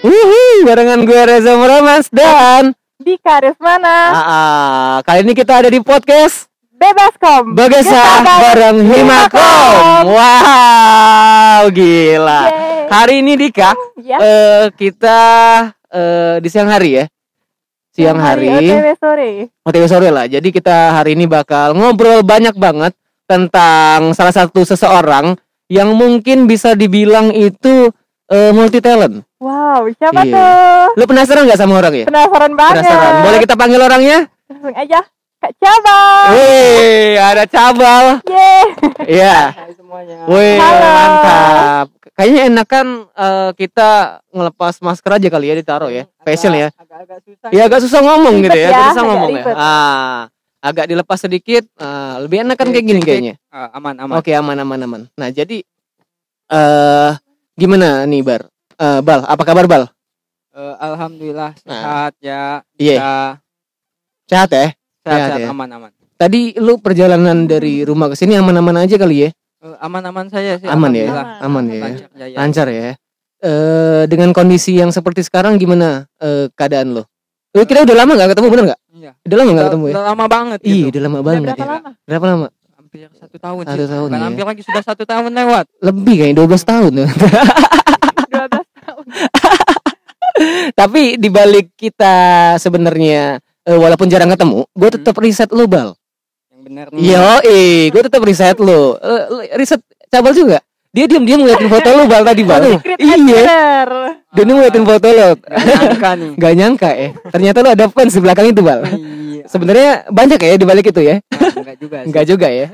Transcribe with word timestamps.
Wuhu, 0.00 0.64
barengan 0.64 1.04
gue 1.04 1.20
Reza 1.20 1.52
Muramas 1.54 2.08
dan 2.08 2.72
Di 2.96 3.20
Karis 3.20 3.56
mana? 3.60 3.96
ah, 4.08 4.20
ah, 4.20 4.94
kali 5.04 5.24
ini 5.24 5.32
kita 5.32 5.60
ada 5.60 5.68
di 5.68 5.80
podcast 5.80 6.48
Bebas 6.72 7.12
kom. 7.20 7.52
Bagasa 7.52 7.92
Kita 7.92 8.34
bareng 8.40 8.80
Himakom. 8.88 10.08
Wow, 10.08 11.68
gila. 11.68 12.40
Yeay. 12.48 12.88
Hari 12.88 13.14
ini 13.20 13.36
Dika, 13.36 13.76
Ya. 14.00 14.16
eh, 14.16 14.64
kita 14.72 15.20
eh, 15.92 16.40
di 16.40 16.48
siang 16.48 16.72
hari 16.72 16.96
ya. 16.96 17.04
Siang 17.92 18.16
hari, 18.16 18.48
OTW 18.48 18.96
sore. 18.96 19.30
OTW 19.60 19.84
sore 19.84 20.08
lah. 20.08 20.24
Jadi 20.24 20.48
kita 20.48 20.96
hari 20.96 21.12
ini 21.12 21.28
bakal 21.28 21.76
ngobrol 21.76 22.24
banyak 22.24 22.56
banget 22.56 22.96
tentang 23.28 24.16
salah 24.16 24.32
satu 24.32 24.64
seseorang 24.64 25.36
yang 25.68 25.92
mungkin 25.92 26.48
bisa 26.48 26.72
dibilang 26.72 27.28
itu 27.28 27.92
eh, 28.30 28.50
multi 28.50 28.78
talent. 28.78 29.26
Wow, 29.36 29.90
siapa 29.92 30.22
Iya. 30.22 30.32
tuh? 30.32 30.86
Lu 30.94 31.04
penasaran 31.04 31.42
nggak 31.44 31.58
sama 31.58 31.74
orang 31.76 31.94
ya? 31.94 32.06
Penasaran 32.06 32.52
banget. 32.54 32.82
Penasaran. 32.82 33.12
Boleh 33.22 33.38
kita 33.40 33.54
panggil 33.54 33.80
orangnya? 33.80 34.18
Langsung 34.46 34.74
aja. 34.74 35.00
Kak 35.40 35.56
Cabang. 35.56 36.26
Wih, 36.36 37.16
ada 37.16 37.48
cabal. 37.48 38.20
Yeay. 38.28 38.64
Iya. 39.08 39.38
Hai 39.50 39.72
semuanya. 39.72 40.28
Wih, 40.28 40.60
Halo. 40.60 40.90
mantap. 40.92 41.86
Kayaknya 42.12 42.40
enakan 42.46 42.86
eh, 43.08 43.50
kita 43.56 43.90
ngelepas 44.28 44.74
masker 44.78 45.10
aja 45.16 45.28
kali 45.32 45.48
ya 45.48 45.56
ditaruh 45.56 45.88
ya. 45.88 46.04
Facial 46.20 46.52
ya. 46.52 46.68
Agak-agak 46.76 47.18
susah. 47.24 47.48
Iya 47.48 47.62
agak 47.64 47.80
susah 47.80 48.00
ngomong 48.04 48.34
gitu 48.44 48.52
ya. 48.52 48.62
ya, 48.62 48.68
Agak 48.68 48.84
susah 48.92 49.04
ngomong 49.08 49.30
ya. 49.32 49.44
Ah, 49.56 50.20
agak 50.60 50.84
dilepas 50.86 51.18
sedikit. 51.18 51.64
ah, 51.80 52.20
lebih 52.20 52.44
enakan 52.44 52.66
Oke, 52.68 52.74
kayak 52.76 52.84
gini 52.84 53.00
kayaknya. 53.00 53.34
Ah, 53.48 53.72
aman 53.72 53.96
aman. 53.96 54.14
Oke, 54.20 54.36
aman 54.36 54.60
aman 54.60 54.78
aman. 54.84 55.02
Nah, 55.16 55.32
jadi 55.32 55.64
eh 56.52 57.10
gimana 57.60 57.88
nih 58.02 58.24
Bar? 58.24 58.48
Eh, 58.74 59.00
Bal, 59.00 59.20
apa 59.22 59.42
kabar 59.44 59.68
Bal? 59.68 59.84
Eh, 60.50 60.74
Alhamdulillah 60.80 61.52
Nah. 61.62 61.72
sehat 61.76 62.12
ya. 62.18 62.42
Iya. 62.74 62.96
Kita 62.96 63.12
Sehat 64.26 64.48
ya? 64.48 64.58
sehat, 64.58 64.72
Sehat 65.04 65.28
sehat 65.28 65.40
ya. 65.40 65.48
aman 65.50 65.68
aman. 65.70 65.90
Tadi 66.16 66.56
lu 66.56 66.76
perjalanan 66.76 67.44
dari 67.44 67.80
rumah 67.80 68.08
ke 68.08 68.16
sini 68.16 68.34
aman-aman 68.34 68.80
aja 68.80 68.96
kali 68.96 69.24
ya? 69.24 69.30
Eh, 69.60 69.76
aman-aman 69.78 70.26
saya 70.26 70.56
sih. 70.56 70.64
Aman 70.64 70.92
ya? 70.92 71.38
Aman 71.38 71.68
ya? 71.68 71.80
Lancar 71.82 72.08
jaya. 72.14 72.36
Lancar 72.36 72.66
ya. 72.68 72.82
Eh 73.40 74.02
dengan 74.04 74.32
kondisi 74.32 74.74
yang 74.74 74.88
seperti 74.88 75.20
sekarang 75.20 75.56
gimana 75.56 76.08
eh, 76.16 76.48
keadaan 76.50 76.92
lo? 76.92 77.04
Lu 77.50 77.64
kita 77.64 77.82
udah 77.82 77.96
lama 77.98 78.12
gak 78.14 78.30
ketemu 78.30 78.48
bener 78.48 78.64
gak? 78.68 78.80
Iya. 78.92 79.12
Udah 79.26 79.36
lama 79.36 79.48
gak 79.48 79.54
Udah, 79.56 79.66
ketemu 79.66 79.84
ya? 79.84 79.90
udah 79.90 80.04
lama 80.06 80.24
banget 80.26 80.58
Iya, 80.60 80.70
gitu. 80.70 80.86
udah 80.88 81.00
lama 81.02 81.10
Udah 81.10 81.24
banget 81.24 81.42
berapa 81.42 81.58
ya. 81.58 81.68
lama? 81.68 81.90
Berapa 82.06 82.26
lama? 82.26 82.46
Hampir 82.90 83.06
satu 83.14 83.38
tahun 83.38 83.62
Satu 83.62 83.78
sih. 83.78 83.86
tahun 83.86 84.08
Bukan 84.10 84.18
ya. 84.18 84.26
hampir 84.26 84.44
lagi 84.44 84.62
sudah 84.66 84.82
satu 84.82 85.06
tahun 85.06 85.30
lewat. 85.30 85.64
Lebih 85.78 86.14
kayaknya 86.18 86.42
12 86.42 86.58
tahun. 86.66 86.92
12 86.98 87.06
tahun. 88.82 89.04
Tapi 90.80 91.02
dibalik 91.14 91.70
kita 91.76 92.14
sebenarnya 92.56 93.38
eh, 93.62 93.78
walaupun 93.78 94.10
jarang 94.10 94.26
ketemu, 94.28 94.66
gue 94.66 94.88
Hmm. 94.88 94.96
tetap 94.98 95.14
riset 95.18 95.46
lu 95.52 95.66
bal. 95.66 95.94
Yang 96.50 96.60
benar. 96.66 96.86
Yo, 96.90 97.26
eh, 97.44 97.88
gue 97.88 98.02
tetap 98.02 98.22
riset. 98.22 98.58
Eh, 98.58 98.64
lu 98.64 98.82
riset 99.54 99.78
cabal 100.08 100.34
juga. 100.34 100.58
Dia 100.90 101.06
diam-diam 101.06 101.38
ngeliatin 101.38 101.70
foto 101.78 101.88
lu 101.94 102.10
bal 102.10 102.26
tadi 102.26 102.42
bal. 102.42 102.74
Secret 102.74 102.98
Iya. 102.98 103.14
admirer. 103.14 103.88
Dia 104.34 104.42
ngeliatin 104.44 104.82
foto 104.82 105.06
lu. 105.06 105.28
Nggak 105.38 105.62
nyangka 105.78 106.10
nih. 106.16 106.30
Gak 106.34 106.52
nyangka 106.56 106.90
ya. 106.90 107.08
Ternyata 107.30 107.58
lu 107.60 107.68
ada 107.70 107.84
fans 107.86 108.10
di 108.10 108.20
belakang 108.20 108.50
itu 108.50 108.60
bal. 108.60 108.82
Sebenarnya 109.50 110.06
banyak 110.06 110.38
ya 110.38 110.54
di 110.54 110.66
balik 110.66 110.94
itu 110.94 111.02
ya. 111.02 111.18
Ah, 111.34 111.50
Enggak 111.58 111.76
juga 111.82 111.96
sih. 112.02 112.06
Enggak 112.06 112.24
juga 112.30 112.46
ya. 112.46 112.66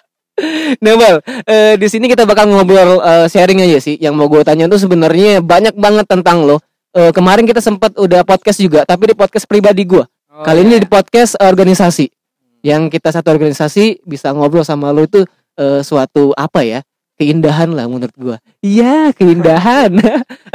nah, 0.84 0.94
Bal, 1.00 1.16
eh, 1.48 1.74
di 1.80 1.88
sini 1.88 2.04
kita 2.12 2.28
bakal 2.28 2.52
ngobrol 2.52 3.00
eh, 3.00 3.26
sharing 3.32 3.64
aja 3.64 3.80
sih. 3.80 3.96
Yang 3.96 4.12
mau 4.12 4.28
gue 4.28 4.44
tanya 4.44 4.68
tuh 4.68 4.76
sebenarnya 4.76 5.40
banyak 5.40 5.72
banget 5.80 6.04
tentang 6.04 6.44
lo. 6.44 6.60
Eh, 6.92 7.14
kemarin 7.16 7.48
kita 7.48 7.64
sempat 7.64 7.96
udah 7.96 8.26
podcast 8.28 8.60
juga, 8.60 8.84
tapi 8.84 9.08
di 9.08 9.16
podcast 9.16 9.48
pribadi 9.48 9.88
gue. 9.88 10.04
Oh, 10.04 10.44
Kali 10.44 10.68
ini 10.68 10.76
iya. 10.76 10.84
di 10.84 10.88
podcast 10.90 11.40
organisasi. 11.40 12.12
Yang 12.60 13.00
kita 13.00 13.08
satu 13.08 13.32
organisasi 13.32 14.04
bisa 14.04 14.36
ngobrol 14.36 14.68
sama 14.68 14.92
lo 14.92 15.08
itu 15.08 15.24
eh, 15.56 15.80
suatu 15.80 16.36
apa 16.36 16.60
ya? 16.60 16.84
Keindahan 17.20 17.72
lah 17.76 17.84
menurut 17.84 18.16
gue. 18.16 18.36
Iya, 18.64 19.12
keindahan. 19.12 19.92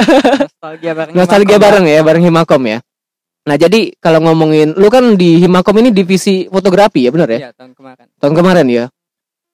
nostalgia 0.50 0.92
bareng. 0.98 1.14
Nostalgia 1.14 1.56
Himakom, 1.56 1.62
bareng 1.62 1.84
ya, 1.86 2.00
bareng 2.02 2.22
Himakom 2.26 2.62
ya. 2.66 2.78
Nah, 3.46 3.54
jadi 3.54 3.94
kalau 4.02 4.18
ngomongin 4.26 4.74
lu 4.74 4.90
kan 4.90 5.14
di 5.14 5.38
Himakom 5.38 5.78
ini 5.78 5.94
divisi 5.94 6.50
fotografi 6.50 7.06
ya, 7.06 7.14
benar 7.14 7.30
ya? 7.30 7.38
Iya, 7.38 7.50
tahun 7.54 7.78
kemarin. 7.78 8.06
Tahun 8.18 8.34
kemarin 8.34 8.66
ya. 8.66 8.84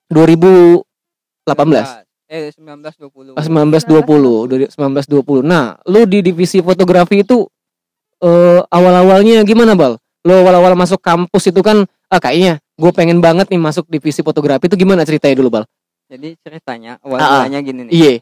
2018. 0.08 2.08
Eh 2.32 2.48
1920. 2.56 3.36
Ah, 3.36 3.44
1920, 3.44 4.48
1920. 4.48 5.44
Nah, 5.44 5.76
lu 5.84 6.08
di 6.08 6.24
divisi 6.24 6.64
fotografi 6.64 7.20
itu 7.20 7.44
eh 8.24 8.60
awal-awalnya 8.72 9.44
gimana, 9.44 9.76
Bal? 9.76 10.00
Lu 10.24 10.32
awal-awal 10.40 10.72
masuk 10.72 10.96
kampus 11.02 11.52
itu 11.52 11.60
kan 11.60 11.84
ah 12.08 12.20
kayaknya 12.22 12.64
gue 12.80 12.92
pengen 12.96 13.20
banget 13.20 13.52
nih 13.52 13.60
masuk 13.60 13.84
divisi 13.92 14.24
fotografi 14.24 14.72
itu 14.72 14.76
gimana 14.80 15.04
ceritanya 15.04 15.36
dulu, 15.36 15.60
Bal? 15.60 15.64
Jadi 16.08 16.40
ceritanya 16.40 16.96
Ah, 16.96 17.04
ah. 17.04 17.12
awal-awalnya 17.44 17.60
gini 17.60 17.80
nih. 17.88 17.92
Iya. 17.92 18.12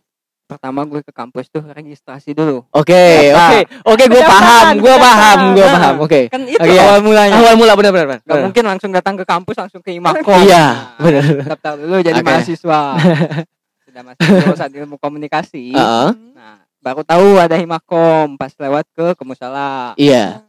Pertama 0.51 0.83
gue 0.83 0.99
ke 1.01 1.13
kampus 1.13 1.47
tuh 1.47 1.63
registrasi 1.63 2.35
dulu. 2.35 2.67
Oke, 2.71 3.31
Daftar. 3.31 3.39
oke. 3.47 3.61
Oke, 3.87 4.05
gue 4.05 4.19
Pendaftaran, 4.19 4.43
paham, 4.67 4.75
gue 4.77 4.95
paham, 4.97 5.39
gue 5.39 5.63
pendaftaran. 5.63 5.75
paham. 5.79 5.95
Oke. 6.03 6.21
Kan 6.27 6.41
itu 6.45 6.59
Oke, 6.59 6.75
ya. 6.75 6.83
awal 6.85 7.01
mulanya. 7.01 7.35
Awal 7.37 7.55
mula 7.55 7.73
benar-benar. 7.73 8.07
benar. 8.11 8.21
Gak 8.27 8.39
mungkin 8.43 8.65
langsung 8.67 8.91
datang 8.91 9.15
ke 9.15 9.23
kampus 9.23 9.57
langsung 9.57 9.79
ke 9.79 9.95
Imakom. 9.95 10.43
Iya, 10.43 10.65
Nah, 10.67 10.99
benar. 10.99 11.25
Daftar 11.47 11.73
dulu 11.79 11.97
jadi 12.01 12.19
Oke. 12.19 12.27
mahasiswa. 12.27 12.81
Sudah 13.87 14.03
mahasiswa 14.03 14.35
jurusan 14.43 14.71
ilmu 14.77 14.97
komunikasi. 14.99 15.71
Heeh. 15.71 16.09
Nah, 16.35 16.57
baru 16.79 17.03
tahu 17.03 17.39
ada 17.39 17.55
Himakom 17.55 18.35
pas 18.35 18.51
lewat 18.53 18.91
ke 18.91 19.15
Kemusala. 19.15 19.95
Iya. 19.95 20.43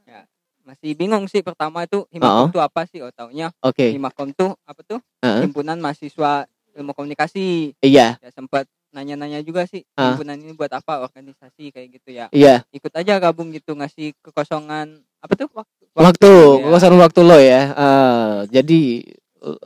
Masih 0.61 0.93
bingung 0.93 1.25
sih 1.27 1.41
pertama 1.41 1.83
itu 1.83 2.09
Himakom 2.09 2.49
tuh 2.49 2.61
apa 2.61 2.85
sih? 2.85 3.01
Oh, 3.01 3.11
taunya 3.11 3.53
Oke. 3.59 3.91
Himakom 3.91 4.31
tuh 4.31 4.57
apa 4.63 4.81
tuh? 4.81 4.97
Heeh. 5.19 5.45
Himpunan 5.45 5.77
mahasiswa 5.77 6.49
ilmu 6.73 6.91
komunikasi. 6.91 7.75
Iya. 7.77 8.17
Ya 8.17 8.29
sempat 8.31 8.65
nanya-nanya 8.91 9.39
juga 9.41 9.63
sih 9.65 9.83
Ah. 9.95 10.13
himpunan 10.13 10.35
ini 10.35 10.51
buat 10.51 10.69
apa 10.69 11.01
organisasi 11.01 11.71
kayak 11.71 11.87
gitu 11.99 12.09
ya. 12.11 12.27
Iya. 12.31 12.63
Ikut 12.71 12.91
aja 12.91 13.17
gabung 13.17 13.51
gitu 13.51 13.73
ngasih 13.73 14.13
kekosongan 14.19 14.99
apa 15.19 15.33
tuh 15.35 15.47
waktu. 15.51 15.83
Waktu, 15.91 16.31
ya. 16.31 16.63
kekuasaan 16.67 16.95
waktu 16.99 17.19
lo 17.23 17.37
ya. 17.37 17.61
Eh, 17.71 18.35
jadi 18.51 18.81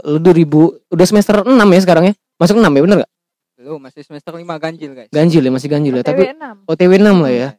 lu 0.07 0.17
2000 0.21 0.71
udah 0.89 1.05
semester 1.05 1.43
6 1.43 1.67
ya 1.69 1.79
sekarang 1.83 2.05
ya? 2.09 2.13
Masuk 2.37 2.55
6 2.57 2.71
ya 2.71 2.81
bener 2.81 2.97
gak? 3.03 3.11
Lu 3.61 3.81
masih 3.81 4.01
semester 4.05 4.31
5 4.31 4.55
ganjil 4.57 4.91
guys. 4.93 5.09
Ganjil 5.09 5.41
ya, 5.41 5.51
masih 5.51 5.69
ganjil 5.69 5.93
ya. 5.95 6.03
OTW 6.03 6.09
Tapi 6.11 6.23
6. 6.31 6.69
OTW 6.69 6.91
6 7.01 7.17
lah 7.23 7.33
ya. 7.33 7.49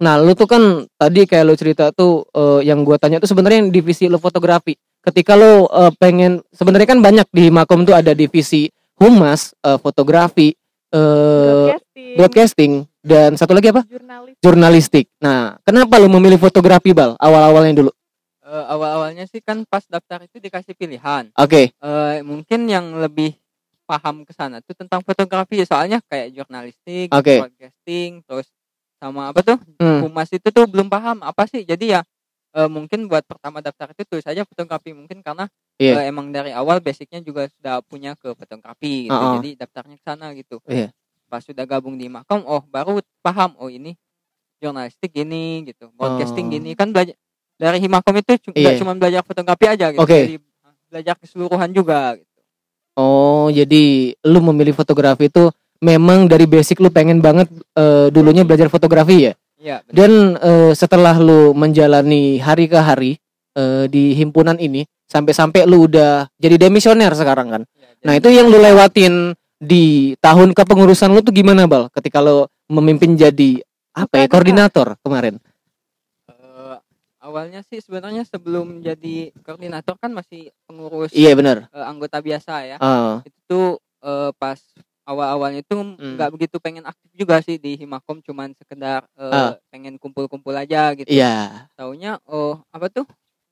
Nah, 0.00 0.16
lu 0.16 0.32
tuh 0.32 0.48
kan 0.48 0.62
tadi 0.96 1.28
kayak 1.28 1.44
lu 1.44 1.54
cerita 1.54 1.92
tuh 1.92 2.24
eh, 2.32 2.64
yang 2.66 2.82
gua 2.82 2.96
tanya 2.96 3.20
tuh 3.20 3.28
sebenarnya 3.28 3.62
yang 3.64 3.70
divisi 3.70 4.08
lu 4.08 4.16
fotografi. 4.16 4.72
Ketika 5.00 5.36
lu 5.36 5.68
eh, 5.68 5.92
pengen 5.96 6.40
sebenarnya 6.52 6.88
kan 6.88 7.00
banyak 7.04 7.28
di 7.30 7.52
Makom 7.52 7.84
tuh 7.84 7.92
ada 7.92 8.16
divisi 8.16 8.68
humas, 8.96 9.52
eh, 9.60 9.76
fotografi, 9.76 10.56
eh 10.90 10.98
Broadcasting. 11.70 12.14
broadcasting 12.16 12.72
dan 13.00 13.30
satu 13.34 13.52
lagi 13.54 13.70
apa? 13.70 13.82
Jurnalis. 13.86 14.34
Jurnalistik. 14.38 15.06
Nah, 15.18 15.56
kenapa 15.62 15.96
lu 15.96 16.10
memilih 16.10 16.36
fotografi, 16.36 16.90
Bal? 16.90 17.14
Awal-awalnya 17.16 17.74
dulu. 17.78 17.92
Eh, 18.42 18.64
awal-awalnya 18.66 19.24
sih 19.24 19.38
kan 19.38 19.62
pas 19.64 19.86
daftar 19.86 20.26
itu 20.26 20.36
dikasih 20.36 20.74
pilihan. 20.74 21.30
Oke. 21.38 21.70
Eh, 21.70 22.16
mungkin 22.20 22.66
yang 22.66 22.98
lebih 22.98 23.38
paham 23.86 24.22
ke 24.22 24.30
sana 24.30 24.58
tuh 24.62 24.74
tentang 24.74 25.02
fotografi 25.02 25.62
soalnya 25.62 25.98
kayak 26.06 26.34
jurnalistik, 26.34 27.10
Oke. 27.10 27.42
broadcasting, 27.42 28.22
terus 28.22 28.46
sama 28.98 29.30
apa 29.30 29.40
tuh 29.40 29.58
Hmm. 29.78 30.04
humas 30.04 30.28
itu 30.28 30.46
tuh 30.46 30.66
belum 30.66 30.86
paham 30.86 31.22
apa 31.22 31.46
sih. 31.46 31.62
Jadi 31.62 31.94
ya 31.94 32.02
eh, 32.54 32.70
mungkin 32.70 33.06
buat 33.06 33.22
pertama 33.26 33.62
daftar 33.62 33.92
itu 33.94 34.02
tulis 34.06 34.26
aja 34.26 34.42
fotografi 34.46 34.90
mungkin 34.90 35.22
karena 35.22 35.46
Iya. 35.80 36.04
eh, 36.04 36.04
emang 36.12 36.28
dari 36.28 36.52
awal 36.52 36.82
basicnya 36.84 37.24
juga 37.24 37.48
sudah 37.48 37.80
punya 37.80 38.12
ke 38.18 38.36
fotografi 38.36 39.08
gitu. 39.08 39.16
Uh-uh. 39.16 39.40
Jadi 39.40 39.50
daftarnya 39.56 39.96
ke 39.96 40.04
sana 40.04 40.26
gitu. 40.36 40.60
Iya. 40.68 40.92
Pas 41.30 41.40
sudah 41.40 41.64
gabung 41.64 41.94
di 41.96 42.10
Makom, 42.10 42.42
oh 42.44 42.60
baru 42.68 43.00
paham 43.22 43.54
oh 43.56 43.70
ini 43.70 43.94
jurnalistik 44.60 45.14
gini 45.14 45.64
gitu, 45.64 45.88
broadcasting 45.96 46.50
Oh. 46.50 46.52
gini 46.52 46.76
kan 46.76 46.92
belajar 46.92 47.16
dari 47.56 47.80
Himakom 47.80 48.16
itu 48.16 48.36
nggak 48.52 48.76
cuma 48.76 48.92
belajar 48.96 49.22
fotografi 49.24 49.64
aja 49.68 49.86
gitu. 49.92 50.00
Oke. 50.00 50.20
Jadi 50.26 50.36
belajar 50.90 51.14
keseluruhan 51.16 51.70
juga 51.72 52.18
gitu. 52.18 52.28
Oh, 52.98 53.48
jadi 53.48 54.12
lu 54.26 54.40
memilih 54.42 54.74
fotografi 54.74 55.30
itu 55.30 55.48
memang 55.80 56.28
dari 56.28 56.44
basic 56.44 56.76
lu 56.82 56.92
pengen 56.92 57.24
banget 57.24 57.48
eh, 57.78 58.12
dulunya 58.12 58.44
belajar 58.44 58.68
fotografi 58.68 59.30
ya. 59.30 59.32
Benar. 59.60 59.84
Dan 59.92 60.12
eh, 60.40 60.72
setelah 60.72 61.14
lu 61.20 61.52
menjalani 61.52 62.40
hari 62.40 62.64
ke 62.64 62.80
hari 62.80 63.12
eh, 63.52 63.84
di 63.86 64.16
himpunan 64.16 64.56
ini 64.56 64.82
sampai-sampai 65.04 65.68
lu 65.68 65.84
udah 65.84 66.32
jadi 66.40 66.56
demisioner 66.56 67.12
sekarang 67.12 67.48
kan. 67.50 67.62
Iya, 67.76 67.88
Nah, 68.00 68.14
itu 68.16 68.32
yang 68.32 68.48
lu 68.48 68.56
lewatin 68.56 69.36
di 69.60 70.16
tahun 70.16 70.56
kepengurusan 70.56 71.12
lu 71.12 71.20
tuh 71.20 71.36
gimana, 71.36 71.68
Bal? 71.68 71.92
Ketika 71.92 72.24
lu 72.24 72.48
memimpin 72.72 73.12
jadi 73.12 73.60
apa 73.92 74.24
ya, 74.24 74.26
koordinator 74.30 74.96
kemarin. 75.04 75.36
Eh, 76.24 76.76
awalnya 77.20 77.60
sih 77.60 77.84
sebenarnya 77.84 78.24
sebelum 78.24 78.80
jadi 78.80 79.34
koordinator 79.44 80.00
kan 80.00 80.16
masih 80.16 80.48
pengurus 80.64 81.12
Iya, 81.12 81.36
benar. 81.36 81.68
eh, 81.68 81.84
anggota 81.84 82.24
biasa 82.24 82.52
ya. 82.64 82.76
Ah, 82.80 83.20
Itu 83.26 83.76
eh, 84.00 84.30
pas 84.40 84.56
awal-awalnya 85.10 85.60
itu 85.60 85.74
nggak 86.14 86.30
begitu 86.30 86.56
pengen 86.56 86.86
aktif 86.86 87.10
juga 87.12 87.42
sih 87.42 87.58
di 87.58 87.74
Himakom 87.74 88.22
cuman 88.22 88.54
sekedar 88.54 89.02
eh, 89.18 89.26
Ah. 89.26 89.52
pengen 89.68 89.98
kumpul-kumpul 89.98 90.54
aja 90.54 90.94
gitu 90.94 91.10
Iya. 91.10 91.66
taunya 91.74 92.22
oh 92.24 92.62
apa 92.70 92.86
tuh 92.86 93.06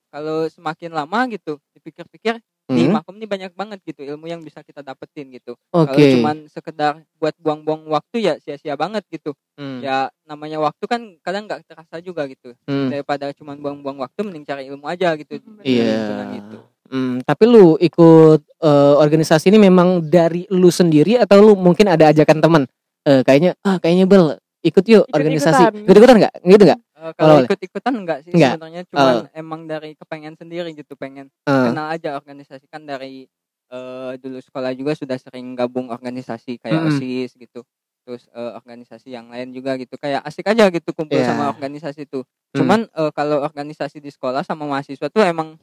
kalau 0.08 0.46
semakin 0.48 0.94
lama 0.94 1.26
gitu 1.28 1.58
dipikir-pikir 1.74 2.38
di 2.38 2.44
Hmm, 2.68 2.92
Himakom 2.92 3.16
ini 3.16 3.24
banyak 3.24 3.52
banget 3.52 3.80
gitu 3.82 4.04
ilmu 4.04 4.28
yang 4.28 4.44
bisa 4.44 4.60
kita 4.60 4.84
dapetin 4.84 5.32
gitu 5.32 5.56
kalau 5.72 5.88
Oke. 5.96 6.12
cuman 6.12 6.36
sekedar 6.46 6.92
buat 7.16 7.32
buang-buang 7.40 7.88
waktu 7.88 8.20
ya 8.22 8.34
sia-sia 8.38 8.76
banget 8.76 9.02
gitu 9.08 9.32
Hmm, 9.58 9.80
ya 9.82 10.06
namanya 10.22 10.60
waktu 10.60 10.84
kan 10.84 11.00
kadang 11.18 11.48
nggak 11.48 11.64
terasa 11.66 11.98
juga 11.98 12.28
gitu 12.28 12.52
hmm. 12.64 12.92
daripada 12.92 13.32
cuman 13.32 13.56
buang-buang 13.58 13.98
waktu 13.98 14.20
mending 14.22 14.44
cari 14.44 14.68
ilmu 14.68 14.84
aja 14.84 15.16
gitu 15.16 15.40
di 15.40 15.48
Iya. 15.66 15.82
lingkungan 15.82 16.28
itu 16.38 16.58
Hmm, 16.88 17.20
tapi 17.20 17.44
lu 17.44 17.76
ikut 17.76 18.40
eh, 18.58 18.94
organisasi 18.96 19.48
ini 19.48 19.60
memang 19.60 20.00
dari 20.02 20.48
lu 20.48 20.68
sendiri 20.68 21.16
atau 21.16 21.36
lu 21.38 21.52
mungkin 21.52 21.84
ada 21.86 22.08
ajakan 22.08 22.38
teman? 22.38 22.62
Eh, 23.04 23.20
kayaknya 23.22 23.52
ah 23.60 23.76
kayaknya 23.76 24.04
Bel 24.04 24.24
ikut 24.60 24.84
yuk 24.84 25.04
Ikut-ikutan. 25.04 25.14
organisasi. 25.14 25.62
Ikut-ikutan 25.84 26.16
enggak? 26.16 26.34
Gitu 26.40 26.62
enggak? 26.64 26.80
Eh, 26.98 27.12
kalau 27.14 27.28
Awalnya? 27.30 27.46
ikut-ikutan 27.46 27.92
enggak 27.94 28.18
sih 28.20 28.32
Enggak? 28.32 28.52
sebenarnya 28.56 28.82
cuman 28.88 29.14
emang 29.32 29.60
dari 29.64 29.90
kepengen 29.94 30.34
sendiri 30.34 30.68
gitu 30.72 30.96
pengen 30.96 31.28
Eh, 31.44 31.52
kenal 31.62 31.86
aja 31.88 32.16
organisasi 32.16 32.66
kan 32.66 32.82
dari 32.82 33.28
eh, 33.68 34.12
dulu 34.16 34.40
sekolah 34.40 34.72
juga 34.72 34.96
sudah 34.96 35.14
sering 35.14 35.52
gabung 35.52 35.88
organisasi 35.88 36.56
kayak 36.56 36.80
Mm-mm. 36.80 36.88
OSIS 36.90 37.36
gitu 37.36 37.60
terus 38.02 38.24
eh, 38.26 38.52
organisasi 38.56 39.12
yang 39.12 39.28
lain 39.28 39.52
juga 39.52 39.76
gitu 39.76 39.94
kayak 39.94 40.24
asik 40.24 40.48
aja 40.48 40.66
gitu 40.68 40.90
kumpul 40.90 41.20
Iya. 41.20 41.28
sama 41.28 41.52
organisasi 41.52 42.02
itu 42.02 42.24
Hmm. 42.48 42.64
cuman 42.64 42.80
eh, 42.88 43.12
kalau 43.12 43.44
organisasi 43.44 44.00
di 44.00 44.08
sekolah 44.08 44.40
sama 44.40 44.64
mahasiswa 44.64 45.06
tuh 45.06 45.20
emang 45.20 45.60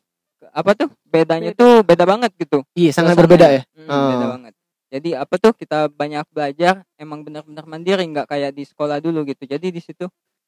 apa 0.52 0.72
tuh 0.74 0.90
bedanya 1.04 1.52
Beda. 1.52 1.60
tuh 1.60 1.76
beda 1.82 2.04
banget 2.04 2.32
gitu 2.36 2.58
iya 2.74 2.90
sangat 2.90 3.14
suasananya. 3.14 3.22
berbeda 3.22 3.48
ya. 3.50 3.62
Mm, 3.74 3.88
Oh. 3.88 4.10
beda 4.12 4.26
banget 4.32 4.54
jadi 4.86 5.10
apa 5.18 5.36
tuh 5.36 5.54
kita 5.54 5.80
banyak 5.88 6.26
belajar 6.30 6.74
emang 6.96 7.20
benar-benar 7.22 7.66
mandiri 7.66 8.04
nggak 8.06 8.28
kayak 8.28 8.52
di 8.52 8.64
sekolah 8.64 8.98
dulu 8.98 9.24
gitu 9.24 9.44
jadi 9.44 9.64
di 9.66 9.80
situ 9.80 10.06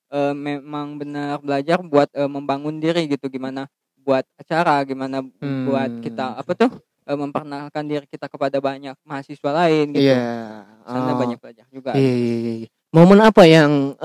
eh, 0.08 0.32
memang 0.32 0.96
benar 0.96 1.40
belajar 1.40 1.82
buat 1.82 2.08
eh, 2.12 2.26
membangun 2.26 2.78
diri 2.78 3.08
gitu 3.08 3.28
gimana 3.28 3.66
buat 3.98 4.24
acara 4.36 4.80
gimana 4.84 5.20
buat 5.64 5.92
Hmm. 5.92 6.00
kita 6.00 6.38
apa 6.38 6.52
tuh 6.54 6.72
eh, 7.04 7.14
memperkenalkan 7.14 7.84
diri 7.84 8.06
kita 8.06 8.26
kepada 8.26 8.58
banyak 8.58 8.96
mahasiswa 9.02 9.52
lain 9.54 9.92
gitu 9.92 10.16
sana 10.84 11.12
Oh. 11.12 11.18
banyak 11.18 11.38
belajar 11.38 11.66
juga 11.68 11.92
Iya, 11.92 12.08
iya, 12.14 12.36
iya, 12.38 12.54
iya. 12.64 12.70
Momen 12.88 13.20
apa 13.20 13.44
yang 13.44 14.00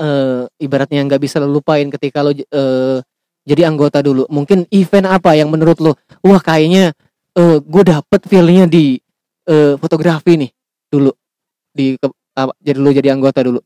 ibaratnya 0.57 0.99
nggak 1.01 1.21
bisa 1.21 1.39
lo 1.39 1.47
lupain 1.47 1.87
ketika 1.89 2.19
lo 2.19 2.35
jadi 3.43 3.67
anggota 3.67 3.99
dulu? 3.99 4.23
Mungkin 4.27 4.65
event 4.69 5.07
apa 5.07 5.33
yang 5.33 5.47
menurut 5.47 5.77
lo, 5.77 5.93
wah 6.19 6.39
kayaknya 6.39 6.91
eh, 7.33 7.57
gue 7.59 7.83
dapet 7.83 8.21
feelnya 8.23 8.65
di 8.65 8.97
eh, 9.43 9.75
fotografi 9.75 10.37
nih 10.37 10.51
dulu 10.87 11.11
di 11.69 11.95
ke- 11.95 12.13
apa, 12.33 12.53
jadi 12.57 12.77
lo 12.77 12.89
jadi 12.89 13.09
anggota 13.11 13.41
dulu. 13.41 13.59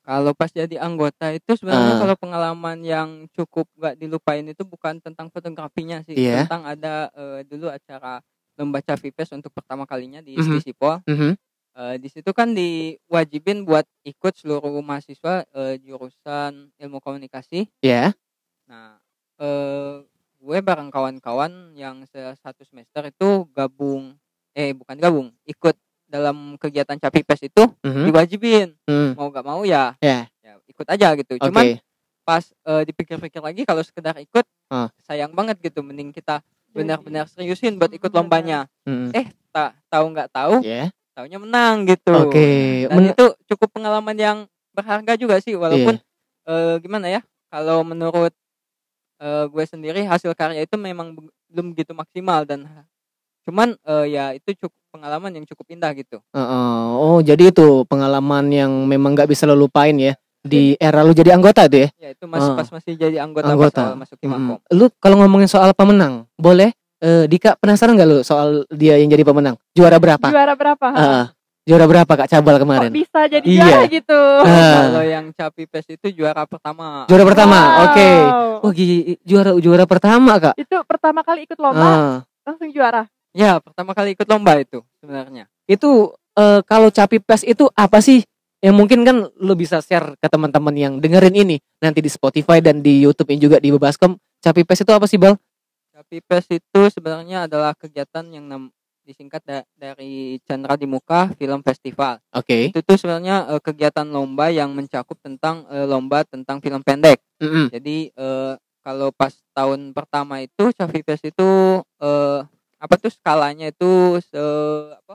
kalau 0.00 0.30
pas 0.30 0.46
jadi 0.46 0.76
anggota 0.78 1.32
itu 1.32 1.56
sebenarnya 1.56 1.96
Ah. 1.96 1.98
kalau 1.98 2.14
pengalaman 2.14 2.76
yang 2.80 3.08
cukup 3.32 3.64
gak 3.74 3.96
dilupain 3.96 4.44
itu 4.44 4.60
bukan 4.62 5.00
tentang 5.00 5.28
fotografinya 5.28 6.04
sih 6.04 6.12
Iya. 6.14 6.44
tentang 6.44 6.68
ada 6.68 7.08
eh, 7.10 7.40
dulu 7.42 7.66
acara 7.66 8.20
lomba 8.54 8.78
Cavipes 8.78 9.32
untuk 9.32 9.48
pertama 9.50 9.82
kalinya 9.82 10.20
di 10.20 10.36
Mhm. 10.36 10.44
Stisipol 10.46 11.00
Mhm. 11.04 11.32
Eh, 11.74 11.96
di 11.98 12.06
situ 12.06 12.30
kan 12.30 12.52
diwajibin 12.52 13.64
buat 13.64 13.82
ikut 14.02 14.36
seluruh 14.36 14.78
mahasiswa 14.78 15.42
eh, 15.42 15.74
jurusan 15.80 16.70
ilmu 16.76 17.00
komunikasi. 17.00 17.66
Ya. 17.80 18.12
Nah, 18.64 19.00
eh, 19.36 19.94
gue 20.38 20.58
bareng 20.60 20.88
kawan-kawan 20.88 21.52
yang 21.72 22.04
se- 22.04 22.36
satu 22.38 22.62
semester 22.62 23.08
itu 23.08 23.28
gabung, 23.50 24.14
eh 24.52 24.70
bukan 24.70 24.96
gabung, 24.96 25.28
ikut 25.44 25.72
dalam 26.04 26.54
kegiatan 26.56 26.94
Capipes 26.94 27.42
itu 27.42 27.64
Mhm. 27.80 28.04
diwajibin. 28.06 28.68
Hmm. 28.84 29.16
Mau 29.16 29.28
gak 29.28 29.42
mau 29.42 29.64
ya, 29.64 29.96
Ya. 29.98 30.28
ya 30.38 30.60
ikut 30.64 30.86
aja 30.86 31.08
gitu. 31.16 31.34
Oke. 31.34 31.48
Cuman 31.48 31.64
pas 32.22 32.44
eh, 32.44 32.82
dipikir-pikir 32.84 33.40
lagi 33.40 33.62
kalau 33.62 33.80
sekedar 33.80 34.14
ikut, 34.16 34.44
Ah. 34.68 34.88
sayang 35.02 35.32
banget 35.32 35.58
gitu. 35.60 35.80
Mending 35.80 36.08
kita 36.08 36.40
Jadi, 36.40 36.72
benar-benar 36.74 37.26
seriusin 37.26 37.76
buat 37.76 37.90
ikut 37.90 38.08
Mm, 38.08 38.16
lombanya. 38.16 38.58
Mhm. 38.84 39.10
Eh, 39.12 39.26
tak 39.50 39.74
tahu 39.86 40.04
nggak 40.10 40.28
tahu, 40.30 40.54
Ya. 40.60 40.90
taunya 41.12 41.38
menang 41.38 41.84
gitu. 41.84 42.12
Oke. 42.20 42.46
Dan 42.84 42.96
Men- 43.00 43.10
itu 43.10 43.24
cukup 43.46 43.70
pengalaman 43.72 44.14
yang 44.14 44.38
berharga 44.70 45.14
juga 45.14 45.38
sih 45.38 45.54
walaupun 45.54 45.96
Iya. 45.96 46.04
eh, 46.44 46.74
gimana 46.78 47.06
ya 47.08 47.20
kalau 47.48 47.80
menurut 47.82 48.34
eh, 49.24 49.44
gue 49.48 49.64
sendiri 49.64 50.04
hasil 50.04 50.30
karya 50.32 50.60
itu 50.60 50.76
memang 50.76 51.16
be- 51.16 51.32
belum 51.48 51.72
begitu 51.72 51.92
maksimal 51.92 52.44
dan 52.44 52.68
cuman 53.44 53.72
eh, 53.78 54.06
ya 54.10 54.24
itu 54.32 54.52
cukup 54.58 54.72
pengalaman 54.90 55.32
yang 55.32 55.44
cukup 55.44 55.66
indah 55.70 55.92
gitu 55.92 56.20
Heeh. 56.30 56.80
oh 56.94 57.20
jadi 57.20 57.48
itu 57.48 57.84
pengalaman 57.84 58.48
yang 58.48 58.72
memang 58.84 59.12
nggak 59.12 59.26
bisa 59.26 59.44
lo 59.44 59.52
lupain 59.54 59.92
ya 59.94 60.12
di 60.40 60.76
era 60.76 61.00
lo 61.00 61.10
jadi 61.10 61.32
anggota 61.32 61.64
tuh 61.64 61.84
ya. 61.84 61.88
ya 61.98 62.08
itu 62.12 62.24
masih 62.24 62.52
Ah. 62.52 62.56
pas 62.56 62.68
masih 62.70 62.92
jadi 62.94 63.16
anggota, 63.18 63.48
Anggota. 63.48 63.82
pas 63.82 63.96
masuk 63.98 64.16
Himakom 64.20 64.60
Mm. 64.60 64.76
Lu 64.76 64.86
kalau 64.98 65.16
ngomongin 65.18 65.48
soal 65.48 65.72
pemenang, 65.72 66.28
boleh? 66.36 66.68
Eh, 67.00 67.24
Dika 67.24 67.56
penasaran 67.56 67.96
nggak 67.96 68.04
lu 68.06 68.18
soal 68.20 68.68
dia 68.68 68.96
yang 68.96 69.08
jadi 69.08 69.24
pemenang? 69.24 69.56
Juara 69.72 69.96
berapa? 69.96 70.24
Juara 70.24 70.52
berapa? 70.52 70.86
Ah, 70.88 71.24
juara 71.64 71.84
berapa 71.84 72.12
Kak 72.14 72.28
Cabal 72.28 72.54
Kok 72.54 72.62
kemarin? 72.62 72.90
bisa 72.90 73.20
jadi 73.24 73.40
Iya. 73.42 73.64
juara 73.64 73.84
gitu? 73.88 74.20
Ah. 74.40 74.74
kalau 74.84 75.02
yang 75.02 75.24
Capi 75.30 75.64
Pes 75.64 75.86
itu 75.88 76.06
juara 76.12 76.44
pertama 76.44 77.04
Juara 77.06 77.24
pertama. 77.24 77.58
Wow. 77.58 77.84
Oke. 77.86 78.08
Wah, 78.60 78.72
gi- 78.72 79.16
juara 79.22 79.50
juara 79.54 79.84
pertama, 79.84 80.32
Kak. 80.38 80.54
Itu 80.54 80.76
pertama 80.84 81.20
kali 81.20 81.44
ikut 81.44 81.56
lomba 81.56 81.84
Ah, 81.84 82.14
langsung 82.44 82.68
juara. 82.68 83.08
ya 83.30 83.58
pertama 83.58 83.92
kali 83.92 84.12
ikut 84.12 84.24
lomba 84.24 84.54
itu 84.56 84.78
sebenarnya 84.96 85.50
itu 85.64 85.90
eh, 86.32 86.60
kalau 86.62 86.88
Capi 86.88 87.18
Pes 87.18 87.40
itu 87.42 87.70
apa 87.72 87.98
sih? 87.98 88.20
Yang 88.58 88.74
mungkin 88.74 89.00
kan 89.00 89.16
lu 89.36 89.54
bisa 89.54 89.78
share 89.78 90.16
ke 90.16 90.26
teman-teman 90.26 90.72
yang 90.72 90.92
dengerin 90.96 91.36
ini 91.38 91.56
nanti 91.78 92.00
di 92.00 92.08
Spotify 92.08 92.58
dan 92.58 92.80
di 92.80 92.98
YouTube 92.98 93.28
ini 93.28 93.38
juga 93.38 93.56
di 93.56 93.68
Bebaskom. 93.68 94.16
Capi 94.40 94.64
Pes 94.64 94.80
itu 94.80 94.88
apa 94.88 95.04
sih, 95.04 95.14
Bal? 95.14 95.36
Capi 95.90 96.18
Pes 96.18 96.44
itu 96.50 96.80
sebenarnya 96.88 97.44
adalah 97.44 97.70
kegiatan 97.72 98.26
yang 98.26 98.42
nam- 98.42 98.73
disingkat 99.04 99.44
da- 99.44 99.68
dari 99.74 100.40
Chandra 100.42 100.74
di 100.74 100.84
Muka 100.84 101.28
Film 101.36 101.60
Festival 101.60 102.18
Oke. 102.32 102.72
itu 102.72 102.80
tuh 102.80 102.96
sebenarnya 102.96 103.46
eh, 103.48 103.60
kegiatan 103.60 104.04
lomba 104.04 104.48
yang 104.48 104.72
mencakup 104.72 105.20
tentang 105.20 105.68
eh, 105.68 105.84
lomba 105.84 106.24
tentang 106.24 106.58
film 106.58 106.80
pendek. 106.80 107.20
Mm-mm. 107.38 107.68
Jadi 107.68 108.08
eh, 108.10 108.52
kalau 108.80 109.12
pas 109.12 109.32
tahun 109.52 109.92
pertama 109.92 110.40
itu 110.40 110.72
Cavi 110.72 111.00
Fest 111.00 111.24
itu 111.24 111.50
eh, 112.00 112.40
apa 112.76 112.94
tuh 112.96 113.08
skalanya 113.08 113.68
itu 113.68 113.90
se 114.20 114.42
apa? 114.90 115.14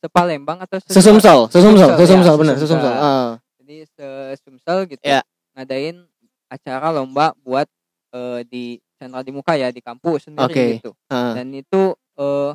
Sepalembang 0.00 0.56
atau 0.60 0.80
se- 0.80 0.96
Sesumsel, 0.96 1.52
sesumsel, 1.52 1.92
ya, 1.92 1.96
sesumsel 1.98 2.34
benar, 2.36 2.56
sesumsel. 2.56 2.80
sesumsel. 2.80 2.94
Ah. 2.96 3.30
Jadi 3.60 3.76
se 3.84 4.06
Sumsel 4.40 4.78
gitu. 4.88 5.04
Ya. 5.04 5.20
Ngadain 5.52 6.08
acara 6.48 6.88
lomba 6.88 7.36
buat 7.38 7.68
eh, 8.12 8.40
di 8.44 8.64
Chandra 8.96 9.20
di 9.20 9.32
Muka 9.32 9.56
ya 9.56 9.68
di 9.68 9.80
kampus 9.80 10.28
sendiri 10.28 10.48
Oke. 10.48 10.64
gitu. 10.76 10.92
ah. 11.08 11.36
Dan 11.36 11.52
itu 11.52 11.92
eh 12.16 12.52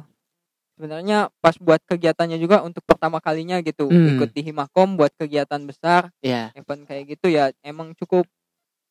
sebenarnya 0.75 1.32
pas 1.39 1.55
buat 1.58 1.79
kegiatannya 1.88 2.36
juga 2.36 2.60
untuk 2.62 2.84
pertama 2.84 3.24
kalinya 3.24 3.63
gitu 3.63 3.88
Hmm. 3.88 4.20
ikut 4.20 4.29
di 4.36 4.41
Himakom 4.44 5.00
buat 5.00 5.12
kegiatan 5.15 5.63
besar 5.63 6.12
Ya. 6.20 6.51
event 6.53 6.84
kayak 6.84 7.15
gitu 7.15 7.32
ya 7.32 7.55
emang 7.63 7.96
cukup 7.96 8.27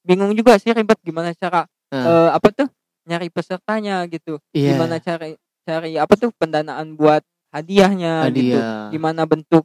bingung 0.02 0.32
juga 0.32 0.56
sih 0.56 0.72
ribet 0.72 0.96
gimana 1.04 1.36
cara 1.36 1.68
Ah. 1.92 2.04
eh, 2.04 2.30
apa 2.34 2.48
tuh 2.50 2.68
nyari 3.04 3.28
pesertanya 3.28 4.08
gitu 4.08 4.40
Iya. 4.56 4.74
gimana 4.74 4.96
cari 4.98 5.36
cari 5.64 5.92
apa 6.00 6.14
tuh 6.16 6.32
pendanaan 6.34 6.96
buat 6.96 7.20
hadiahnya 7.52 8.32
gitu 8.32 8.56
Hadiah. 8.58 8.88
gimana 8.90 9.22
bentuk 9.28 9.64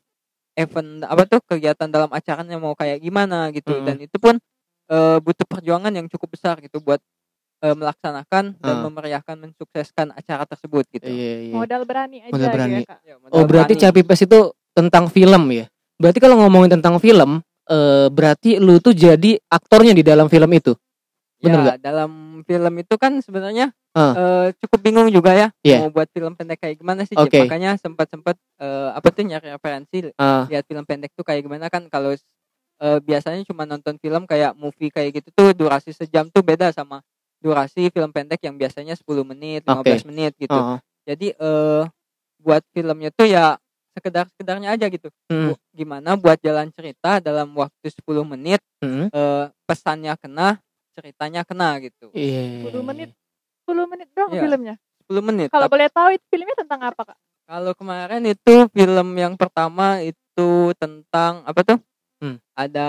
event 0.59 1.07
apa 1.07 1.23
tuh 1.25 1.39
kegiatan 1.47 1.87
dalam 1.87 2.11
acaranya 2.11 2.59
mau 2.59 2.75
kayak 2.75 2.99
gimana 2.99 3.47
gitu 3.55 3.79
Mm. 3.79 3.85
dan 3.87 3.97
itu 4.03 4.17
pun 4.19 4.35
eh, 4.89 5.17
butuh 5.21 5.45
perjuangan 5.45 5.93
yang 5.93 6.09
cukup 6.09 6.33
besar 6.35 6.57
gitu 6.59 6.81
buat 6.81 6.97
eh, 7.59 7.75
melaksanakan 7.75 8.55
dan 8.55 8.75
Ah. 8.75 8.83
memeriahkan 8.87 9.35
mensukseskan 9.35 10.11
acara 10.11 10.43
tersebut 10.43 10.87
gitu 10.89 11.05
Iya, 11.05 11.33
iya. 11.45 11.53
Modal 11.53 11.83
berani 11.83 12.23
aja 12.23 12.31
Modal 12.31 12.45
gitu 12.45 12.55
berani. 12.55 12.73
ya, 12.73 12.81
Kak. 12.87 12.99
Ya, 13.01 13.15
modal 13.17 13.33
Oh, 13.35 13.43
berarti 13.43 13.73
berani. 13.75 13.83
Capi 13.85 14.01
Pes 14.03 14.21
itu 14.23 14.39
tentang 14.71 15.05
film 15.07 15.43
ya? 15.49 15.65
Berarti 15.95 16.19
kalau 16.19 16.35
ngomongin 16.39 16.71
tentang 16.71 16.95
film, 16.97 17.43
eh, 17.67 18.07
berarti 18.07 18.57
lu 18.57 18.79
tuh 18.79 18.91
jadi 18.91 19.35
aktornya 19.45 19.91
di 19.91 20.01
dalam 20.01 20.25
film 20.25 20.47
itu. 20.51 20.71
Bener 21.39 21.55
ya, 21.55 21.63
nggak? 21.63 21.77
dalam 21.79 22.11
film 22.43 22.73
itu 22.77 22.95
kan 22.95 23.11
sebenarnya 23.19 23.71
Ah. 23.91 24.11
eh, 24.13 24.47
cukup 24.59 24.79
bingung 24.79 25.07
juga 25.07 25.31
ya 25.31 25.47
Iya. 25.61 25.83
mau 25.83 25.91
buat 25.93 26.07
film 26.09 26.35
pendek 26.35 26.59
kayak 26.59 26.75
gimana 26.77 27.03
sih 27.03 27.15
Oke. 27.15 27.43
makanya 27.43 27.75
sempat 27.75 28.07
sempat 28.07 28.35
eh, 28.59 28.89
apa 28.91 29.07
tuh 29.09 29.23
nyari 29.23 29.47
referensi 29.49 30.11
Ah, 30.15 30.43
lihat 30.45 30.63
film 30.63 30.83
pendek 30.83 31.11
tuh 31.11 31.23
kayak 31.23 31.41
gimana 31.41 31.67
kan 31.67 31.87
kalau 31.87 32.11
eh, 32.79 32.99
biasanya 33.01 33.43
cuma 33.43 33.63
nonton 33.63 33.95
film 33.97 34.23
kayak 34.25 34.51
movie 34.53 34.87
kayak 34.87 35.11
gitu 35.13 35.31
tuh 35.33 35.51
durasi 35.53 35.91
sejam 35.91 36.27
tuh 36.27 36.39
beda 36.39 36.71
sama 36.71 36.99
durasi 37.39 37.87
film 37.89 38.11
pendek 38.11 38.43
yang 38.43 38.55
biasanya 38.59 38.93
10 38.95 39.03
menit 39.23 39.63
15 39.63 40.09
menit 40.11 40.35
gitu 40.35 40.53
oh, 40.53 40.75
oh. 40.75 40.79
jadi 41.07 41.33
eh 41.35 41.83
buat 42.39 42.63
filmnya 42.71 43.11
tuh 43.11 43.27
ya 43.27 43.59
sekedar 43.95 44.31
sekedarnya 44.31 44.75
aja 44.75 44.87
gitu 44.87 45.11
Hmm, 45.27 45.53
gimana 45.75 46.15
buat 46.15 46.39
jalan 46.39 46.71
cerita 46.71 47.19
dalam 47.19 47.51
waktu 47.53 47.91
10 47.91 48.23
menit 48.23 48.61
hmm. 48.79 49.11
eh, 49.11 49.45
pesannya 49.67 50.15
kena 50.15 50.57
ceritanya 50.99 51.41
kena 51.47 51.79
gitu 51.79 52.11
Iya. 52.11 52.67
10 52.67 52.83
menit. 52.83 53.09
10 53.63 53.91
menit 53.91 54.07
doang 54.11 54.31
Iya. 54.35 54.41
filmnya. 54.43 54.75
10 55.07 55.21
menit 55.23 55.47
Kalau 55.47 55.67
boleh 55.71 55.87
tahu 55.87 56.09
itu 56.11 56.25
filmnya 56.27 56.55
tentang 56.59 56.79
apa, 56.83 57.01
Kak? 57.13 57.17
Kalau 57.49 57.73
kemarin 57.73 58.21
itu 58.29 58.55
film 58.69 59.07
yang 59.17 59.33
pertama 59.33 60.03
itu 60.05 60.49
tentang 60.77 61.41
apa 61.47 61.61
tuh? 61.65 61.79
Hmm. 62.21 62.37
Ada 62.53 62.87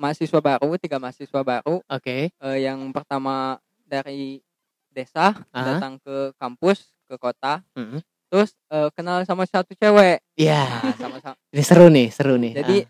mahasiswa 0.00 0.40
baru, 0.40 0.74
tiga 0.74 0.96
mahasiswa 0.96 1.40
baru. 1.40 1.84
Oke. 1.84 2.32
Eh, 2.32 2.58
yang 2.58 2.80
pertama 2.88 3.60
dari 3.84 4.40
desa 4.88 5.36
Aha. 5.52 5.76
datang 5.76 6.00
ke 6.00 6.32
kampus, 6.34 6.80
ke 7.04 7.14
kota. 7.14 7.60
Mm. 7.76 8.00
Terus 8.26 8.50
eh, 8.66 8.88
kenal 8.90 9.20
sama 9.22 9.44
satu 9.44 9.70
cewek. 9.72 10.24
Iya. 10.34 10.64
Nah, 10.64 10.96
sama-sama. 10.96 11.36
Ini 11.54 11.62
seru 11.62 11.86
nih, 11.86 12.08
seru 12.08 12.34
nih. 12.34 12.52
Jadi 12.56 12.76
Ah. 12.80 12.88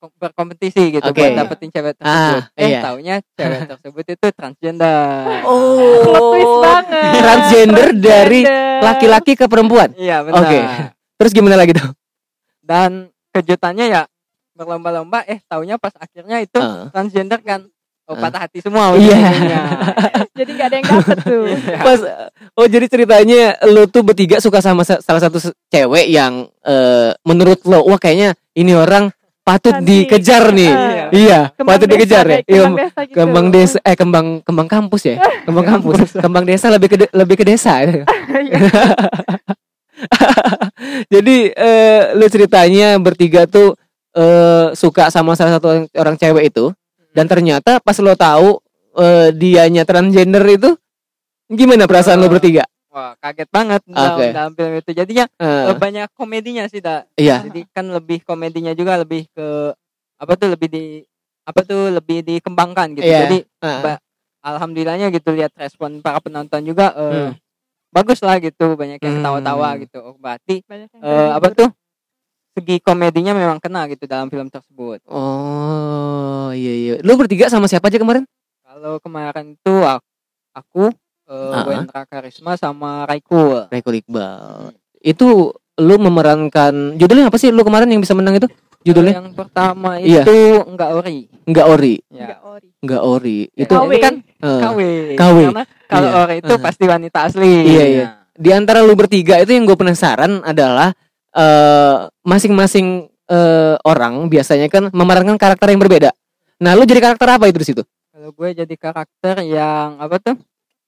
kom- 0.00 0.14
berkompetisi 0.16 0.94
gitu 0.94 1.04
Oke. 1.04 1.18
buat 1.18 1.34
dapetin 1.36 1.68
cewek 1.68 1.92
tersebut. 1.94 2.38
Ah, 2.40 2.48
eh 2.54 2.68
iya. 2.70 2.80
taunya 2.80 3.16
cewek 3.38 3.60
tersebut 3.68 4.04
itu 4.08 4.26
transgender. 4.32 5.42
Oh. 5.44 6.06
Plot 6.06 6.22
twist 6.32 6.54
banget. 6.64 7.12
Transgender 7.18 7.88
dari 7.92 8.40
laki-laki 8.78 9.34
ke 9.34 9.44
perempuan. 9.44 9.90
Iya 9.94 10.22
benar. 10.22 10.38
Oke. 10.40 10.58
Terus 11.18 11.32
gimana 11.34 11.58
lagi 11.58 11.74
tuh? 11.74 11.90
Dan 12.62 13.10
kejutannya 13.28 13.86
ya 13.86 14.02
berlomba-lomba 14.58 15.22
eh 15.24 15.38
taunya 15.44 15.78
pas 15.78 15.94
akhirnya 15.94 16.42
itu 16.42 16.58
Ah. 16.58 16.90
transgender 16.90 17.38
kan. 17.40 17.70
Oh, 18.04 18.12
Ah. 18.12 18.24
patah 18.24 18.40
hati 18.42 18.58
semua 18.58 18.96
Iya. 18.96 19.14
Jadi 20.34 20.50
nggak 20.50 20.66
ada 20.66 20.76
yang 20.76 20.86
dapet 20.88 21.16
tuh. 21.22 21.44
Iya. 21.54 21.76
Pas 21.78 22.00
oh 22.52 22.66
jadi 22.66 22.86
ceritanya 22.86 23.42
lu 23.64 23.86
tuh 23.86 24.02
bertiga 24.02 24.38
suka 24.38 24.58
sama 24.58 24.82
sa- 24.82 24.98
salah 24.98 25.20
satu 25.20 25.38
cewek 25.68 26.08
yang 26.08 26.46
eh, 26.62 27.14
menurut 27.22 27.62
lo 27.62 27.84
wah 27.84 27.96
kayaknya 27.96 28.32
ini 28.52 28.72
orang 28.72 29.12
patut 29.42 29.72
Cantik. 29.72 30.08
dikejar 30.08 30.52
nih. 30.52 30.68
Iya. 30.68 31.04
Iya, 31.08 31.40
Kembang 31.50 31.68
patut 31.70 31.86
desa, 31.86 31.94
dikejar 31.94 32.24
ya. 32.26 32.38
Iya, 32.38 32.44
Kembang 32.44 32.76
desa 32.76 33.00
gitu. 33.02 33.16
kembang 33.16 33.46
desa 33.48 33.76
eh 33.82 33.96
kembang 33.96 34.26
kembang 34.42 34.68
kampus 34.68 35.02
ya. 35.04 35.16
Kembang 35.46 35.66
kampus. 35.66 35.98
Kembang 36.14 36.44
desa 36.44 36.66
lebih 36.68 36.88
ke 36.88 36.96
de- 36.98 37.12
lebih 37.12 37.34
ke 37.34 37.44
desa. 37.44 37.72
Iya. 37.80 37.96
Jadi 41.08 41.36
eh, 41.50 42.02
lu 42.14 42.26
ceritanya 42.26 42.96
bertiga 42.98 43.44
tuh 43.44 43.74
eh, 44.12 44.66
suka 44.72 45.08
sama 45.08 45.34
salah 45.34 45.56
satu 45.56 45.66
orang, 45.68 45.84
orang 45.92 46.16
cewek 46.16 46.48
itu 46.48 46.72
dan 47.10 47.26
ternyata 47.26 47.78
pas 47.78 47.96
lo 47.96 48.12
tahu 48.12 48.60
eh, 48.94 49.28
dianya 49.32 49.82
transgender 49.82 50.44
itu 50.46 50.70
gimana 51.46 51.84
perasaan 51.84 52.18
lo 52.18 52.26
Eh, 52.26 52.32
bertiga? 52.32 52.64
Wah, 52.88 53.12
kaget 53.20 53.48
banget 53.48 53.80
dalam, 53.84 54.16
Oke. 54.16 54.26
dalam 54.32 54.52
film 54.52 54.72
itu. 54.74 54.90
Jadinya 54.92 55.24
Eh, 55.34 55.70
eh, 55.70 55.76
banyak 55.76 56.08
komedinya 56.12 56.64
sih, 56.66 56.80
Da. 56.80 57.04
iya. 57.14 57.44
Jadi 57.44 57.68
kan 57.68 57.84
lebih 57.86 58.20
komedinya 58.22 58.72
juga 58.72 58.96
lebih 58.96 59.28
ke 59.28 59.76
apa 60.18 60.32
tuh 60.34 60.48
lebih 60.50 60.68
di 60.68 60.84
apa 61.44 61.60
tuh 61.62 61.88
lebih 61.90 62.20
dikembangkan 62.22 62.96
gitu. 62.96 63.06
Iya. 63.06 63.28
Jadi 63.28 63.38
ba- 63.60 64.00
alhamdulillahnya 64.42 65.08
gitu 65.10 65.30
lihat 65.30 65.52
respon 65.54 66.00
para 66.00 66.18
penonton 66.18 66.64
juga 66.64 66.96
eh, 66.96 67.12
Hmm. 67.28 67.32
bagus 67.88 68.20
lah 68.20 68.36
gitu, 68.38 68.72
banyak 68.74 68.98
yang 68.98 69.14
Hmm. 69.14 69.20
ketawa-tawa 69.22 69.68
gitu. 69.78 69.98
Oh, 70.02 70.16
berarti 70.16 70.64
Banyak 70.64 70.88
yang 70.90 71.02
eh, 71.02 71.30
apa 71.32 71.48
tuh 71.52 71.68
segi 72.58 72.76
komedinya 72.78 73.30
memang 73.32 73.58
kena 73.58 73.86
gitu 73.86 74.04
dalam 74.04 74.26
film 74.26 74.46
tersebut. 74.46 74.98
Oh, 75.08 76.50
iya 76.50 76.74
iya. 76.74 76.94
Lu 77.00 77.14
bertiga 77.14 77.46
sama 77.46 77.64
siapa 77.64 77.86
aja 77.86 77.96
kemarin? 77.96 78.26
Kalau 78.60 78.98
kemarin 78.98 79.54
itu 79.54 79.74
aku, 79.78 80.04
aku 80.52 80.84
eh, 81.24 81.52
Ah. 81.52 81.64
Wendra 81.64 82.02
Karisma 82.04 82.54
sama 82.54 83.04
Raikul. 83.04 83.68
Raikul 83.68 83.96
Iqbal. 83.96 84.74
Itu 84.98 85.54
lu 85.76 85.94
memerankan 85.96 86.96
judulnya 86.96 87.28
apa 87.28 87.38
sih 87.38 87.48
lu 87.48 87.62
kemarin 87.62 87.86
yang 87.86 88.02
bisa 88.02 88.12
menang 88.12 88.34
itu? 88.34 88.48
Judulnya 88.80 89.18
Yang 89.18 89.34
pertama 89.36 89.98
Iya. 89.98 90.22
itu 90.22 90.36
enggak 90.64 90.90
ori. 90.92 91.18
enggak 91.44 91.66
ori, 91.66 91.94
Ya. 92.08 92.24
Nggak 92.24 92.40
ori. 92.44 92.68
enggak 92.78 93.02
ori. 93.04 93.38
Itu 93.52 93.72
KW. 93.72 93.84
ini 93.84 93.96
kan 93.98 94.14
eh, 94.38 94.60
KW. 94.60 94.78
KW. 95.14 95.36
Karena 95.44 95.64
kalau 95.86 96.08
Iya. 96.08 96.18
ori 96.20 96.34
itu 96.36 96.52
Uh-huh. 96.52 96.62
pasti 96.62 96.84
wanita 96.86 97.18
asli. 97.24 97.52
Iya, 97.64 97.84
iya. 97.86 98.06
di 98.32 98.50
antara 98.50 98.80
lu 98.80 98.94
bertiga 98.94 99.34
itu 99.36 99.50
yang 99.50 99.66
gue 99.66 99.74
penasaran 99.74 100.40
adalah 100.42 100.94
eh 101.38 101.96
masing-masing 102.22 102.86
eh, 103.24 103.74
orang 103.80 104.26
biasanya 104.26 104.66
kan 104.66 104.90
memerankan 104.90 105.36
karakter 105.36 105.68
yang 105.68 105.78
berbeda. 105.78 106.10
Nah, 106.58 106.74
lu 106.74 106.82
jadi 106.82 106.98
karakter 107.00 107.28
apa 107.30 107.46
itu 107.46 107.56
di 107.56 107.66
situ? 107.66 107.82
Kalau 108.10 108.34
gue 108.34 108.48
jadi 108.52 108.74
karakter 108.74 109.46
yang 109.46 109.94
apa 109.96 110.18
tuh? 110.18 110.36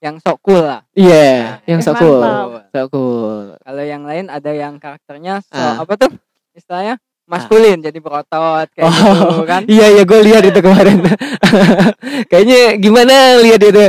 Yang 0.01 0.25
sok 0.25 0.39
cool 0.41 0.59
lah. 0.61 0.81
Iya, 0.91 1.61
yang 1.65 1.79
Eh, 1.79 1.85
so 1.85 1.93
cool. 1.95 2.19
mantap. 2.19 2.73
So 2.73 2.81
cool. 2.89 3.55
Kalau 3.55 3.85
yang 3.85 4.03
lain 4.03 4.27
ada 4.27 4.51
yang 4.51 4.75
karakternya 4.77 5.45
so 5.45 5.55
Ah. 5.55 5.79
apa 5.79 5.95
tuh? 5.95 6.11
Istilahnya 6.51 6.97
maskulin 7.23 7.79
jadi 7.79 7.95
berotot 7.97 8.67
kayak 8.73 8.83
Oh, 8.83 8.97
gitu 9.15 9.45
kan. 9.47 9.63
Iya 9.65 9.87
iya 9.93 10.03
gue 10.03 10.21
lihat 10.25 10.43
itu 10.43 10.59
kemarin. 10.59 10.99
Kayaknya 12.31 12.61
gimana 12.77 13.15
lihat 13.39 13.61
itu 13.61 13.83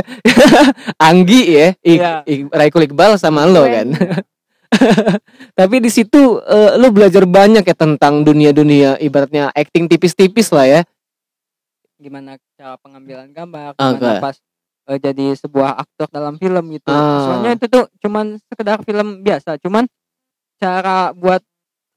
Anggi 1.10 1.42
ya, 1.50 1.68
Ik, 1.80 1.98
Iya. 1.98 2.12
Ik- 2.22 2.46
Raikul 2.48 2.86
Iqbal 2.86 3.16
sama 3.16 3.42
lo 3.44 3.64
Keren. 3.64 3.96
kan. 3.96 4.22
Tapi 5.58 5.76
di 5.82 5.90
situ 5.92 6.40
eh, 6.42 6.80
lo 6.80 6.88
belajar 6.90 7.28
banyak 7.28 7.64
ya 7.64 7.76
tentang 7.76 8.24
dunia-dunia 8.24 8.98
ibaratnya 8.98 9.52
acting 9.52 9.86
tipis-tipis 9.86 10.48
lah 10.50 10.66
ya. 10.66 10.80
Gimana 12.00 12.40
cara 12.58 12.76
pengambilan 12.80 13.30
gambar, 13.30 13.78
Oke. 13.78 14.00
gimana 14.00 14.18
pas 14.18 14.36
eh, 14.90 14.98
jadi 14.98 15.26
sebuah 15.38 15.78
aktor 15.78 16.08
dalam 16.10 16.40
film 16.40 16.64
gitu. 16.74 16.90
Ah. 16.90 17.30
Soalnya 17.30 17.50
itu 17.56 17.66
tuh 17.70 17.84
cuman 18.02 18.40
sekedar 18.50 18.78
film 18.82 19.22
biasa, 19.22 19.60
cuman 19.62 19.84
cara 20.58 21.14
buat 21.14 21.42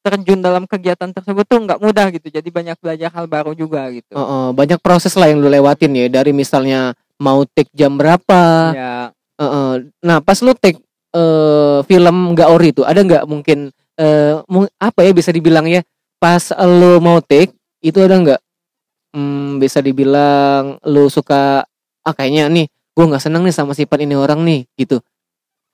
terjun 0.06 0.38
dalam 0.38 0.70
kegiatan 0.70 1.10
tersebut 1.10 1.50
tuh 1.50 1.66
nggak 1.66 1.82
mudah 1.82 2.14
gitu. 2.14 2.30
Jadi 2.30 2.50
banyak 2.54 2.78
belajar 2.78 3.10
hal 3.10 3.26
baru 3.26 3.58
juga 3.58 3.90
gitu. 3.90 4.14
Oh, 4.14 4.22
oh, 4.22 4.46
banyak 4.54 4.78
proses 4.78 5.18
lah 5.18 5.34
yang 5.34 5.42
lo 5.42 5.50
lewatin 5.50 5.98
ya 5.98 6.06
dari 6.12 6.30
misalnya 6.30 6.94
mau 7.18 7.42
take 7.50 7.74
jam 7.74 7.98
berapa. 7.98 8.42
Ya, 8.78 8.96
Eh, 9.36 9.44
eh. 9.44 9.72
Nah 10.00 10.24
pas 10.24 10.40
lo 10.40 10.56
take 10.56 10.80
eh, 11.16 11.80
film 11.84 12.16
nggak 12.32 12.50
ori 12.50 12.70
itu 12.70 12.84
ada 12.84 13.00
nggak 13.00 13.24
mungkin 13.24 13.72
eh, 13.96 14.36
mu- 14.46 14.72
apa 14.78 15.00
ya 15.02 15.12
bisa 15.12 15.32
dibilang 15.32 15.64
ya 15.66 15.80
pas 16.18 16.44
lo 16.54 17.00
mau 17.00 17.20
take 17.20 17.56
itu 17.80 17.96
ada 17.98 18.16
nggak 18.16 18.42
hmm, 19.12 19.58
bisa 19.58 19.80
dibilang 19.80 20.76
lo 20.82 21.08
suka 21.08 21.64
ah 22.02 22.14
kayaknya 22.14 22.48
nih 22.48 22.68
gue 22.68 23.06
nggak 23.06 23.22
seneng 23.22 23.42
nih 23.42 23.52
sama 23.52 23.72
sifat 23.72 24.00
ini 24.00 24.14
orang 24.14 24.42
nih 24.42 24.68
gitu 24.76 25.00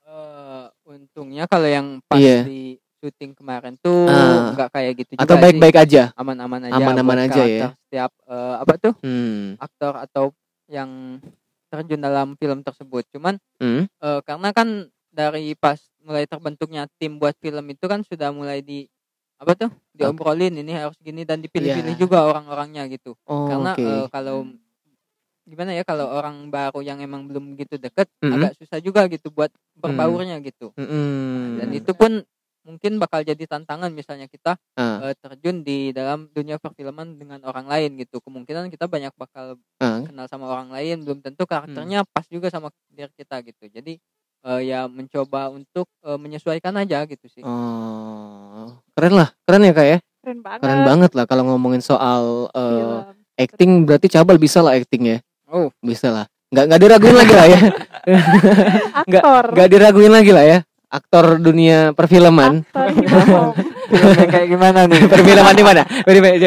eh, 0.04 0.66
untungnya 0.86 1.46
kalau 1.46 1.68
yang 1.68 1.88
pas 2.04 2.18
Iya. 2.18 2.44
di 2.44 2.62
syuting 2.98 3.34
kemarin 3.34 3.74
tuh 3.78 4.06
Ah. 4.06 4.54
nggak 4.54 4.70
kayak 4.72 4.92
gitu 4.96 5.12
atau 5.16 5.26
juga 5.32 5.42
baik-baik 5.42 5.76
aja 5.80 6.04
aman-aman 6.14 6.70
aja 6.70 6.74
Aman-aman 6.76 7.18
aja 7.24 7.42
ya. 7.44 7.68
setiap 7.82 8.12
eh, 8.24 8.56
apa 8.58 8.74
tuh 8.78 8.94
hmm. 9.02 9.58
aktor 9.58 9.94
atau 9.98 10.26
yang 10.70 11.18
terjun 11.68 11.98
dalam 11.98 12.36
film 12.36 12.62
tersebut 12.62 13.08
cuman 13.10 13.42
Hmm. 13.58 13.86
eh, 13.88 14.20
karena 14.22 14.54
kan 14.54 14.86
dari 15.12 15.54
pas 15.54 15.78
mulai 16.02 16.26
terbentuknya 16.26 16.88
tim 16.98 17.16
buat 17.16 17.36
film 17.38 17.68
itu 17.68 17.86
kan 17.86 18.02
sudah 18.02 18.32
mulai 18.32 18.60
di 18.60 18.88
apa 19.38 19.54
tuh 19.54 19.70
diobrolin 19.92 20.54
ini 20.56 20.72
harus 20.72 20.96
gini 20.98 21.22
dan 21.22 21.40
dipilih-pilih 21.40 21.94
Iya. 21.94 22.00
juga 22.00 22.24
orang-orangnya 22.24 22.88
gitu 22.88 23.14
oh, 23.26 23.46
karena 23.46 23.72
oke 23.74 23.84
eh, 23.84 24.06
kalau 24.08 24.38
gimana 25.42 25.74
ya 25.74 25.82
kalau 25.82 26.06
orang 26.08 26.48
baru 26.48 26.80
yang 26.80 27.02
emang 27.02 27.26
belum 27.26 27.58
gitu 27.58 27.76
deket 27.76 28.08
Mhm. 28.22 28.32
agak 28.32 28.52
susah 28.56 28.78
juga 28.80 29.04
gitu 29.08 29.28
buat 29.30 29.50
berbaurnya 29.76 30.38
gitu 30.40 30.72
Mm-mm. 30.74 31.58
dan 31.58 31.68
itu 31.72 31.92
pun 31.92 32.22
mungkin 32.62 33.02
bakal 33.02 33.26
jadi 33.26 33.42
tantangan 33.50 33.90
misalnya 33.90 34.30
kita 34.30 34.54
Ah. 34.76 35.02
eh, 35.04 35.18
terjun 35.18 35.66
di 35.66 35.90
dalam 35.90 36.30
dunia 36.30 36.56
perfilman 36.56 37.18
dengan 37.18 37.42
orang 37.42 37.66
lain 37.66 37.98
gitu 37.98 38.22
kemungkinan 38.22 38.70
kita 38.70 38.86
banyak 38.86 39.10
bakal 39.18 39.58
Ah. 39.78 40.06
kenal 40.06 40.30
sama 40.30 40.46
orang 40.46 40.70
lain 40.70 41.02
belum 41.02 41.20
tentu 41.20 41.44
karakternya 41.44 42.06
pas 42.08 42.24
juga 42.26 42.48
sama 42.48 42.70
diri 42.88 43.10
kita 43.12 43.42
gitu 43.42 43.66
jadi 43.68 43.98
eh, 44.44 44.62
ya 44.66 44.86
mencoba 44.86 45.48
untuk 45.48 45.86
eh, 46.02 46.16
menyesuaikan 46.16 46.74
aja 46.76 47.06
gitu 47.06 47.26
sih. 47.28 47.42
Oh 47.42 48.78
keren 48.92 49.16
lah 49.16 49.30
keren 49.44 49.64
ya 49.64 49.74
kak 49.74 49.88
ya? 49.88 49.98
Keren 50.22 50.40
banget. 50.40 50.62
keren 50.62 50.82
banget 50.84 51.12
lah 51.14 51.26
kalau 51.26 51.44
ngomongin 51.46 51.80
soal 51.80 52.50
eh, 52.52 52.62
Film. 52.62 53.02
acting 53.36 53.72
berarti 53.84 54.08
cabal 54.08 54.38
bisa 54.38 54.60
lah 54.60 54.74
acting 54.74 55.04
ya? 55.08 55.18
Oh. 55.46 55.68
Bisa 55.80 56.10
lah. 56.10 56.26
Nggak 56.52 56.64
nggak 56.68 56.82
diraguin 56.82 57.16
lagi 57.16 57.34
lah 57.34 57.48
ya? 57.48 57.60
Nggak- 59.08 59.24
Aktor. 59.24 59.46
nggak 59.56 59.70
diraguin 59.70 60.12
lagi 60.12 60.32
lah 60.32 60.46
ya? 60.46 60.58
Aktor 60.92 61.40
dunia 61.40 61.96
perfilman. 61.96 62.68
Aktor 62.76 63.56
filmnya 63.92 64.28
kayak 64.28 64.48
gimana 64.48 64.80
nih? 64.88 65.02
Perfilman 65.08 65.56
di 65.56 65.64
mana? 65.64 65.82
Perfilman- 66.04 66.40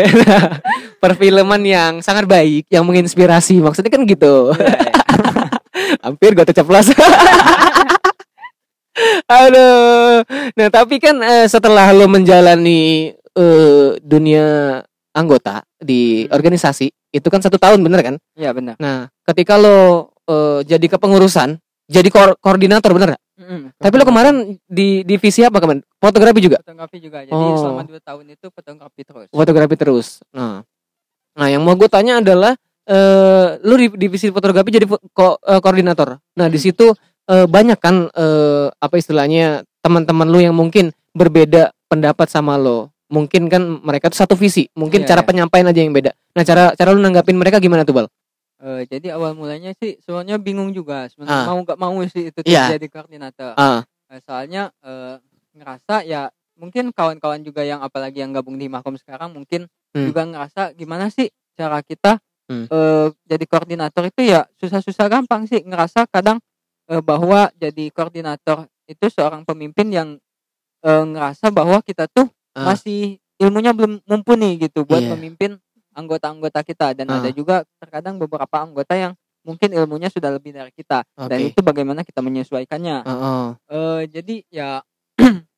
perfilman 1.02 1.62
yang 1.64 1.92
sangat 2.00 2.24
baik 2.24 2.68
yang 2.68 2.84
menginspirasi. 2.84 3.60
Maksudnya 3.60 3.88
kan 3.88 4.04
gitu 4.04 4.52
hampir 6.04 6.30
gue 6.32 6.44
terceplos 6.44 6.92
aduh 9.26 10.22
nah 10.54 10.68
tapi 10.68 10.96
kan 10.98 11.16
eh, 11.18 11.46
setelah 11.46 11.90
lo 11.90 12.06
menjalani 12.06 13.10
eh, 13.10 13.88
dunia 13.98 14.78
anggota 15.10 15.62
di 15.76 16.24
Hmm. 16.24 16.32
organisasi 16.32 16.86
itu 17.10 17.26
kan 17.26 17.38
satu 17.38 17.56
tahun 17.56 17.78
bener 17.80 18.00
kan 18.02 18.14
Iya 18.32 18.50
benar 18.50 18.74
nah 18.76 19.10
ketika 19.24 19.56
lo 19.56 19.78
eh, 20.24 20.60
jadi 20.64 20.86
kepengurusan 20.88 21.58
jadi 21.84 22.08
koor- 22.08 22.38
koordinator 22.38 22.92
bener 22.92 23.08
gak? 23.12 23.22
Mm-mm. 23.34 23.74
tapi 23.74 23.94
lo 23.96 24.06
kemarin 24.06 24.34
di 24.62 25.02
divisi 25.02 25.42
apa 25.42 25.58
kemarin 25.58 25.82
fotografi 25.96 26.38
juga 26.38 26.62
fotografi 26.62 27.02
juga 27.02 27.18
jadi 27.20 27.34
Oh. 27.34 27.58
selama 27.58 27.82
dua 27.82 27.98
tahun 27.98 28.24
itu 28.30 28.46
fotografi 28.48 29.02
terus 29.02 29.26
fotografi 29.28 29.74
terus. 29.74 30.06
Nah, 30.30 30.62
nah 31.34 31.46
yang 31.48 31.60
mau 31.60 31.74
gue 31.74 31.90
tanya 31.90 32.22
adalah, 32.22 32.54
eh 32.84 33.46
lu 33.60 33.74
di 33.74 33.86
divisi 33.98 34.28
fotografi 34.28 34.68
jadi 34.70 34.84
ko- 35.10 35.40
eh, 35.40 35.58
koordinator. 35.58 36.20
Nah 36.34 36.46
di 36.46 36.58
situ 36.58 36.92
eh, 37.24 37.46
banyak 37.46 37.78
kan 37.78 38.08
eh, 38.08 38.66
apa 38.70 38.94
istilahnya 38.94 39.64
teman-teman 39.80 40.26
lu 40.26 40.38
yang 40.38 40.52
mungkin 40.52 40.92
berbeda 41.10 41.72
pendapat 41.86 42.26
sama 42.26 42.56
lo 42.56 42.90
mungkin 43.06 43.46
kan 43.46 43.60
mereka 43.80 44.08
tuh 44.08 44.18
satu 44.18 44.34
visi 44.34 44.66
mungkin 44.74 45.04
Iya, 45.04 45.14
cara 45.14 45.20
iya. 45.20 45.28
penyampaian 45.28 45.68
aja 45.68 45.78
yang 45.78 45.92
beda 45.92 46.10
nah 46.32 46.42
cara 46.42 46.72
cara 46.72 46.90
lu 46.90 46.98
nanggapin 46.98 47.36
mereka 47.36 47.60
gimana 47.60 47.84
tuh 47.84 47.94
bal 47.94 48.06
Eh, 48.58 48.88
jadi 48.88 49.12
awal 49.14 49.36
mulanya 49.36 49.76
sih 49.76 50.00
soalnya 50.00 50.40
bingung 50.40 50.72
juga 50.72 51.04
sebenarnya 51.06 51.36
Ah. 51.38 51.46
mau 51.46 51.60
nggak 51.60 51.78
mau 51.78 51.94
sih 52.08 52.32
itu 52.32 52.38
tuh 52.40 52.48
Iya. 52.48 52.74
jadi 52.74 52.86
koordinator 52.88 53.52
ah 53.54 53.84
Eh, 54.08 54.20
soalnya 54.20 54.72
eh, 54.80 55.20
ngerasa 55.52 56.02
ya 56.02 56.32
mungkin 56.56 56.90
kawan-kawan 56.90 57.44
juga 57.44 57.62
yang 57.62 57.78
apalagi 57.78 58.24
yang 58.24 58.32
gabung 58.32 58.56
di 58.56 58.66
Makom 58.66 58.96
sekarang 58.96 59.30
mungkin 59.30 59.68
Hmm. 59.92 60.10
juga 60.10 60.24
ngerasa 60.24 60.72
gimana 60.72 61.06
sih 61.06 61.28
cara 61.54 61.78
kita 61.78 62.18
Hmm. 62.44 62.68
eh, 62.68 63.08
jadi 63.24 63.44
koordinator 63.48 64.04
itu 64.04 64.20
ya 64.28 64.44
susah-susah 64.60 65.08
gampang 65.08 65.48
sih 65.48 65.64
ngerasa 65.64 66.04
kadang 66.12 66.36
eh, 66.92 67.00
bahwa 67.00 67.48
jadi 67.56 67.88
koordinator 67.88 68.68
itu 68.84 69.06
seorang 69.08 69.48
pemimpin 69.48 69.88
yang 69.88 70.08
eh, 70.84 71.04
ngerasa 71.08 71.48
bahwa 71.48 71.80
kita 71.80 72.04
tuh 72.12 72.28
Ah. 72.54 72.70
masih 72.70 73.18
ilmunya 73.42 73.74
belum 73.74 73.98
mumpuni 74.06 74.60
gitu 74.62 74.86
buat 74.86 75.02
Iya. 75.02 75.16
memimpin 75.18 75.58
anggota-anggota 75.90 76.60
kita 76.62 76.94
dan 76.94 77.08
Ah. 77.10 77.18
ada 77.18 77.34
juga 77.34 77.66
terkadang 77.82 78.14
beberapa 78.20 78.62
anggota 78.62 78.94
yang 78.94 79.12
mungkin 79.42 79.74
ilmunya 79.74 80.06
sudah 80.08 80.30
lebih 80.32 80.54
dari 80.54 80.70
kita 80.70 81.02
dan 81.18 81.38
Oke. 81.40 81.50
itu 81.50 81.60
bagaimana 81.60 82.00
kita 82.00 82.22
menyesuaikannya 82.22 83.02
Ah, 83.02 83.10
ah. 83.10 83.46
eh 83.68 84.02
jadi 84.06 84.44
ya 84.52 84.68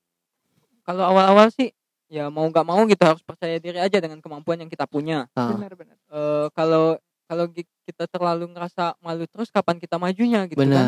kalau 0.86 1.04
awal-awal 1.04 1.52
sih 1.52 1.75
ya 2.06 2.30
mau 2.30 2.46
nggak 2.46 2.66
mau 2.66 2.82
gitu 2.86 3.02
harus 3.02 3.22
percaya 3.22 3.58
diri 3.58 3.78
aja 3.78 3.98
dengan 3.98 4.22
kemampuan 4.22 4.62
yang 4.62 4.70
kita 4.70 4.86
punya 4.86 5.26
Ah. 5.34 5.50
Benar-benar. 5.50 5.96
Eh 6.10 6.46
kalau 6.54 6.94
kalau 7.26 7.50
kita 7.50 8.06
terlalu 8.06 8.46
ngerasa 8.54 8.94
malu 9.02 9.26
terus 9.26 9.50
kapan 9.50 9.82
kita 9.82 9.98
majunya 9.98 10.46
gitu 10.46 10.62
kan 10.62 10.66
benar 10.70 10.86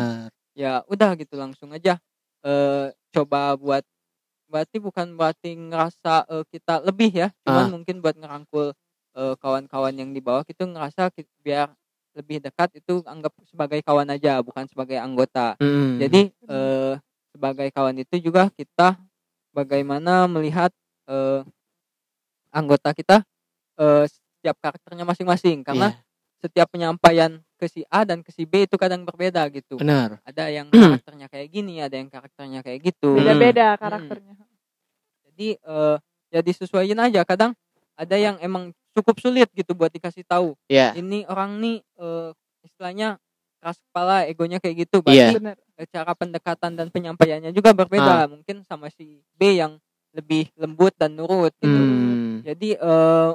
ya 0.55 0.83
udah 0.87 1.11
gitu 1.19 1.35
langsung 1.35 1.75
aja 1.75 1.99
eh 2.43 2.87
coba 3.11 3.59
buat 3.59 3.83
berarti 4.47 4.79
bukan 4.79 5.13
berarti 5.19 5.53
ngerasa 5.59 6.23
eh, 6.31 6.43
kita 6.47 6.79
lebih 6.87 7.11
ya 7.11 7.27
cuman 7.43 7.65
Ah. 7.67 7.71
mungkin 7.71 7.99
buat 7.99 8.15
ngerangkul 8.15 8.71
kawan-kawan 9.35 9.91
yang 9.99 10.15
di 10.15 10.23
bawah 10.23 10.47
itu 10.47 10.63
ngerasa 10.63 11.11
biar 11.43 11.67
lebih 12.15 12.39
dekat 12.39 12.71
itu 12.79 13.03
anggap 13.03 13.35
sebagai 13.43 13.83
kawan 13.83 14.07
aja 14.09 14.39
bukan 14.39 14.63
sebagai 14.71 14.95
anggota 14.95 15.59
Mm. 15.59 15.99
jadi 15.99 16.21
eh, 16.47 16.93
sebagai 17.35 17.67
kawan 17.75 17.99
itu 17.99 18.15
juga 18.23 18.47
kita 18.55 18.95
bagaimana 19.51 20.23
melihat 20.25 20.71
eh, 21.09 21.41
anggota 22.49 22.93
kita 22.93 23.21
eh, 23.77 24.05
setiap 24.05 24.55
karakternya 24.61 25.03
masing-masing 25.05 25.61
karena 25.61 25.91
Iya, 25.93 26.01
setiap 26.39 26.67
penyampaian 26.71 27.43
ke 27.59 27.67
si 27.67 27.83
A 27.91 28.07
dan 28.07 28.23
ke 28.23 28.31
si 28.31 28.47
B 28.47 28.63
itu 28.63 28.79
kadang 28.79 29.03
berbeda 29.03 29.43
gitu. 29.51 29.75
benar 29.75 30.23
Ada 30.23 30.47
yang 30.47 30.71
karakternya 31.03 31.27
kayak 31.27 31.47
gini, 31.51 31.83
ada 31.83 31.99
yang 31.99 32.07
karakternya 32.07 32.63
kayak 32.63 32.79
gitu. 32.93 33.19
Beda-beda 33.19 33.75
Hmm. 33.75 33.81
karakternya. 33.83 34.33
Jadi 35.27 35.47
eh 35.59 35.97
ya 36.31 36.39
disesuaiin 36.39 36.99
aja. 36.99 37.27
Kadang 37.27 37.51
ada 37.99 38.15
yang 38.15 38.39
emang 38.39 38.71
cukup 38.95 39.19
sulit 39.19 39.51
gitu 39.51 39.75
buat 39.75 39.91
dikasih 39.91 40.23
tahu. 40.23 40.55
ya 40.71 40.95
Ini 40.95 41.27
orang 41.27 41.59
nih 41.59 41.83
eh, 41.99 42.29
istilahnya 42.63 43.19
keras 43.59 43.75
kepala, 43.91 44.23
egonya 44.23 44.63
kayak 44.63 44.87
gitu. 44.87 45.03
Iya. 45.03 45.35
Berarti 45.35 45.35
Benar. 45.43 45.57
eh, 45.83 45.87
cara 45.91 46.11
pendekatan 46.15 46.71
dan 46.79 46.87
penyampaiannya 46.87 47.51
juga 47.51 47.75
berbeda. 47.75 48.31
Mungkin 48.31 48.63
sama 48.63 48.87
si 48.87 49.19
B 49.35 49.59
yang 49.59 49.75
lebih 50.19 50.51
lembut 50.59 50.93
dan 50.99 51.15
nurut 51.15 51.55
gitu. 51.57 51.71
Hmm. 51.71 52.43
Jadi 52.43 52.75
eh 52.75 53.31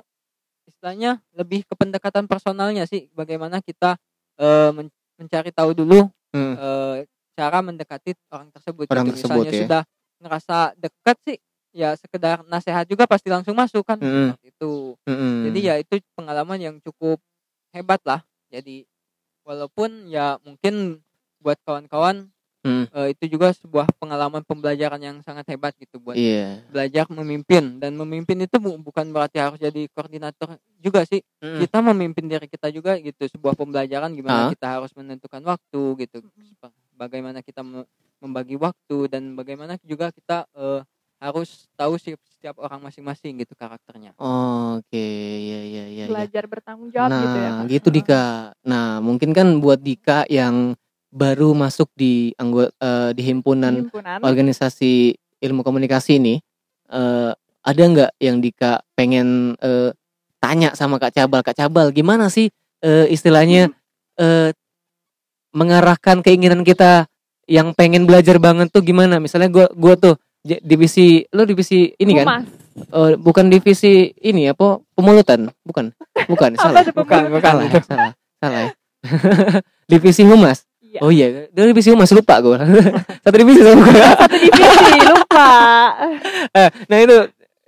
istilahnya 0.64 1.20
lebih 1.36 1.64
ke 1.64 1.74
pendekatan 1.76 2.24
personalnya 2.28 2.84
sih. 2.84 3.08
Bagaimana 3.12 3.64
kita 3.64 3.96
eh, 4.36 4.70
men- 4.74 4.92
mencari 5.16 5.50
tahu 5.54 5.72
dulu 5.72 6.09
Hmm. 6.35 6.59
eh, 6.59 6.96
cara 7.38 7.62
mendekati 7.62 8.14
orang 8.35 8.50
tersebut. 8.50 8.90
Orang 8.90 9.06
gitu. 9.06 9.22
tersebut, 9.22 9.44
Misalnya 9.46 9.54
ya. 9.54 9.62
sudah 9.66 9.82
ngerasa 10.18 10.56
dekat 10.74 11.16
sih, 11.26 11.38
ya 11.74 11.88
sekedar 11.94 12.42
nasihat 12.46 12.87
juga 12.90 13.06
pasti 13.06 13.30
langsung 13.30 13.54
masuk 13.54 13.87
kan. 13.87 13.98
Seperti 14.02 14.50
itu. 14.50 14.98
Mm-mm. 15.06 15.50
Jadi 15.50 15.59
ya 15.62 15.74
itu 15.78 15.94
pengalaman 16.18 16.59
yang 16.59 16.76
cukup 16.82 17.22
hebat 17.70 18.02
lah. 18.02 18.22
Jadi 18.50 18.82
walaupun 19.46 20.11
ya 20.11 20.38
mungkin 20.42 21.02
buat 21.38 21.61
kawan-kawan 21.62 22.32
Hmm. 22.64 22.88
eh, 22.88 23.12
itu 23.12 23.29
juga 23.31 23.53
sebuah 23.53 23.92
pengalaman 23.94 24.40
pembelajaran 24.40 24.96
yang 24.96 25.16
sangat 25.20 25.44
hebat 25.46 25.77
gitu 25.77 26.00
buat 26.00 26.16
iya 26.16 26.64
belajar 26.66 27.05
memimpin 27.07 27.77
dan 27.77 27.92
memimpin 27.92 28.40
itu 28.40 28.57
bu- 28.57 28.81
bukan 28.81 29.05
berarti 29.07 29.37
harus 29.37 29.61
jadi 29.61 29.85
koordinator 29.90 30.57
juga 30.79 31.05
sih 31.05 31.20
Mm-mm. 31.38 31.61
kita 31.61 31.85
memimpin 31.85 32.24
diri 32.24 32.48
kita 32.48 32.68
juga 32.68 32.96
gitu 32.96 33.20
sebuah 33.31 33.53
pembelajaran 33.53 34.09
Ah. 34.09 34.16
gimana 34.16 34.40
kita 34.48 34.66
harus 34.70 34.90
menentukan 34.92 35.44
waktu 35.44 35.83
gitu 36.00 36.24
bagaimana 36.94 37.38
kita 37.38 37.61
me- 37.61 37.85
membagi 38.16 38.57
waktu 38.57 38.96
dan 39.07 39.35
bagaimana 39.35 39.77
juga 39.83 40.09
kita 40.09 40.48
eh, 40.50 40.81
harus 41.20 41.68
tahu 41.74 41.96
sih 41.96 42.16
setiap 42.27 42.57
orang 42.59 42.81
masing-masing 42.81 43.38
gitu 43.38 43.53
karakternya 43.53 44.12
oke 44.16 44.92
ya 45.37 45.61
ya 45.61 45.85
ya 45.85 46.05
ya. 46.05 46.05
Belajar 46.07 46.44
bertanggung 46.44 46.88
jawab 46.88 47.09
nah 47.09 47.20
gitu 47.22 47.37
ya. 47.38 47.50
Kak. 47.50 47.64
gitu 47.70 47.88
Dika 47.90 48.24
nah 48.61 49.00
mungkin 49.00 49.33
kan 49.33 49.53
buat 49.59 49.79
Dika 49.79 50.24
yang 50.29 50.72
baru 51.14 51.55
masuk 51.55 51.94
di 51.94 52.35
anggota 52.35 53.14
di 53.14 53.22
himpunan 53.22 53.87
Himpunan. 53.87 54.18
organisasi 54.27 55.14
ilmu 55.38 55.62
komunikasi 55.62 56.18
ini 56.18 56.42
eh, 56.90 57.31
ada 57.64 57.83
nggak 57.87 58.11
yang 58.18 58.42
Dika 58.42 58.83
pengen 58.98 59.55
eh, 59.62 59.94
tanya 60.42 60.74
sama 60.74 60.98
Kak 60.98 61.14
Cabal? 61.14 61.40
Kak 61.46 61.55
Cabal 61.57 61.94
gimana 61.94 62.27
sih 62.27 62.50
eh, 62.83 63.07
istilahnya 63.09 63.70
eh, 64.18 64.50
mengarahkan 65.55 66.20
keinginan 66.20 66.66
kita 66.66 67.07
yang 67.46 67.70
pengen 67.79 68.05
belajar 68.11 68.42
banget 68.42 68.74
tuh 68.74 68.83
gimana? 68.83 69.22
Misalnya 69.22 69.48
gua 69.48 69.66
gua 69.72 69.94
tuh 69.94 70.18
divisi 70.42 71.24
lo 71.31 71.46
divisi 71.46 71.94
ini 71.96 72.12
kan. 72.18 72.42
Eh, 72.74 73.14
bukan 73.14 73.46
divisi 73.48 74.11
ini 74.18 74.50
apa 74.50 74.83
pemulutan 74.98 75.46
bukan 75.62 75.94
bukan 76.27 76.50
salah 76.61 76.83
tuh 76.83 76.90
bukan 76.90 77.31
bukan. 77.31 77.53
Salah 77.70 77.85
salah 77.87 78.11
salah 78.42 78.61
ya. 78.66 78.70
divisi 79.90 80.27
humas 80.27 80.66
Iya. 80.94 81.00
oh 81.02 81.11
iya 81.11 81.26
dari 81.50 81.74
divisi 81.74 81.90
humas 81.90 82.07
lupa 82.09 82.38
gue 82.38 82.54
satu 83.26 83.35
divisi 83.35 83.61
sama 83.61 83.83
gue 83.83 83.98
Satu 84.14 84.37
divisi 84.38 85.00
lupa. 85.02 85.48
Eh, 86.54 86.68
nah 86.87 86.96
itu 86.96 87.16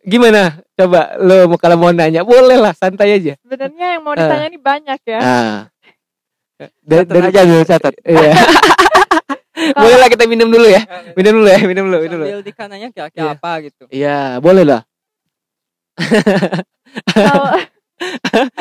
gimana? 0.01 0.63
Coba 0.73 1.19
lo 1.19 1.49
mau 1.49 1.59
kalau 1.59 1.75
mau 1.75 1.91
nanya 1.91 2.23
boleh 2.23 2.55
lah 2.55 2.71
santai 2.71 3.19
aja. 3.19 3.35
Sebenarnya 3.37 3.99
yang 3.99 4.03
mau 4.03 4.15
Eh. 4.15 4.23
ditanya 4.23 4.47
ini 4.47 4.59
banyak 4.61 5.01
ya. 5.03 5.19
ah. 5.19 5.57
Dari, 6.81 7.03
Catat 7.05 7.27
aja 7.27 7.41
dulu 7.43 7.65
catat. 7.67 7.95
iya. 8.01 8.33
Boleh 9.75 9.97
lah 9.99 10.07
kita 10.07 10.25
minum 10.25 10.47
dulu 10.47 10.63
ya. 10.65 10.87
Minum 11.13 11.33
dulu 11.37 11.49
ya 11.49 11.59
minum 11.61 11.85
dulu 11.85 11.99
minum 11.99 12.17
dulu. 12.17 12.25
Sambil 12.25 12.45
dikananya 12.45 12.89
kira-kira 12.89 13.25
Iya. 13.25 13.35
apa 13.35 13.53
gitu. 13.61 13.85
Iya 13.91 14.19
boleh 14.39 14.63
lah. 14.63 14.81
Kalau 17.07 17.45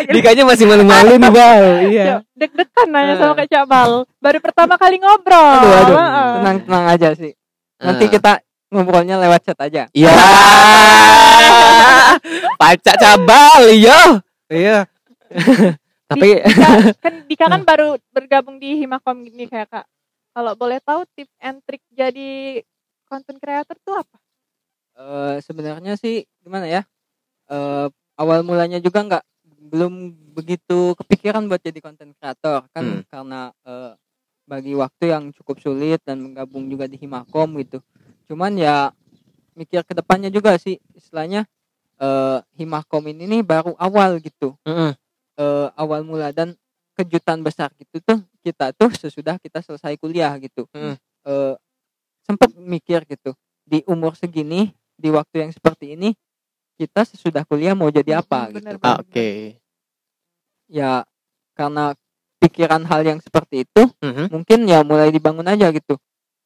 Dikanya 0.08 0.44
masih 0.44 0.64
malu-malu 0.64 1.20
nih 1.20 1.32
bal 1.36 1.62
iya 1.86 2.24
deg-degan 2.34 2.88
nanya 2.88 3.14
Eh. 3.14 3.20
sama 3.20 3.34
Kak 3.36 3.48
Cabal. 3.48 3.90
Baru 4.18 4.40
pertama 4.40 4.74
kali 4.76 4.96
ngobrol. 4.96 5.60
Aduh, 5.60 5.72
aduh. 5.76 5.98
Tenang 6.40 6.58
tenang 6.64 6.86
aja 6.90 7.10
sih 7.14 7.32
nanti 7.76 8.06
Ah. 8.06 8.12
kita 8.12 8.32
ngobrolnya 8.72 9.20
lewat 9.20 9.42
chat 9.44 9.60
aja 9.60 9.84
Iya. 9.92 10.12
Pacak 12.56 12.96
cabal 12.96 13.62
iya. 13.70 14.00
Iya. 14.48 14.78
Tapi 16.06 16.38
Dika, 16.38 16.70
kan 17.02 17.14
Dika 17.26 17.46
kan 17.50 17.62
baru 17.66 17.98
bergabung 18.12 18.62
di 18.62 18.78
Himakom 18.78 19.26
gini 19.26 19.50
kayak 19.50 19.68
Kak. 19.70 19.86
Kalau 20.32 20.54
boleh 20.54 20.78
tahu 20.80 21.04
tips 21.12 21.34
and 21.40 21.64
trick 21.64 21.82
jadi 21.90 22.62
content 23.06 23.40
creator 23.40 23.74
tuh 23.82 23.96
apa? 23.98 24.18
Eh, 24.96 25.36
sebenarnya 25.42 25.96
sih 25.96 26.24
gimana 26.40 26.68
ya 26.68 26.82
Eh, 27.46 27.88
awal 28.16 28.42
mulanya 28.42 28.80
juga 28.80 29.04
nggak 29.04 29.24
belum 29.66 29.94
begitu 30.36 30.94
kepikiran 30.96 31.48
buat 31.48 31.60
jadi 31.60 31.80
konten 31.80 32.14
kreator 32.16 32.68
kan 32.72 32.84
Hmm. 32.84 33.02
karena 33.08 33.42
eh, 33.64 33.92
bagi 34.46 34.78
waktu 34.78 35.10
yang 35.10 35.24
cukup 35.34 35.58
sulit 35.58 36.00
dan 36.06 36.22
menggabung 36.22 36.70
juga 36.70 36.86
di 36.86 36.96
Himakom 36.96 37.58
gitu 37.60 37.82
cuman 38.30 38.54
ya 38.56 38.94
mikir 39.54 39.82
ke 39.82 39.94
depannya 39.94 40.30
juga 40.30 40.54
sih 40.62 40.78
istilahnya 40.94 41.50
eh, 41.98 42.40
Himakom 42.56 43.10
ini 43.10 43.26
nih 43.26 43.42
baru 43.42 43.74
awal 43.76 44.22
gitu 44.22 44.54
Mm-mm. 44.64 44.94
eh, 45.36 45.68
awal 45.74 46.06
mula 46.06 46.30
dan 46.30 46.54
kejutan 46.94 47.42
besar 47.42 47.74
gitu 47.76 48.00
tuh 48.00 48.22
kita 48.40 48.72
tuh 48.72 48.94
sesudah 48.94 49.36
kita 49.42 49.60
selesai 49.60 49.98
kuliah 49.98 50.32
gitu 50.38 50.70
Mm. 50.72 50.96
Eh, 51.26 51.56
sempet 52.22 52.54
mikir 52.54 53.02
gitu 53.06 53.34
di 53.66 53.82
umur 53.90 54.14
segini 54.14 54.70
di 54.94 55.10
waktu 55.10 55.42
yang 55.42 55.52
seperti 55.52 55.98
ini 55.98 56.14
kita 56.76 57.02
sesudah 57.08 57.44
kuliah 57.48 57.74
mau 57.74 57.88
jadi 57.88 58.20
apa 58.20 58.52
Hmm, 58.52 58.54
gitu 58.56 58.76
bener 58.76 58.76
Ah, 58.84 59.00
oke. 59.00 59.28
ya 60.68 61.04
karena 61.56 61.94
pikiran 62.42 62.84
hal 62.86 63.02
yang 63.08 63.20
seperti 63.24 63.64
itu 63.64 63.84
Mhm. 64.04 64.28
mungkin 64.30 64.60
ya 64.68 64.84
mulai 64.84 65.10
dibangun 65.10 65.48
aja 65.48 65.72
gitu. 65.72 65.96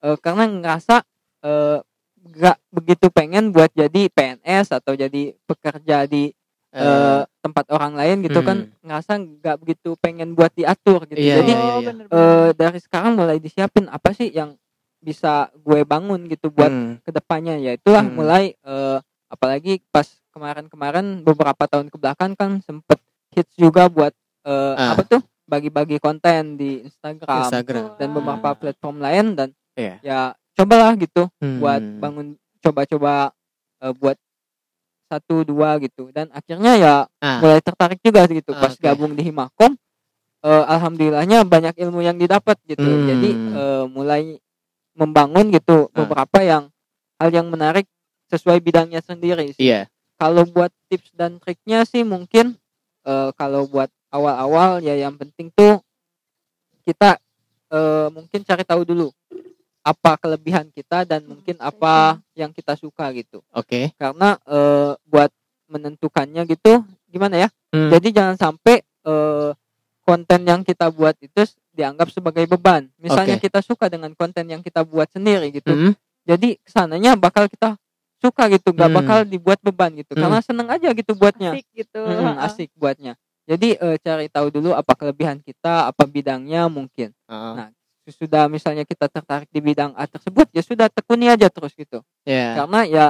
Eh, 0.05 0.17
karena 0.21 0.45
ngerasa 0.47 1.03
eh, 1.39 1.79
nggak 2.19 2.57
begitu 2.75 3.07
pengen 3.15 3.55
buat 3.55 3.71
jadi 3.71 4.11
PNS 4.11 4.75
atau 4.75 4.93
jadi 4.93 5.33
pekerja 5.47 6.03
di 6.05 6.31
Eh, 6.69 6.85
eh, 6.85 7.25
tempat 7.41 7.65
orang 7.73 7.97
lain 7.97 8.21
gitu 8.21 8.45
kan. 8.45 8.69
Ngerasa 8.85 9.17
nggak 9.17 9.57
begitu 9.57 9.97
pengen 9.97 10.37
buat 10.37 10.53
diatur 10.53 11.09
gitu. 11.09 11.17
Iya, 11.17 11.41
jadi 11.41 11.53
bener, 11.81 12.05
eh, 12.13 12.49
dari 12.53 12.77
sekarang 12.77 13.17
mulai 13.17 13.41
disiapin 13.41 13.89
apa 13.89 14.13
sih 14.13 14.29
yang 14.29 14.53
bisa 15.01 15.49
gue 15.57 15.81
bangun 15.81 16.29
gitu 16.29 16.53
buat 16.53 16.69
Hmm. 16.69 17.01
ke 17.01 17.09
depannya. 17.09 17.57
Ya 17.57 17.73
itulah 17.73 18.05
Hmm. 18.05 18.13
mulai 18.13 18.53
eh, 18.53 18.97
apalagi 19.33 19.81
pas 19.89 20.05
kemarin-kemarin 20.31 21.21
beberapa 21.21 21.63
tahun 21.65 21.87
ke 21.87 21.97
belakang 21.97 22.31
kan 22.33 22.61
sempet 22.61 22.99
hits 23.31 23.53
juga 23.55 23.87
buat 23.87 24.13
eh, 24.41 24.73
Ah. 24.73 24.93
apa 24.93 25.03
tuh 25.03 25.21
bagi-bagi 25.43 25.97
konten 25.97 26.55
di 26.55 26.81
Instagram, 26.81 27.43
Instagram. 27.43 27.97
dan 27.97 28.09
beberapa 28.09 28.49
platform 28.55 28.97
lain 28.99 29.25
dan 29.33 29.49
Iya. 29.73 29.95
ya 30.01 30.19
cobalah 30.53 30.93
gitu 30.95 31.27
buat 31.59 31.79
Hmm. 31.79 31.99
bangun 31.99 32.27
coba-coba 32.59 33.31
eh, 33.79 33.93
buat 33.93 34.17
satu 35.07 35.41
dua 35.41 35.79
gitu 35.79 36.13
dan 36.13 36.29
akhirnya 36.29 36.73
ya 36.75 36.95
Ah. 37.17 37.41
mulai 37.41 37.59
tertarik 37.59 37.97
juga 37.99 38.27
gitu 38.27 38.53
pas 38.53 38.71
Oke. 38.71 38.81
gabung 38.81 39.13
di 39.13 39.23
Himakom 39.23 39.73
eh, 40.39 40.63
alhamdulillahnya 40.67 41.43
banyak 41.43 41.75
ilmu 41.75 41.99
yang 41.99 42.15
didapat 42.15 42.55
gitu 42.63 42.79
Hmm. 42.79 43.05
jadi 43.07 43.29
eh, 43.33 43.83
mulai 43.87 44.37
membangun 44.93 45.49
gitu 45.49 45.89
Ah. 45.89 45.97
beberapa 45.97 46.39
yang 46.39 46.63
hal 47.17 47.29
yang 47.29 47.47
menarik 47.47 47.83
sesuai 48.29 48.61
bidangnya 48.61 49.01
sendiri 49.01 49.51
sih. 49.51 49.67
Iya. 49.67 49.89
Kalau 50.19 50.43
buat 50.45 50.69
tips 50.91 51.15
dan 51.15 51.39
triknya 51.39 51.87
sih 51.87 52.03
mungkin 52.03 52.59
eh, 53.03 53.29
kalau 53.33 53.63
buat 53.65 53.87
awal-awal 54.11 54.83
ya 54.83 54.93
yang 54.93 55.15
penting 55.15 55.47
tuh 55.49 55.79
kita 56.83 57.17
eh, 57.69 58.07
mungkin 58.11 58.41
cari 58.43 58.63
tahu 58.65 58.83
dulu 58.83 59.07
apa 59.79 60.19
kelebihan 60.19 60.67
kita 60.69 61.07
dan 61.07 61.23
mungkin 61.23 61.55
apa 61.57 62.19
yang 62.35 62.51
kita 62.51 62.75
suka 62.75 63.09
gitu 63.15 63.39
Oke. 63.55 63.95
karena 63.95 64.35
eh, 64.43 64.91
buat 65.07 65.31
menentukannya 65.69 66.43
gitu 66.45 66.83
gimana 67.07 67.47
ya 67.47 67.49
Hmm. 67.69 67.93
jadi 67.93 68.09
jangan 68.09 68.33
sampai 68.33 68.81
eh, 68.81 69.49
konten 70.01 70.41
yang 70.41 70.65
kita 70.65 70.89
buat 70.89 71.13
itu 71.21 71.45
dianggap 71.69 72.09
sebagai 72.09 72.49
beban 72.49 72.89
misalnya 72.97 73.37
Oke. 73.37 73.45
kita 73.45 73.61
suka 73.61 73.85
dengan 73.85 74.09
konten 74.17 74.41
yang 74.49 74.65
kita 74.65 74.81
buat 74.81 75.05
sendiri 75.13 75.53
gitu 75.53 75.69
Hmm. 75.69 75.93
jadi 76.25 76.57
ke 76.57 76.65
sananya 76.65 77.13
bakal 77.13 77.45
kita 77.45 77.77
suka 78.19 78.51
gitu 78.51 78.71
nggak 78.71 78.89
Hmm. 78.91 78.99
bakal 78.99 79.19
dibuat 79.23 79.59
beban 79.59 79.91
gitu 79.95 80.13
Hmm. 80.13 80.21
karena 80.27 80.39
seneng 80.39 80.67
aja 80.67 80.91
gitu 80.91 81.11
buatnya 81.15 81.55
asik 81.55 81.65
gitu 81.73 82.01
Mm, 82.03 82.19
Heeh. 82.19 82.35
asik 82.45 82.69
buatnya 82.75 83.13
jadi 83.43 83.69
eh, 83.75 83.97
cari 83.97 84.27
tahu 84.27 84.47
dulu 84.51 84.71
apa 84.71 84.93
kelebihan 84.93 85.39
kita 85.39 85.87
apa 85.87 86.03
bidangnya 86.03 86.67
mungkin 86.67 87.15
Ah. 87.25 87.55
Nah, 87.55 87.67
sudah 88.09 88.49
misalnya 88.49 88.83
kita 88.83 89.05
tertarik 89.05 89.45
di 89.47 89.61
bidang 89.61 89.93
A 89.93 90.03
tersebut 90.03 90.49
ya 90.49 90.65
sudah 90.65 90.89
tekuni 90.89 91.29
aja 91.29 91.45
terus 91.45 91.71
gitu 91.73 92.01
Ya. 92.25 92.57
karena 92.57 92.79
ya 92.83 93.07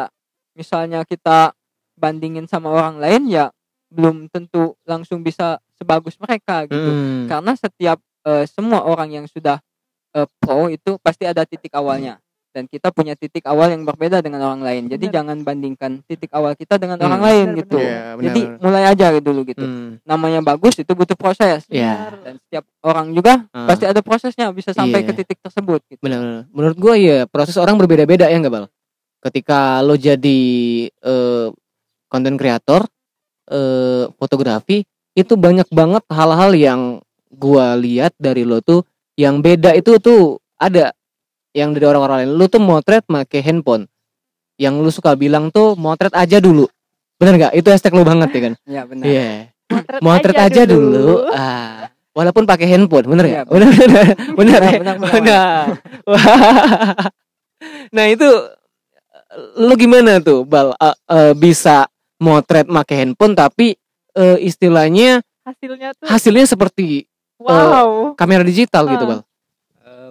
misalnya 0.54 1.08
kita 1.08 1.56
bandingin 1.96 2.46
sama 2.46 2.68
orang 2.68 3.00
lain 3.00 3.28
ya 3.28 3.48
belum 3.90 4.28
tentu 4.28 4.76
langsung 4.84 5.24
bisa 5.24 5.58
sebagus 5.74 6.20
mereka 6.20 6.68
gitu 6.68 6.78
Hmm. 6.78 7.26
karena 7.26 7.56
setiap 7.56 7.98
eh, 8.22 8.44
semua 8.46 8.84
orang 8.84 9.10
yang 9.10 9.26
sudah 9.26 9.64
eh, 10.12 10.28
pro 10.38 10.68
itu 10.68 11.00
pasti 11.00 11.24
ada 11.24 11.48
titik 11.48 11.72
awalnya 11.72 12.20
dan 12.60 12.68
kita 12.68 12.92
punya 12.92 13.16
titik 13.16 13.48
awal 13.48 13.72
yang 13.72 13.88
berbeda 13.88 14.20
dengan 14.20 14.44
orang 14.44 14.60
lain 14.60 14.92
jadi 14.92 15.00
Benar. 15.08 15.16
jangan 15.16 15.38
bandingkan 15.48 15.92
titik 16.04 16.28
awal 16.36 16.52
kita 16.60 16.76
dengan 16.76 17.00
Hmm. 17.00 17.08
orang 17.08 17.22
lain 17.24 17.48
Benar, 17.48 17.60
gitu 17.64 17.78
Iya, 17.80 18.04
benar, 18.20 18.24
jadi 18.28 18.42
benar. 18.44 18.60
mulai 18.60 18.84
aja 18.84 19.06
dulu 19.16 19.42
gitu 19.48 19.64
Hmm. 19.64 19.92
namanya 20.04 20.40
bagus 20.44 20.76
itu 20.76 20.92
butuh 20.92 21.16
proses 21.16 21.64
Iya. 21.72 21.96
Benar. 21.96 22.14
dan 22.28 22.34
setiap 22.44 22.64
orang 22.84 23.08
juga 23.16 23.48
Ah. 23.56 23.64
pasti 23.64 23.88
ada 23.88 24.04
prosesnya 24.04 24.52
bisa 24.52 24.76
sampai 24.76 25.00
Iya. 25.02 25.08
ke 25.08 25.24
titik 25.24 25.40
tersebut 25.40 25.80
gitu 25.88 26.04
Benar-benar. 26.04 26.52
Menurut 26.52 26.76
gue 26.76 26.94
ya 27.00 27.18
proses 27.26 27.56
orang 27.56 27.80
berbeda-beda 27.80 28.28
ya 28.28 28.36
nggak 28.36 28.52
bal. 28.52 28.68
Ketika 29.24 29.80
lo 29.80 29.96
jadi 29.96 30.42
konten 32.08 32.36
kreator 32.36 32.84
eh, 33.50 34.06
fotografi 34.20 34.86
itu 35.18 35.34
banyak 35.34 35.66
banget 35.74 36.06
hal-hal 36.14 36.54
yang 36.54 36.82
gua 37.34 37.74
lihat 37.74 38.14
dari 38.22 38.46
lo 38.46 38.62
tuh 38.62 38.86
yang 39.18 39.42
beda 39.42 39.74
itu 39.74 39.98
tuh 39.98 40.38
ada 40.56 40.94
yang 41.52 41.74
dari 41.74 41.86
orang-orang 41.86 42.18
lain. 42.24 42.32
Lo 42.34 42.46
tuh 42.46 42.60
motret 42.60 43.04
make 43.08 43.40
handphone. 43.40 43.86
Yang 44.56 44.74
lu 44.78 44.92
suka 44.92 45.14
bilang 45.14 45.50
tuh 45.50 45.74
motret 45.74 46.12
aja 46.12 46.38
dulu. 46.38 46.68
Bener 47.16 47.36
nggak? 47.36 47.54
Itu 47.54 47.68
hashtag 47.70 47.94
lo 47.94 48.04
banget 48.04 48.30
ya 48.30 48.42
kan? 48.42 48.54
ya 48.64 48.82
benar 48.84 49.06
Iya. 49.06 49.28
motret, 49.70 50.00
Motret 50.02 50.36
aja, 50.36 50.62
dulu. 50.66 51.30
Ah. 51.30 51.92
Walaupun 52.10 52.44
pakai 52.44 52.68
handphone, 52.68 53.06
bener 53.06 53.26
Iya, 53.26 53.36
ya? 53.36 53.42
Bener 53.46 53.70
bener 53.70 53.88
bener. 54.40 54.58
benar 54.58 54.62
ya? 54.62 54.80
Benar. 55.14 55.66
Wah. 56.04 56.24
nah 57.96 58.06
itu 58.08 58.26
lu 59.56 59.74
gimana 59.76 60.18
tuh 60.20 60.42
bal 60.42 60.74
Eh, 60.76 60.96
eh, 61.08 61.34
bisa 61.36 61.86
motret 62.18 62.66
make 62.66 62.92
handphone 62.92 63.32
tapi 63.32 63.76
eh, 64.12 64.38
istilahnya 64.42 65.22
hasilnya 65.46 65.90
tuh 65.94 66.06
hasilnya 66.08 66.46
seperti 66.46 67.06
wow 67.38 68.16
kamera 68.16 68.42
digital 68.42 68.88
gitu 68.88 69.06
Ah. 69.06 69.10
bal 69.10 69.20
Eh, 69.20 69.29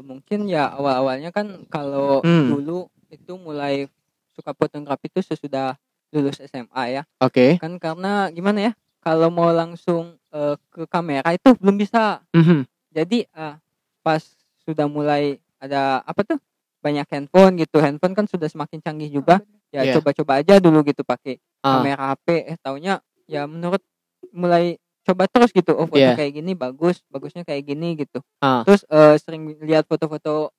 mungkin 0.08 0.48
ya 0.48 0.72
awal-awalnya 0.72 1.28
kan 1.28 1.68
kalau 1.68 2.24
Hmm. 2.24 2.48
dulu 2.48 2.88
itu 3.12 3.36
mulai 3.36 3.84
suka 4.32 4.56
fotografi 4.56 5.06
itu 5.06 5.20
sesudah 5.22 5.76
lulus 6.08 6.40
SMA 6.40 6.82
ya 6.90 7.02
oke 7.20 7.60
kan 7.60 7.76
karena 7.76 8.32
gimana 8.32 8.58
ya 8.58 8.72
kalau 8.98 9.28
mau 9.28 9.52
langsung 9.52 10.16
eh, 10.28 10.56
ke 10.68 10.88
kamera 10.88 11.28
itu 11.30 11.52
belum 11.56 11.76
bisa 11.76 12.24
Mhm. 12.32 12.64
jadi 12.88 13.28
ah, 13.32 13.60
pas 14.00 14.24
sudah 14.58 14.88
mulai 14.88 15.36
ada 15.56 16.00
apa 16.02 16.24
tuh 16.24 16.40
banyak 16.80 17.04
handphone 17.08 17.58
gitu 17.58 17.76
handphone 17.78 18.12
kan 18.12 18.24
sudah 18.24 18.48
semakin 18.48 18.80
canggih 18.80 19.10
juga 19.10 19.44
ya 19.68 19.84
Iya. 19.84 20.00
coba-coba 20.00 20.40
aja 20.40 20.56
dulu 20.56 20.80
gitu 20.82 21.04
pakai 21.04 21.36
Ah. 21.60 21.80
kamera 21.80 22.16
HP 22.16 22.26
eh 22.46 22.56
taunya 22.56 23.04
ya 23.28 23.44
menurut 23.44 23.84
mulai 24.30 24.80
coba 25.08 25.24
terus 25.24 25.48
gitu 25.50 25.72
oh 25.72 25.86
foto 25.86 25.96
Iya. 25.96 26.12
kayak 26.14 26.32
gini 26.34 26.52
bagus 26.52 27.00
bagusnya 27.08 27.42
kayak 27.42 27.64
gini 27.64 27.96
gitu 27.96 28.20
Ah. 28.38 28.60
terus 28.62 28.84
eh, 28.86 29.16
sering 29.16 29.48
lihat 29.58 29.84
foto-foto 29.84 30.52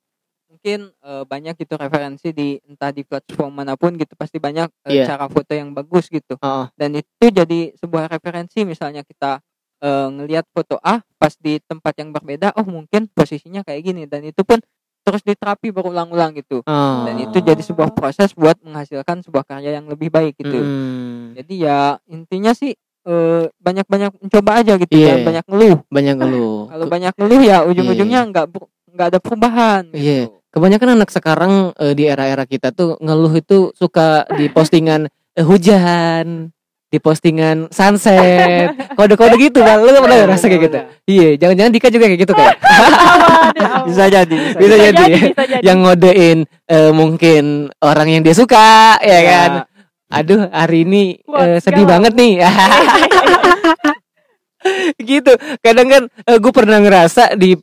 mungkin 0.46 0.90
eh, 0.92 1.24
banyak 1.24 1.54
gitu 1.56 1.78
referensi 1.78 2.34
di 2.34 2.58
entah 2.64 2.90
di 2.90 3.04
platform 3.04 3.54
mana 3.54 3.78
pun 3.78 3.94
gitu 3.94 4.14
pasti 4.14 4.38
banyak 4.38 4.66
eh, 4.84 4.98
Iya. 4.98 5.06
cara 5.08 5.26
foto 5.26 5.54
yang 5.54 5.72
bagus 5.72 6.10
gitu 6.10 6.34
Ah. 6.40 6.74
dan 6.74 6.94
itu 6.94 7.26
jadi 7.26 7.72
sebuah 7.76 8.10
referensi 8.10 8.64
misalnya 8.64 9.02
kita 9.02 9.38
eh, 9.80 10.08
ngelihat 10.10 10.44
foto 10.50 10.76
A 10.78 11.00
pas 11.16 11.32
di 11.36 11.62
tempat 11.62 11.94
yang 11.96 12.10
berbeda 12.10 12.52
oh 12.54 12.66
mungkin 12.66 13.08
posisinya 13.08 13.62
kayak 13.62 13.82
gini 13.82 14.04
dan 14.04 14.26
itu 14.26 14.42
pun 14.42 14.60
terus 15.00 15.24
diterapi 15.24 15.72
berulang-ulang 15.72 16.36
gitu 16.36 16.60
Ah. 16.66 17.06
dan 17.06 17.16
itu 17.18 17.40
jadi 17.40 17.62
sebuah 17.62 17.94
proses 17.94 18.34
buat 18.34 18.60
menghasilkan 18.60 19.24
sebuah 19.24 19.46
karya 19.46 19.78
yang 19.78 19.88
lebih 19.88 20.10
baik 20.10 20.36
gitu 20.36 20.60
Hmm. 20.60 21.32
jadi 21.34 21.54
ya 21.56 21.80
intinya 22.06 22.52
sih 22.52 22.74
eh, 23.10 23.44
banyak-banyak 23.58 24.12
mencoba 24.16 24.52
aja 24.56 24.74
gitu 24.78 24.92
Iya. 24.92 25.06
jangan 25.10 25.22
banyak 25.26 25.46
ngeluh 25.48 25.78
banyak 25.90 26.16
lu 26.24 26.50
kalau 26.72 26.86
banyak 26.88 27.14
ngeluh 27.16 27.42
ya 27.42 27.58
ujung-ujungnya 27.64 28.22
nggak 28.28 28.46
ber- 28.48 28.70
nggak 28.90 29.08
ada 29.08 29.20
perubahan 29.20 29.84
Iya. 29.92 30.30
gitu. 30.30 30.38
kebanyakan 30.50 30.90
anak 30.96 31.10
sekarang 31.10 31.54
eh, 31.76 31.94
di 31.94 32.04
era-era 32.06 32.44
kita 32.44 32.70
tuh 32.70 32.96
ngeluh 33.00 33.34
itu 33.34 33.74
suka 33.74 34.08
di 34.32 34.46
postingan 34.48 35.06
eh, 35.32 35.46
hujan 35.46 36.50
di 36.86 36.98
postingan 36.98 37.70
sunset 37.70 38.74
kode-kode 38.98 39.38
gitu 39.38 39.62
bal 39.62 39.78
lu 39.80 39.94
pernah 40.00 40.26
rasa 40.28 40.50
kayak 40.50 40.62
gitu 40.64 40.78
iya 41.08 41.38
jangan-jangan 41.38 41.70
Dika 41.72 41.88
juga 41.88 42.06
kayak 42.06 42.20
gitu 42.20 42.34
kayak 42.40 42.58
bisa 43.86 44.04
jadi 44.08 44.36
bisa, 44.36 44.58
Bisa 44.58 44.76
jadi. 44.76 44.90
jadi. 44.92 45.06
bisa 45.24 45.44
jadi 45.46 45.62
yang 45.62 45.78
ngodein 45.80 46.40
mungkin 46.92 47.44
orang 47.80 48.08
yang 48.10 48.22
dia 48.22 48.34
suka 48.34 48.98
ya 49.00 49.20
kan 49.22 49.50
aduh 50.10 50.50
hari 50.50 50.84
ini 50.84 51.04
eh, 51.18 51.30
Wah, 51.30 51.58
sedih 51.62 51.86
galau. 51.86 51.92
banget 51.96 52.14
nih 52.14 52.34
gitu 55.00 55.32
kadang 55.62 55.88
kan 55.88 56.04
gue 56.36 56.52
pernah 56.52 56.78
ngerasa 56.78 57.34
di 57.34 57.56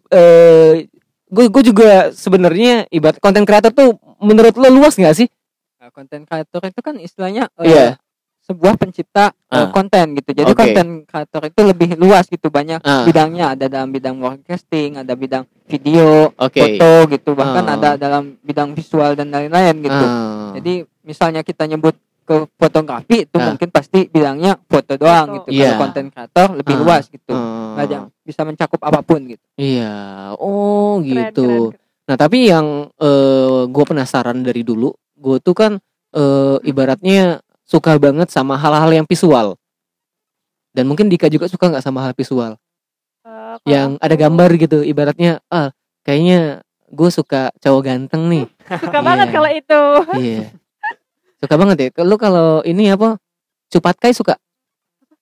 gue 1.26 1.44
gue 1.50 1.62
juga 1.64 1.90
sebenarnya 2.10 2.86
ibarat 2.88 3.18
konten 3.18 3.42
kreator 3.42 3.70
tuh 3.70 3.98
menurut 4.18 4.54
lo 4.54 4.70
luas 4.70 4.96
nggak 4.96 5.16
sih 5.16 5.28
Nah, 5.76 5.94
konten 5.94 6.26
kreator 6.26 6.66
itu 6.66 6.80
kan 6.80 6.98
istilahnya 6.98 7.46
eh, 7.58 7.70
Iya. 7.70 7.86
sebuah 8.42 8.74
pencipta 8.74 9.30
eh, 9.46 9.54
Ah. 9.54 9.70
konten 9.70 10.18
gitu. 10.18 10.34
Jadi 10.34 10.50
konten 10.50 10.86
kreator 11.04 11.46
itu 11.46 11.60
lebih 11.62 11.94
luas 11.94 12.26
gitu, 12.26 12.50
banyak 12.50 12.82
Ah. 12.82 13.06
bidangnya. 13.06 13.54
Ada 13.54 13.70
dalam 13.70 13.94
bidang 13.94 14.18
broadcasting, 14.18 14.98
ada 14.98 15.14
bidang 15.14 15.46
video, 15.66 16.34
oke 16.34 16.58
foto 16.58 16.90
gitu, 17.06 17.38
bahkan 17.38 17.62
Ah. 17.64 17.74
ada 17.78 17.90
dalam 17.94 18.34
bidang 18.40 18.74
visual 18.74 19.14
dan 19.14 19.30
lain-lain 19.30 19.78
gitu. 19.78 20.04
Ah. 20.04 20.50
Jadi 20.58 20.74
misalnya 21.02 21.46
kita 21.46 21.70
nyebut 21.70 21.94
ke 22.26 22.50
fotografi 22.52 23.22
itu 23.22 23.36
Ah. 23.38 23.46
mungkin 23.48 23.68
pasti 23.70 24.04
bilangnya 24.06 24.58
foto 24.60 24.98
doang 24.98 25.26
Foto. 25.30 25.36
gitu. 25.46 25.48
Iya. 25.54 25.70
Kalau 25.70 25.80
konten 25.80 26.04
kreator 26.10 26.48
lebih 26.58 26.74
Ah. 26.74 26.80
luas 26.82 27.04
gitu. 27.06 27.32
Nggak 27.32 27.86
ada- 27.86 28.10
bisa 28.20 28.40
mencakup 28.42 28.80
apa 28.82 29.00
pun 29.00 29.20
gitu. 29.24 29.44
iya 29.54 29.94
oh 30.34 30.98
Keren, 30.98 31.30
gitu 31.30 31.46
keren, 31.46 31.70
keren. 31.70 31.84
Nah 32.06 32.16
tapi 32.16 32.38
yang 32.44 32.66
eh 32.92 33.62
gue 33.66 33.84
penasaran 33.84 34.38
dari 34.40 34.62
dulu, 34.62 34.90
gue 35.14 35.36
tuh 35.38 35.54
kan 35.54 35.72
eh, 36.12 36.56
ibaratnya 36.62 37.38
suka 37.62 37.94
banget 37.96 38.26
sama 38.28 38.56
hal-hal 38.56 38.88
yang 38.90 39.04
visual. 39.04 39.54
Dan 40.70 40.86
mungkin 40.86 41.06
Dika 41.06 41.26
juga 41.26 41.46
suka 41.46 41.66
nggak 41.66 41.80
sama 41.80 42.00
hal 42.00 42.12
visual, 42.12 42.56
kalau 43.22 43.64
yang 43.64 43.90
ada 43.96 44.12
aku 44.12 44.22
gambar 44.22 44.50
gitu. 44.56 44.78
Ibaratnya, 44.82 45.40
ah 45.48 45.72
kayaknya 46.02 46.60
gue 46.86 47.10
suka 47.10 47.50
cowok 47.58 47.82
ganteng 47.82 48.28
nih. 48.28 48.44
suka 48.86 48.98
banget 49.00 49.28
Iya. 49.28 49.34
kalau 49.34 49.50
itu 49.50 49.80
Iya, 50.16 50.40
suka 51.36 51.54
banget 51.56 51.76
ya. 51.78 51.88
Kalau 51.92 52.16
kalau 52.16 52.48
ini 52.62 52.88
apa? 52.90 53.16
Cupat 53.68 53.96
kai 53.98 54.12
suka? 54.12 54.36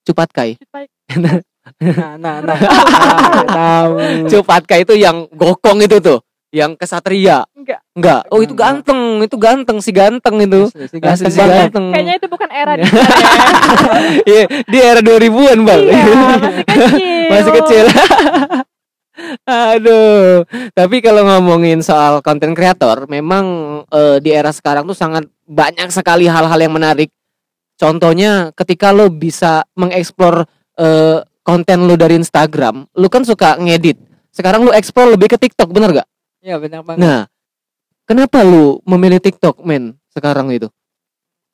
Cupat 0.05 0.29
kai. 0.31 0.50
Nah, 1.81 2.20
nah, 2.20 2.44
nah, 2.44 2.61
nah, 2.61 3.44
tahu. 3.48 3.92
Cupat 4.29 4.68
kai 4.68 4.85
itu 4.85 5.00
yang 5.00 5.24
gokong 5.33 5.81
itu 5.81 5.96
tuh, 5.96 6.20
yang 6.53 6.77
kesatria. 6.77 7.48
enggak 7.57 7.81
Enggak. 7.96 8.29
Oh, 8.29 8.44
itu 8.44 8.53
ganteng. 8.53 9.24
Itu 9.24 9.40
ganteng 9.40 9.81
si 9.81 9.88
ganteng 9.88 10.44
itu. 10.44 10.68
Asli 10.68 11.00
ganteng 11.00 11.33
si 11.33 11.40
ganteng. 11.40 11.88
Kayaknya 11.88 12.14
itu 12.20 12.29
bukan 12.29 12.48
era 12.53 12.72
Iya. 12.77 12.85
di 12.85 12.85
ya. 12.85 12.92
Iya, 14.29 14.42
di 14.68 14.77
era 14.77 15.00
2000-an, 15.00 15.59
Bal. 15.64 15.81
Iya, 15.88 16.05
masih 17.33 17.53
kecil. 17.64 17.85
Masih 17.94 18.03
kecil. 18.61 18.64
Aduh. 19.44 20.42
Tapi 20.72 20.96
kalau 20.98 21.22
ngomongin 21.24 21.81
soal 21.81 22.18
konten 22.20 22.53
kreator, 22.53 23.07
memang 23.07 23.44
eh, 23.87 24.18
di 24.18 24.31
era 24.31 24.50
sekarang 24.50 24.85
tuh 24.85 24.96
sangat 24.96 25.24
banyak 25.44 25.88
sekali 25.88 26.27
hal-hal 26.27 26.57
yang 26.57 26.72
menarik. 26.72 27.11
Contohnya 27.74 28.55
ketika 28.55 28.90
lo 28.90 29.09
bisa 29.09 29.66
mengeksplor 29.74 30.46
eh, 30.74 31.18
konten 31.42 31.85
lo 31.85 31.94
dari 31.94 32.16
Instagram, 32.16 32.88
lo 32.90 33.07
kan 33.07 33.22
suka 33.22 33.55
ngedit. 33.57 33.98
Sekarang 34.31 34.66
lo 34.66 34.72
explore 34.72 35.14
lebih 35.14 35.31
ke 35.31 35.38
TikTok, 35.38 35.70
bener 35.70 36.03
gak? 36.03 36.09
Iya 36.40 36.59
benar 36.59 36.83
banget. 36.83 37.00
Nah, 37.00 37.20
kenapa 38.05 38.42
lu 38.42 38.83
memilih 38.83 39.22
TikTok, 39.22 39.62
men? 39.62 39.94
Sekarang 40.11 40.50
itu 40.50 40.66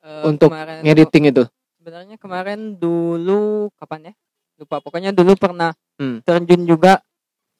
Eh, 0.01 0.25
untuk 0.25 0.49
ngediting 0.81 1.29
itu. 1.29 1.45
sebenarnya 1.77 2.17
kemarin 2.17 2.77
dulu 2.77 3.69
kapan 3.73 4.09
ya 4.09 4.13
lupa 4.55 4.77
pokoknya 4.77 5.09
dulu 5.09 5.33
pernah 5.33 5.73
Hmm. 5.97 6.21
terjun 6.21 6.65
juga 6.65 7.01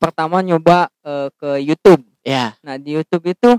pertama 0.01 0.41
nyoba 0.41 0.89
eh, 1.05 1.29
ke 1.31 1.61
YouTube 1.61 2.01
Ya, 2.21 2.53
nah 2.61 2.77
di 2.77 2.93
YouTube 2.93 3.25
itu 3.27 3.49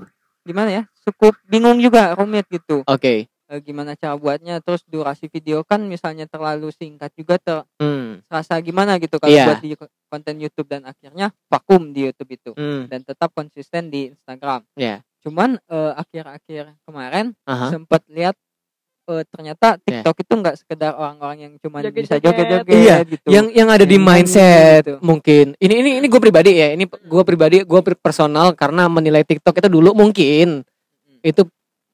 gimana 0.43 0.71
ya 0.71 0.83
cukup 1.03 1.39
bingung 1.47 1.79
juga 1.79 2.15
rumit 2.15 2.47
gitu 2.47 2.83
oke. 2.83 3.27
Eh, 3.27 3.61
gimana 3.61 3.93
cara 3.95 4.15
buatnya 4.15 4.59
terus 4.59 4.81
durasi 4.83 5.27
video 5.27 5.61
kan 5.61 5.83
misalnya 5.83 6.25
terlalu 6.25 6.71
singkat 6.71 7.11
juga 7.13 7.37
Hmm. 7.79 8.23
terasa 8.25 8.57
gimana 8.59 8.97
gitu 8.97 9.19
kalau 9.19 9.29
Iya. 9.29 9.47
buat 9.47 9.61
di 9.61 9.75
konten 10.09 10.35
YouTube 10.39 10.67
dan 10.67 10.83
akhirnya 10.83 11.31
vakum 11.47 11.91
di 11.91 12.07
YouTube 12.07 12.33
itu 12.33 12.51
Hmm. 12.55 12.87
dan 12.87 13.03
tetap 13.03 13.31
konsisten 13.31 13.91
di 13.91 14.11
Instagram 14.11 14.63
Ya. 14.75 15.03
cuman 15.21 15.59
eh, 15.61 15.93
akhir-akhir 15.95 16.75
kemarin 16.83 17.35
Aha. 17.45 17.71
sempat 17.71 18.03
lihat 18.09 18.35
eh, 19.15 19.25
ternyata 19.25 19.77
Ya. 19.79 20.01
TikTok 20.01 20.17
itu 20.19 20.33
nggak 20.35 20.57
sekedar 20.57 20.93
orang-orang 20.93 21.39
yang 21.41 21.53
cuma 21.57 21.81
bisa 21.83 22.17
joget-joget 22.17 22.67
Iya, 22.69 22.97
gitu. 23.05 23.27
yang 23.27 23.47
yang 23.51 23.69
ada 23.69 23.83
di 23.83 23.95
nyanyi 23.95 24.07
mindset 24.23 24.83
gitu. 24.83 24.97
mungkin 25.01 25.55
ini 25.57 25.75
ini 25.77 25.91
ini 25.99 26.07
gue 26.07 26.21
pribadi 26.21 26.51
ya 26.53 26.69
ini 26.71 26.85
gue 26.85 27.23
pribadi 27.23 27.57
gue 27.61 27.81
personal 27.97 28.53
karena 28.53 28.87
menilai 28.87 29.23
TikTok 29.23 29.55
itu 29.55 29.69
dulu 29.69 29.93
mungkin 29.93 30.63
itu 31.21 31.43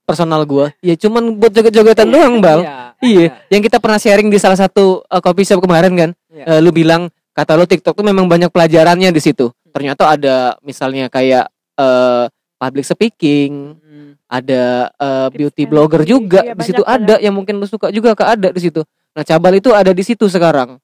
personal 0.02 0.42
gue 0.42 0.72
ya 0.80 0.94
cuman 0.94 1.34
buat 1.34 1.50
joget-jogetan 1.50 2.06
doang 2.06 2.38
bal 2.38 2.60
Iya. 2.60 2.76
Iya. 2.98 3.26
yang 3.48 3.60
kita 3.60 3.78
pernah 3.78 3.96
sharing 3.96 4.26
di 4.26 4.36
salah 4.36 4.56
satu 4.56 5.02
uh, 5.02 5.20
coffee 5.20 5.44
shop 5.44 5.60
kemarin 5.60 5.94
kan 5.94 6.10
Eh, 6.28 6.42
Iya. 6.42 6.58
lu 6.58 6.70
bilang 6.70 7.06
kata 7.30 7.54
lu 7.54 7.62
TikTok 7.62 7.94
tuh 7.94 8.02
memang 8.02 8.26
banyak 8.26 8.48
pelajarannya 8.48 9.08
di 9.08 9.18
situ 9.18 9.46
ternyata 9.68 10.10
ada 10.10 10.36
misalnya 10.60 11.06
kayak 11.06 11.46
eh, 11.74 12.24
public 12.56 12.82
speaking 12.82 13.78
Hmm. 13.78 14.17
Ada 14.28 14.92
Tips 14.92 15.34
beauty 15.34 15.62
blogger 15.64 16.02
juga 16.04 16.40
iya, 16.44 16.52
di 16.52 16.64
situ 16.68 16.84
banyak, 16.84 16.96
ada 17.08 17.14
yang 17.18 17.34
mungkin 17.34 17.56
lu 17.56 17.66
suka 17.66 17.88
juga 17.88 18.12
ke 18.12 18.24
ada 18.24 18.48
di 18.52 18.60
situ 18.60 18.84
nah 19.16 19.24
cabal 19.24 19.56
itu 19.56 19.72
ada 19.72 19.90
di 19.90 20.04
situ 20.04 20.28
sekarang 20.28 20.76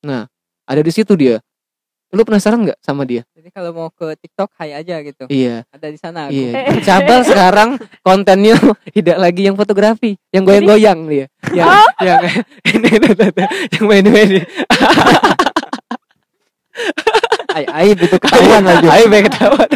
nah 0.00 0.30
ada 0.64 0.80
di 0.80 0.92
situ 0.94 1.12
dia 1.18 1.42
lu 2.12 2.28
penasaran 2.28 2.60
nggak 2.60 2.76
sama 2.84 3.08
dia 3.08 3.24
Jadi 3.32 3.48
kalau 3.48 3.72
mau 3.72 3.88
ke 3.88 4.12
TikTok 4.20 4.52
hai 4.60 4.76
aja 4.76 5.00
gitu. 5.00 5.24
iya 5.32 5.64
Ada 5.72 5.88
di 5.88 5.96
sana 5.96 6.28
aku. 6.28 6.36
iya 6.36 6.52
cabal 6.86 7.24
sekarang 7.24 7.80
kontennya 8.04 8.52
tidak 8.96 9.16
lagi 9.16 9.48
yang 9.48 9.56
fotografi 9.56 10.20
yang 10.28 10.44
goyang-goyang 10.44 11.08
dia 11.08 11.26
yang 11.56 11.66
Oh. 11.72 11.88
yang 12.04 12.20
ini, 12.68 12.88
yang 13.72 13.84
main 13.88 14.04
ini 14.04 14.40
Ai 17.52 17.64
ai 17.68 17.88
itu 17.92 18.16
ketahuan 18.16 18.64
lagi. 18.64 18.88
Baik 18.88 19.28
ketahuan. 19.28 19.68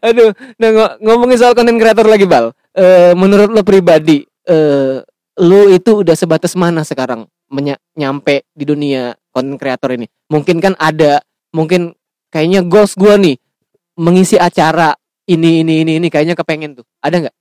Aduh, 0.00 0.30
nah 0.56 0.68
ngo- 0.70 0.94
ngomongin 1.00 1.38
soal 1.38 1.52
konten 1.52 1.76
kreator 1.76 2.04
lagi 2.04 2.24
bal. 2.24 2.52
Eh, 2.72 3.12
menurut 3.12 3.50
lo 3.50 3.60
pribadi, 3.60 4.24
eh, 4.46 5.04
lo 5.38 5.60
itu 5.68 6.00
udah 6.00 6.14
sebatas 6.14 6.54
mana 6.54 6.82
sekarang 6.82 7.24
menya- 7.48 7.80
nyampe 7.94 8.44
di 8.52 8.64
dunia 8.64 9.12
konten 9.30 9.56
kreator 9.56 9.92
ini? 9.92 10.06
Mungkin 10.28 10.58
kan 10.58 10.74
ada, 10.76 11.20
mungkin 11.52 11.92
kayaknya 12.28 12.62
goals 12.62 12.94
gua 12.94 13.16
nih 13.16 13.36
mengisi 13.96 14.36
acara 14.36 14.94
ini 15.26 15.60
ini 15.60 15.84
ini 15.84 15.92
ini 16.00 16.08
kayaknya 16.08 16.34
kepengen 16.34 16.80
tuh. 16.80 16.86
Ada 17.00 17.28
nggak? 17.28 17.36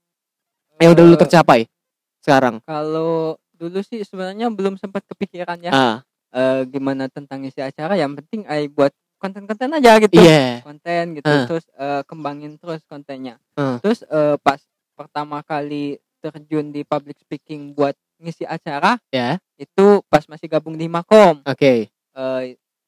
Yang 0.80 0.92
udah 0.96 1.04
lu 1.06 1.16
Eh, 1.16 1.20
tercapai 1.20 1.60
sekarang? 2.20 2.56
Kalau 2.64 3.36
dulu 3.56 3.80
sih 3.84 4.04
sebenarnya 4.04 4.48
belum 4.52 4.76
sempat 4.76 5.04
kepikiran 5.08 5.60
ya. 5.60 5.72
Ah, 5.72 5.96
eh, 6.32 6.62
gimana 6.68 7.08
tentang 7.08 7.44
isi 7.44 7.60
acara 7.60 7.96
yang 7.96 8.16
penting 8.16 8.48
ai 8.48 8.68
buat 8.68 8.92
konten-konten 9.20 9.70
aja 9.70 10.00
gitu. 10.00 10.16
iya. 10.16 10.64
Konten 10.64 11.14
gitu 11.14 11.28
Ah. 11.28 11.44
terus 11.46 11.66
eh, 11.72 12.02
kembangin 12.04 12.56
terus 12.56 12.82
kontennya. 12.84 13.36
Ah. 13.54 13.78
Terus 13.78 14.02
eh, 14.02 14.40
pas 14.40 14.58
pertama 14.96 15.40
kali 15.42 16.00
terjun 16.18 16.72
di 16.72 16.82
public 16.82 17.20
speaking 17.20 17.72
buat 17.72 17.94
ngisi 18.18 18.44
acara 18.44 19.00
Ya, 19.08 19.40
itu 19.56 20.04
pas 20.06 20.24
masih 20.26 20.48
gabung 20.48 20.74
di 20.74 20.88
Makom. 20.88 21.40
oke. 21.42 21.74
Eh, 21.88 22.42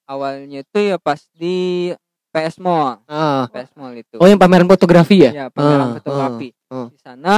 awalnya 0.03 0.59
itu 0.59 0.77
ya 0.81 0.95
pas 0.95 1.19
di 1.31 1.91
PS 2.29 2.57
Mall, 2.57 2.99
Ah. 3.05 3.47
PS 3.47 3.75
Mall 3.75 3.95
itu. 3.97 4.15
Oh, 4.15 4.23
yang 4.23 4.35
pameran 4.35 4.63
fotografi 4.65 5.19
ya? 5.21 5.31
ya 5.33 5.45
pameran 5.47 5.91
Ah, 5.91 5.95
fotografi. 5.97 6.55
ah, 6.65 6.75
ah. 6.75 6.87
Di 6.87 6.97
sana 6.97 7.33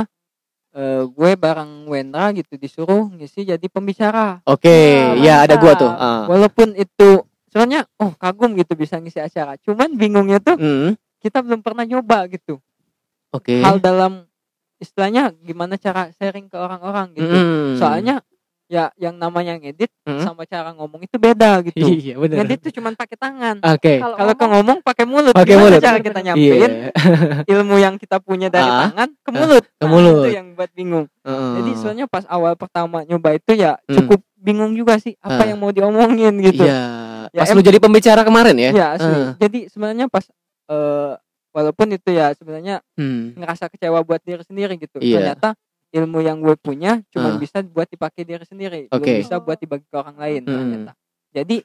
eh, 0.72 1.06
gue 1.08 1.32
bareng 1.36 1.86
Wendra 1.86 2.30
gitu 2.32 2.58
disuruh 2.58 3.06
ngisi 3.12 3.46
jadi 3.46 3.66
pembicara. 3.68 4.42
Oke, 4.44 4.74
Wah, 4.98 5.14
ya 5.16 5.46
ada 5.46 5.54
gua 5.56 5.74
tuh. 5.76 5.86
Ah. 5.88 6.26
Walaupun 6.26 6.74
itu 6.74 7.22
sebenarnya 7.54 7.86
oh 7.96 8.12
kagum 8.14 8.58
gitu 8.58 8.74
bisa 8.74 8.98
ngisi 8.98 9.22
acara. 9.22 9.54
Cuman 9.62 9.94
bingungnya 9.94 10.42
tuh 10.42 10.58
Hmm, 10.58 10.98
kita 11.22 11.40
belum 11.40 11.62
pernah 11.62 11.86
nyoba 11.86 12.26
gitu. 12.28 12.58
Oke. 13.30 13.62
Hal 13.62 13.78
dalam 13.78 14.26
istilahnya 14.78 15.32
gimana 15.40 15.78
cara 15.78 16.10
sharing 16.12 16.50
ke 16.50 16.58
orang-orang 16.58 17.14
gitu. 17.14 17.30
Mm. 17.30 17.78
Soalnya 17.78 18.20
ya 18.66 18.90
yang 18.98 19.16
namanya 19.16 19.54
ngedit 19.56 19.92
Mm. 20.04 20.20
sama 20.20 20.44
cara 20.44 20.74
ngomong 20.74 21.00
itu 21.00 21.16
beda 21.16 21.62
gitu. 21.64 21.84
iya 21.84 22.18
benar. 22.18 22.42
Ngedit 22.42 22.60
tuh 22.60 22.74
cuman 22.74 22.94
pakai 22.94 23.16
tangan. 23.16 23.56
Oke. 23.62 24.02
Kalau 24.02 24.34
ke 24.34 24.46
ngomong 24.46 24.78
pakai 24.82 25.06
mulut. 25.06 25.32
Pakai 25.32 25.56
Gimana 25.56 25.66
mulut. 25.70 25.82
cara 25.82 25.98
kita 25.98 26.20
nyampein 26.22 26.60
Iya. 26.60 26.90
ilmu 27.54 27.76
yang 27.78 27.96
kita 27.96 28.18
punya 28.20 28.50
dari 28.50 28.66
Ah. 28.66 28.90
tangan 28.90 29.10
ke 29.16 29.30
mulut. 29.32 29.64
ke 29.64 29.72
Nah, 29.80 29.88
mulut. 29.88 30.26
itu 30.26 30.32
yang 30.34 30.48
buat 30.54 30.72
bingung. 30.74 31.08
Heeh. 31.22 31.52
Jadi 31.56 31.72
sebenarnya 31.76 32.06
pas 32.08 32.26
awal 32.28 32.54
pertama 32.54 33.02
nyoba 33.02 33.30
itu 33.34 33.52
ya 33.54 33.78
Hmm. 33.80 33.96
cukup 33.96 34.20
bingung 34.36 34.74
juga 34.74 34.98
sih 34.98 35.16
Ah. 35.18 35.34
apa 35.34 35.44
yang 35.46 35.58
mau 35.58 35.72
diomongin 35.72 36.34
gitu. 36.42 36.68
Iya. 36.68 36.82
Ya, 37.34 37.42
Pas 37.42 37.50
em- 37.50 37.58
lu 37.58 37.66
jadi 37.66 37.82
pembicara 37.82 38.22
kemarin 38.22 38.54
ya? 38.54 38.70
Iya, 38.72 38.88
asli. 38.94 39.10
Ah. 39.12 39.34
Jadi 39.36 39.60
sebenarnya 39.68 40.06
pas 40.06 40.22
eh, 40.64 41.14
walaupun 41.50 41.88
itu 41.92 42.10
ya 42.10 42.32
sebenarnya 42.32 42.86
Hmm. 42.94 43.34
ngerasa 43.36 43.68
kecewa 43.68 44.00
buat 44.02 44.22
diri 44.22 44.46
sendiri 44.46 44.78
gitu. 44.78 45.02
Iya. 45.02 45.18
Ternyata 45.20 45.58
ilmu 45.92 46.22
yang 46.22 46.38
gue 46.40 46.54
punya 46.56 47.02
cuma 47.10 47.34
Ah. 47.34 47.38
bisa 47.38 47.62
buat 47.62 47.86
dipakai 47.86 48.22
diri 48.22 48.42
sendiri, 48.44 48.86
belum 48.88 49.02
bisa 49.20 49.38
buat 49.38 49.58
dibagi 49.58 49.84
ke 49.84 49.94
orang 49.94 50.14
lain 50.16 50.42
Hmm. 50.42 50.54
ternyata. 50.54 50.92
Jadi 51.32 51.58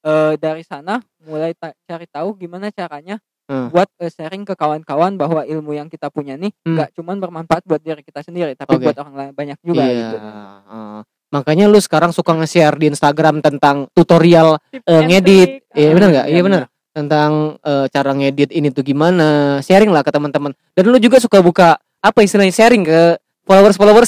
eh, 0.00 0.32
dari 0.34 0.64
sana 0.64 0.96
mulai 1.20 1.52
ta- 1.52 1.76
cari 1.84 2.08
tahu 2.08 2.32
gimana 2.34 2.72
caranya 2.72 3.20
Hmm. 3.44 3.68
buat 3.68 3.84
eh, 3.98 4.08
sharing 4.08 4.42
ke 4.42 4.54
kawan-kawan 4.54 5.12
bahwa 5.14 5.44
ilmu 5.44 5.74
yang 5.74 5.86
kita 5.86 6.08
punya 6.08 6.32
nih 6.34 6.48
Hmm. 6.58 6.72
nggak 6.74 6.96
cuman 6.96 7.20
bermanfaat 7.20 7.62
buat 7.62 7.78
diri 7.78 8.00
kita 8.00 8.22
sendiri, 8.22 8.56
tapi 8.56 8.80
Oke. 8.80 8.82
buat 8.82 8.96
orang 8.96 9.12
lain 9.14 9.32
banyak 9.34 9.58
juga 9.60 9.84
Iya. 9.84 9.92
gitu. 9.92 10.16
Heeh. 10.18 11.00
Makanya 11.30 11.70
lu 11.70 11.78
sekarang 11.78 12.10
suka 12.10 12.34
nge-share 12.34 12.74
di 12.74 12.90
Instagram 12.90 13.38
tentang 13.38 13.86
tutorial 13.94 14.58
and 14.86 15.06
ngedit. 15.06 15.62
Iya 15.74 15.94
benar 15.94 16.08
nggak? 16.10 16.26
Iya 16.26 16.34
Iya, 16.34 16.42
benar. 16.42 16.62
Tentang 16.90 17.30
eh, 17.62 17.86
cara 17.86 18.10
ngedit 18.18 18.50
ini 18.50 18.74
tuh 18.74 18.82
gimana? 18.82 19.58
Sharing 19.62 19.94
lah 19.94 20.02
ke 20.02 20.10
teman-teman. 20.10 20.50
Dan 20.74 20.90
lu 20.90 20.98
juga 20.98 21.22
suka 21.22 21.38
buka 21.38 21.78
apa 22.02 22.18
istilahnya 22.26 22.50
sharing 22.50 22.82
ke 22.82 23.00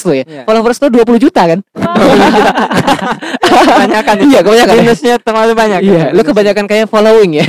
lu 0.07 0.13
ya? 0.19 0.25
Iya. 0.27 0.43
Followers 0.47 0.79
lu 0.83 0.89
20 0.91 1.19
juta 1.19 1.43
kan? 1.47 1.59
kebanyakan 3.43 4.15
itu. 4.19 4.27
Iya, 4.31 4.41
kebanyakan. 4.43 4.75
Minusnya 4.83 5.15
terlalu 5.19 5.53
banyak. 5.55 5.81
Iya, 5.83 5.91
lu 5.91 5.99
Minusnya. 6.15 6.25
kebanyakan 6.31 6.65
kayak 6.71 6.87
following 6.87 7.31
ya. 7.43 7.47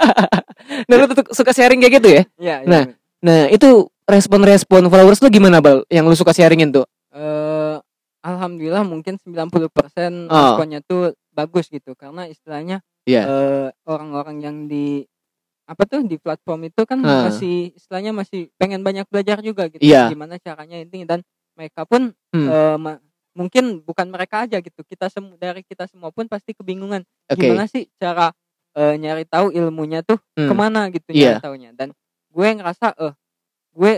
nah, 0.88 0.94
lu 0.96 1.04
tuh 1.12 1.24
suka 1.32 1.52
sharing 1.52 1.80
kayak 1.80 1.92
gitu 2.00 2.08
ya? 2.08 2.22
Iya, 2.40 2.56
iya. 2.64 2.68
Nah. 2.68 2.84
Nah, 3.24 3.48
itu 3.48 3.88
respon-respon 4.04 4.92
followers 4.92 5.20
lu 5.24 5.28
gimana, 5.32 5.64
Bal? 5.64 5.80
Yang 5.88 6.04
lu 6.12 6.16
suka 6.16 6.32
sharingin 6.36 6.68
tuh? 6.72 6.84
Eh, 7.14 7.43
alhamdulillah 8.24 8.82
mungkin 8.82 9.20
90% 9.20 10.26
Oh. 10.26 10.32
responnya 10.32 10.80
tuh 10.80 11.12
bagus 11.30 11.68
gitu 11.68 11.92
karena 11.94 12.24
istilahnya 12.24 12.80
Iya. 13.04 13.22
eh, 13.22 13.68
orang-orang 13.84 14.40
yang 14.40 14.56
di 14.64 15.04
apa 15.64 15.84
tuh 15.84 16.04
di 16.04 16.16
platform 16.16 16.68
itu 16.68 16.84
kan 16.84 17.00
Ah. 17.00 17.28
masih 17.28 17.72
istilahnya 17.72 18.12
masih 18.12 18.48
pengen 18.56 18.80
banyak 18.80 19.04
belajar 19.08 19.40
juga 19.40 19.68
gitu 19.68 19.80
Iya. 19.80 20.08
gimana 20.08 20.36
caranya 20.36 20.80
ini 20.80 21.04
dan 21.04 21.20
mereka 21.54 21.84
pun 21.84 22.12
Hmm. 22.32 22.48
ma- 22.76 23.00
mungkin 23.34 23.82
bukan 23.82 24.08
mereka 24.08 24.46
aja 24.46 24.58
gitu 24.58 24.80
kita 24.82 25.10
semua 25.10 25.34
dari 25.36 25.60
kita 25.60 25.84
semua 25.84 26.08
pun 26.08 26.24
pasti 26.26 26.54
kebingungan 26.54 27.02
Oke. 27.28 27.44
gimana 27.44 27.66
sih 27.66 27.88
cara 27.96 28.32
eh, 28.74 28.94
nyari 28.98 29.22
tahu 29.24 29.50
ilmunya 29.50 30.02
tuh 30.02 30.18
Hmm. 30.34 30.50
ke 30.50 30.54
mana 30.54 30.90
gitu 30.90 31.08
Iya. 31.10 31.38
nyari 31.38 31.42
taunya 31.42 31.70
dan 31.72 31.88
gue 32.28 32.48
ngerasa 32.58 32.90
eh 32.96 33.14
gue 33.70 33.92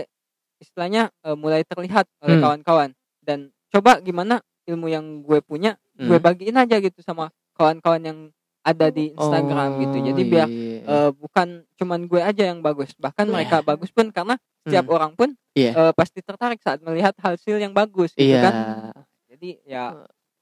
istilahnya 0.57 1.09
eh, 1.21 1.33
mulai 1.33 1.61
terlihat 1.63 2.05
oleh 2.21 2.35
Hmm. 2.37 2.43
kawan-kawan 2.43 2.89
dan 3.21 3.49
coba 3.69 3.99
gimana 3.99 4.39
ilmu 4.65 4.87
yang 4.87 5.05
gue 5.21 5.39
punya 5.41 5.75
gue 5.93 6.17
Hmm. 6.17 6.23
bagiin 6.23 6.55
aja 6.55 6.77
gitu 6.77 6.99
sama 7.01 7.29
kawan-kawan 7.55 8.03
yang 8.03 8.19
ada 8.61 8.91
di 8.91 9.15
Instagram 9.15 9.79
gitu 9.79 9.97
jadi 10.03 10.21
Oh, 10.21 10.27
biar 10.27 10.47
iya. 10.47 10.79
eh, 10.83 11.11
bukan 11.15 11.47
cuman 11.73 11.99
gue 12.03 12.19
aja 12.19 12.43
yang 12.45 12.59
bagus 12.59 12.91
bahkan 12.97 13.23
Iya. 13.23 13.33
mereka 13.33 13.55
bagus 13.61 13.89
pun 13.89 14.11
karena 14.11 14.35
setiap 14.61 14.85
Hmm. 14.85 14.95
orang 14.95 15.11
pun 15.15 15.29
Iya. 15.55 15.71
eh, 15.71 15.91
pasti 15.93 16.19
tertarik 16.19 16.59
saat 16.59 16.83
melihat 16.83 17.15
hasil 17.17 17.55
yang 17.57 17.71
bagus 17.71 18.11
gitu 18.11 18.27
iya. 18.27 18.43
kan 18.43 18.53
jadi 19.27 19.49
ya 19.63 19.83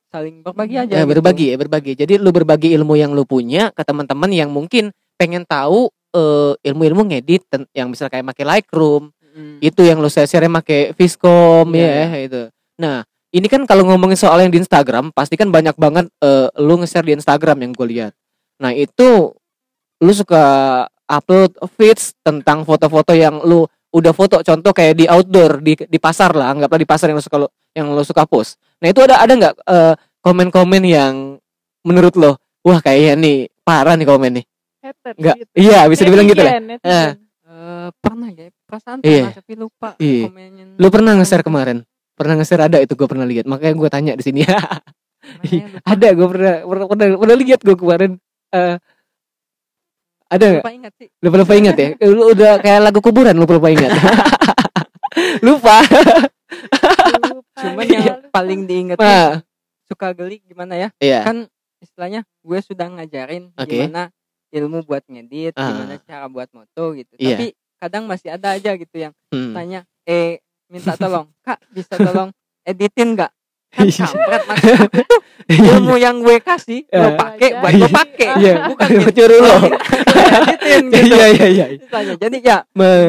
saling 0.09 0.41
berbagi 0.41 0.75
aja 0.79 0.93
Ya, 0.95 1.03
gitu. 1.03 1.11
berbagi 1.11 1.45
ya, 1.51 1.55
berbagi. 1.59 1.91
Jadi 1.91 2.15
lu 2.15 2.31
berbagi 2.31 2.71
ilmu 2.71 2.95
yang 2.95 3.11
lu 3.11 3.27
punya 3.27 3.67
ke 3.75 3.83
teman-teman 3.83 4.31
yang 4.31 4.47
mungkin 4.47 4.89
pengen 5.19 5.43
tahu 5.43 5.91
eh, 6.15 6.55
ilmu-ilmu 6.63 7.11
ngedit 7.11 7.43
yang 7.75 7.91
bisa 7.91 8.07
kayak 8.07 8.23
pakai 8.31 8.47
Lightroom, 8.47 9.11
Mm. 9.35 9.59
itu 9.59 9.83
yang 9.83 9.99
lu 9.99 10.07
share-share 10.07 10.47
pakai 10.47 10.95
Viscom 10.95 11.67
Iya, 11.75 12.07
ya 12.07 12.19
itu. 12.23 12.41
Nah, 12.79 13.03
ini 13.35 13.47
kan 13.51 13.67
kalau 13.67 13.83
ngomongin 13.83 14.15
soal 14.15 14.39
yang 14.39 14.47
di 14.47 14.63
Instagram, 14.63 15.11
pasti 15.11 15.35
kan 15.35 15.51
banyak 15.51 15.75
banget 15.75 16.07
eh, 16.23 16.47
lu 16.63 16.79
nge-share 16.79 17.03
di 17.03 17.13
Instagram 17.19 17.59
yang 17.67 17.71
gue 17.75 17.87
lihat. 17.91 18.13
Nah, 18.63 18.71
itu 18.71 19.35
lu 19.99 20.11
suka 20.15 20.43
upload 21.05 21.59
feeds 21.75 22.15
tentang 22.23 22.63
foto-foto 22.63 23.11
yang 23.11 23.43
lu 23.43 23.67
udah 23.95 24.11
foto 24.11 24.39
contoh 24.43 24.71
kayak 24.75 24.95
di 24.99 25.05
outdoor 25.07 25.59
di 25.59 25.75
di 25.75 25.99
pasar 25.99 26.31
lah, 26.31 26.55
anggaplah 26.55 26.79
di 26.79 26.87
pasar 26.87 27.11
yang 27.11 27.19
lu 27.19 27.23
suka 27.23 27.37
lu, 27.43 27.47
yang 27.75 27.87
lu 27.91 28.03
suka 28.07 28.23
post. 28.23 28.55
Nah, 28.79 28.87
itu 28.91 29.03
ada 29.03 29.19
ada 29.19 29.33
nggak 29.35 29.55
eh, 29.67 29.93
komen-komen 30.23 30.83
yang 30.87 31.13
menurut 31.83 32.15
lo, 32.15 32.39
wah 32.63 32.79
kayaknya 32.79 33.13
nih 33.19 33.37
parah 33.67 33.99
nih 33.99 34.07
komen 34.07 34.31
nih. 34.39 34.45
Enggak. 34.85 35.35
gitu. 35.43 35.51
Iya, 35.59 35.79
bisa 35.91 36.01
dibilang 36.07 36.27
gitu 36.29 36.41
lah. 36.45 36.61
Netizen. 36.61 37.25
Eh, 37.45 37.89
pernah 38.03 38.29
ya 38.29 38.49
perasaan 38.67 38.99
Iya. 39.01 39.31
tapi 39.31 39.53
lupa 39.57 39.97
Iya. 39.97 40.27
komenin 40.29 40.67
Lu 40.77 40.87
pernah 40.93 41.17
nge-share 41.17 41.41
kemarin? 41.45 41.81
Pernah 42.15 42.33
nge-share 42.39 42.63
ada 42.65 42.77
itu 42.79 42.95
gue 42.95 43.05
pernah 43.05 43.23
lihat. 43.23 43.45
Makanya 43.45 43.75
gue 43.75 43.89
tanya 43.89 44.13
di 44.15 44.23
sini. 44.23 44.41
Ya, 45.41 45.65
ada 45.81 46.13
gue 46.13 46.27
pernah 46.29 46.61
pernah 46.63 46.85
pernah, 46.85 47.05
pernah 47.17 47.33
lihat 47.35 47.59
gue 47.59 47.73
kemarin. 47.73 48.11
Eh 48.53 48.77
ada 50.25 50.45
nggak? 50.47 50.61
lupa 50.61 50.71
ingat 50.71 50.93
sih 50.97 51.07
Lupa 51.17 51.35
lupa 51.41 51.53
ingat 51.55 51.75
ya? 51.75 51.87
Lu 52.05 52.29
udah 52.29 52.51
kayak 52.61 52.79
lagu 52.81 53.01
kuburan 53.01 53.33
lupa 53.33 53.57
lupa 53.57 53.73
ingat. 53.73 53.89
lupa. 55.45 55.81
Lupa, 57.25 57.41
cuman 57.57 57.83
lupa, 57.83 57.89
yang 57.89 58.19
lupa. 58.21 58.29
paling 58.29 58.61
diinget 58.65 58.97
Nah, 58.97 59.41
suka 59.85 60.13
geli 60.13 60.41
gimana 60.41 60.77
ya 60.77 60.89
iya. 60.97 61.21
kan 61.21 61.49
istilahnya 61.77 62.21
gue 62.41 62.59
sudah 62.61 62.85
ngajarin 62.85 63.49
Oke. 63.53 63.81
gimana 63.81 64.09
ilmu 64.49 64.81
buat 64.83 65.01
ngedit 65.05 65.53
Ah. 65.53 65.69
gimana 65.69 65.93
cara 66.01 66.25
buat 66.25 66.49
moto 66.51 66.93
gitu 66.93 67.13
Iya. 67.17 67.33
tapi 67.33 67.45
kadang 67.77 68.03
masih 68.05 68.29
ada 68.29 68.53
aja 68.53 68.71
gitu 68.73 68.95
yang 68.95 69.13
Hmm. 69.29 69.53
tanya 69.53 69.79
eh 70.05 70.37
minta 70.67 70.93
tolong 70.95 71.27
kak 71.39 71.59
bisa 71.69 71.93
tolong 71.95 72.29
editin 72.61 73.13
nggak 73.13 73.31
kan 73.67 73.83
Iya. 73.83 74.07
kampret 74.07 74.43
aku 74.47 74.71
tuh 75.03 75.19
ilmu 75.51 75.95
yang 75.95 76.15
gue 76.19 76.39
kasih 76.39 76.87
lo 76.87 76.95
Iya. 77.05 77.09
pakai 77.13 77.49
buat 77.59 77.73
lo 77.75 77.87
pakai 77.89 78.29
Iya. 78.35 78.53
bukan 78.71 78.87
Gue 78.87 78.99
gitu 79.01 79.09
nyuruh 79.15 79.39
lo. 79.41 79.55
editin 80.15 80.83
gitu 80.93 81.05
Iya 81.11 81.25
iya 81.27 81.47
iya. 81.51 81.65
jadi 82.15 82.37
ya 82.39 82.57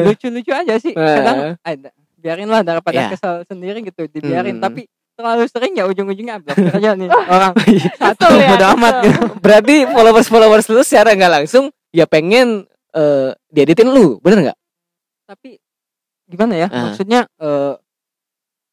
lucu-lucu 0.03 0.51
aja 0.51 0.75
sih 0.75 0.91
Eh. 0.91 1.15
kadang 1.15 1.37
ada 1.57 1.89
biarin 2.17 2.49
lah 2.49 2.61
daripada 2.61 2.99
Iya. 2.99 3.09
kesal 3.09 3.33
sendiri 3.43 3.79
gitu 3.81 4.05
dibiarin 4.05 4.59
Hmm. 4.59 4.63
tapi 4.63 4.81
terlalu 5.15 5.47
sering 5.47 5.73
ya 5.73 5.87
ujung-ujungnya 5.87 6.37
blokir 6.37 6.69
aja 6.69 6.93
nih 6.93 7.09
orang 7.31 7.53
satu 7.95 8.27
ya, 8.29 8.51
bodo 8.51 8.65
amat 8.75 8.95
gitu 9.01 9.21
Berarti 9.39 9.75
followers 9.87 10.27
followers 10.27 10.67
lu 10.67 10.83
secara 10.83 11.15
nggak 11.15 11.33
langsung 11.33 11.71
ya 11.89 12.05
pengen 12.05 12.67
eh 12.91 13.29
dieditin 13.47 13.87
lu, 13.87 14.17
bener 14.19 14.51
nggak? 14.51 14.57
tapi 15.23 15.59
gimana 16.27 16.53
ya 16.55 16.67
Ah. 16.67 16.91
maksudnya 16.91 17.25
eh, 17.37 17.73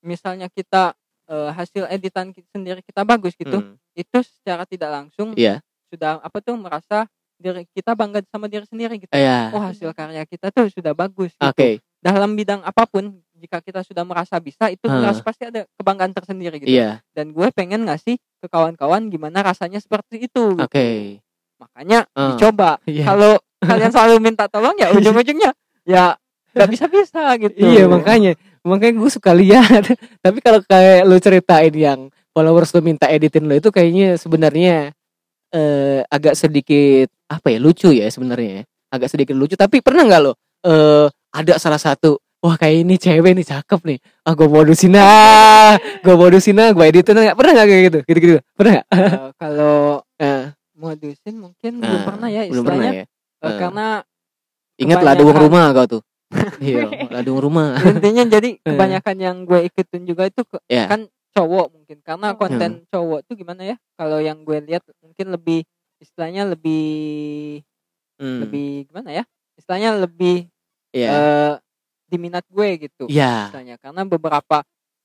misalnya 0.00 0.46
kita 0.48 0.92
eh, 1.24 1.50
hasil 1.50 1.88
editan 1.88 2.30
kita 2.30 2.44
sendiri 2.52 2.84
kita 2.84 3.00
bagus 3.02 3.32
gitu 3.32 3.56
Hmm. 3.56 3.80
itu 3.94 4.18
secara 4.20 4.68
tidak 4.68 4.90
langsung 4.92 5.32
Iya. 5.32 5.64
sudah 5.88 6.20
apa 6.20 6.38
tuh 6.38 6.52
merasa 6.54 7.08
diri 7.34 7.64
kita 7.70 7.94
bangga 7.94 8.20
sama 8.28 8.44
diri 8.46 8.62
sendiri 8.64 8.98
gitu 8.98 9.08
Iya. 9.10 9.48
oh 9.50 9.62
hasil 9.62 9.90
karya 9.90 10.22
kita 10.24 10.50
tuh 10.50 10.68
sudah 10.68 10.92
bagus 10.92 11.32
gitu. 11.32 11.46
Oke. 11.46 11.80
dalam 11.98 12.36
bidang 12.36 12.60
apa 12.60 12.84
pun 12.84 13.16
jika 13.34 13.58
kita 13.58 13.80
sudah 13.80 14.04
merasa 14.04 14.36
bisa 14.36 14.68
itu 14.68 14.84
merasa 14.84 15.24
pasti 15.24 15.48
ada 15.48 15.64
kebanggaan 15.72 16.12
tersendiri 16.12 16.60
gitu 16.60 16.68
Iya. 16.70 17.00
dan 17.10 17.32
gue 17.32 17.48
pengen 17.50 17.88
ngasih 17.88 18.20
ke 18.38 18.46
kawan-kawan 18.46 19.08
gimana 19.08 19.40
rasanya 19.40 19.80
seperti 19.80 20.28
itu 20.28 20.52
gitu. 20.52 20.60
Oke. 20.60 21.20
makanya 21.56 22.04
Ah. 22.12 22.36
dicoba 22.36 22.76
Iya. 22.84 23.04
kalau 23.06 23.32
kalian 23.88 23.88
selalu 23.88 24.14
minta 24.20 24.44
tolong 24.46 24.76
ya 24.76 24.92
ujung-ujungnya 24.96 25.56
ya 25.84 26.12
nggak 26.54 26.70
bisa 26.70 26.84
bisa 26.86 27.22
gitu 27.36 27.58
Iya 27.58 27.84
makanya 27.86 28.32
makanya 28.62 28.94
gue 28.96 29.10
suka 29.10 29.30
lihat. 29.30 29.82
Tapi 30.24 30.38
kalau 30.38 30.62
kayak 30.62 31.04
lu 31.04 31.18
ceritain 31.18 31.70
yang 31.70 32.00
followers 32.30 32.70
lu 32.70 32.80
minta 32.80 33.06
editin 33.06 33.44
lu 33.44 33.54
itu 33.54 33.68
kayaknya 33.68 34.14
sebenarnya 34.14 34.94
eh 35.50 36.00
agak 36.06 36.34
sedikit 36.34 37.10
apa 37.26 37.46
ya 37.48 37.58
lucu 37.58 37.90
ya 37.90 38.06
sebenarnya. 38.06 38.50
ya. 38.50 38.62
Agak 38.88 39.08
sedikit 39.08 39.34
lucu. 39.34 39.54
Tapi 39.54 39.78
pernah 39.78 40.02
nggak 40.04 40.22
lo 40.22 40.32
eh 40.62 41.06
ada 41.30 41.54
salah 41.56 41.76
satu 41.76 42.16
Wah 42.38 42.54
kayak 42.54 42.84
ini 42.84 42.94
cewek 42.94 43.32
nih 43.32 43.46
cakep 43.46 43.80
nih 43.82 43.98
Ah 44.22 44.36
gue 44.36 44.44
modusin 44.44 44.92
ah 44.94 45.80
Gue 46.04 46.12
modusin 46.12 46.60
ah 46.60 46.70
Gue 46.70 46.92
editin 46.92 47.16
ah. 47.18 47.32
Pernah 47.32 47.52
gak 47.56 47.66
kayak 47.66 47.82
gitu 47.82 47.98
Gitu-gitu 48.04 48.36
Pernah 48.52 48.72
gak 48.74 48.86
Eh, 48.92 49.12
kalau 49.40 50.04
Eh, 50.14 50.52
modusin 50.76 51.34
mungkin 51.40 51.80
belum 51.80 51.96
ah, 51.96 52.04
pernah 52.04 52.28
ya 52.28 52.42
Belum 52.44 52.60
pernah 52.62 52.84
istilahnya 52.84 53.00
ya 53.00 53.04
Eh, 53.40 53.56
karena 53.56 53.86
Ingat 54.76 54.98
kebanyakan- 55.00 55.06
ladung 55.08 55.32
rumah 55.40 55.64
kau 55.72 55.86
tuh 55.88 56.02
Iya 56.60 56.84
ladung 57.14 57.40
rumah. 57.40 57.78
Intinya 57.80 58.24
jadi 58.26 58.58
kebanyakan 58.66 59.16
yang 59.16 59.36
gue 59.44 59.66
ikutin 59.66 60.02
juga 60.04 60.26
itu 60.26 60.42
ke- 60.42 60.62
Ya. 60.66 60.86
kan 60.86 61.06
cowok 61.32 61.66
mungkin. 61.70 61.98
Karena 62.00 62.32
Oh. 62.32 62.38
konten 62.38 62.86
cowok 62.88 63.20
tuh 63.24 63.34
gimana 63.34 63.62
ya? 63.64 63.76
Kalau 63.94 64.18
yang 64.18 64.42
gue 64.42 64.58
lihat 64.62 64.82
mungkin 65.00 65.30
lebih 65.30 65.62
istilahnya 65.98 66.46
lebih 66.46 67.62
Hmm, 68.14 68.46
lebih 68.46 68.86
gimana 68.86 69.10
ya? 69.10 69.24
Istilahnya 69.54 69.98
lebih 69.98 70.46
Iya. 70.90 71.08
eh, 71.10 71.54
diminat 72.06 72.46
gue 72.46 72.68
gitu 72.80 73.10
Iya. 73.10 73.50
istilahnya 73.50 73.76
karena 73.78 74.02
beberapa 74.04 74.62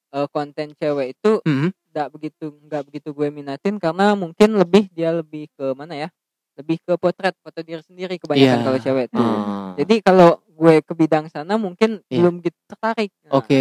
eh, 0.10 0.26
konten 0.30 0.74
cewek 0.74 1.13
itu 1.13 1.42
Hmm, 1.42 1.70
nggak 1.89 2.08
begitu 2.10 2.46
nggak 2.65 2.82
begitu 2.84 3.10
gue 3.13 3.30
minatin 3.30 3.78
karena 3.78 4.13
mungkin 4.13 4.58
lebih 4.58 4.89
dia 4.89 5.10
lebih 5.12 5.50
ke 5.54 5.74
mana 5.74 5.94
ya? 5.96 6.10
Lebih 6.54 6.82
ke 6.82 6.94
potret 6.98 7.34
foto 7.39 7.62
diri 7.62 7.80
sendiri 7.80 8.18
kebanyakan 8.18 8.58
Iya. 8.58 8.65
kalau 8.65 8.80
cewek 8.80 9.06
tuh. 9.10 9.22
Ah. 9.22 9.74
jadi 9.74 9.96
kalau 10.02 10.42
gue 10.60 10.84
ke 10.84 10.91
bidang 10.93 11.26
sana 11.26 11.56
mungkin 11.56 12.04
Iya. 12.06 12.19
belum 12.19 12.43
gitu 12.43 12.60
tertarik 12.67 13.10
Nah, 13.24 13.39
Oke, 13.39 13.56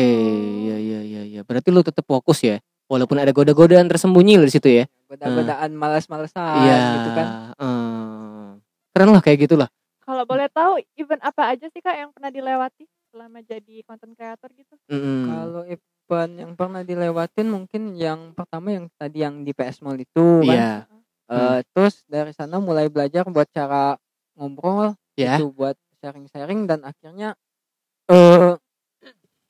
iya 0.58 0.76
iya 0.76 1.00
iya 1.00 1.22
iya. 1.24 1.40
Berarti 1.42 1.70
lu 1.70 1.80
tetap 1.80 2.02
fokus 2.02 2.42
ya. 2.42 2.58
Walaupun 2.84 3.16
ada 3.16 3.30
goda-godaan 3.30 3.86
tersembunyi 3.86 4.34
lo 4.34 4.44
di 4.44 4.50
situ 4.50 4.66
ya. 4.66 4.84
goda-godaan 5.06 5.70
malas-malesan 5.72 6.58
Iya. 6.58 6.78
gitu 6.98 7.10
kan 7.12 7.26
eh, 7.54 8.46
keren 8.90 9.08
lah 9.08 9.22
kayak 9.22 9.38
gitulah. 9.40 9.68
Kalau 10.00 10.24
boleh 10.24 10.48
tahu 10.48 10.76
event 10.94 11.22
apa 11.22 11.52
aja 11.52 11.66
sih 11.66 11.78
kak 11.78 11.94
yang 11.94 12.10
pernah 12.10 12.28
dilewati 12.28 12.82
selama 13.08 13.38
jadi 13.40 13.80
content 13.82 14.12
creator 14.12 14.50
gitu? 14.52 14.74
Mm-mm. 14.86 15.20
kalau 15.26 15.62
event 15.64 16.32
yang 16.34 16.52
pernah 16.54 16.82
dilewatin 16.82 17.46
mungkin 17.46 17.92
yang 17.94 18.32
pertama 18.32 18.68
yang 18.70 18.88
tadi 18.94 19.20
yang 19.20 19.40
di 19.42 19.52
PS 19.52 19.80
Mall 19.80 19.96
itu 19.96 20.26
kan 20.42 20.48
Iya. 20.48 20.72
Eh, 21.28 21.60
terus 21.70 22.04
dari 22.04 22.32
sana 22.32 22.56
mulai 22.58 22.88
belajar 22.88 23.24
buat 23.26 23.48
cara 23.48 24.00
ngobrol 24.32 24.96
Ya. 25.12 25.36
itu 25.36 25.50
buat 25.50 25.76
sharing-sharing 25.98 26.64
dan 26.64 26.82
akhirnya 26.82 27.34
eh 28.08 28.54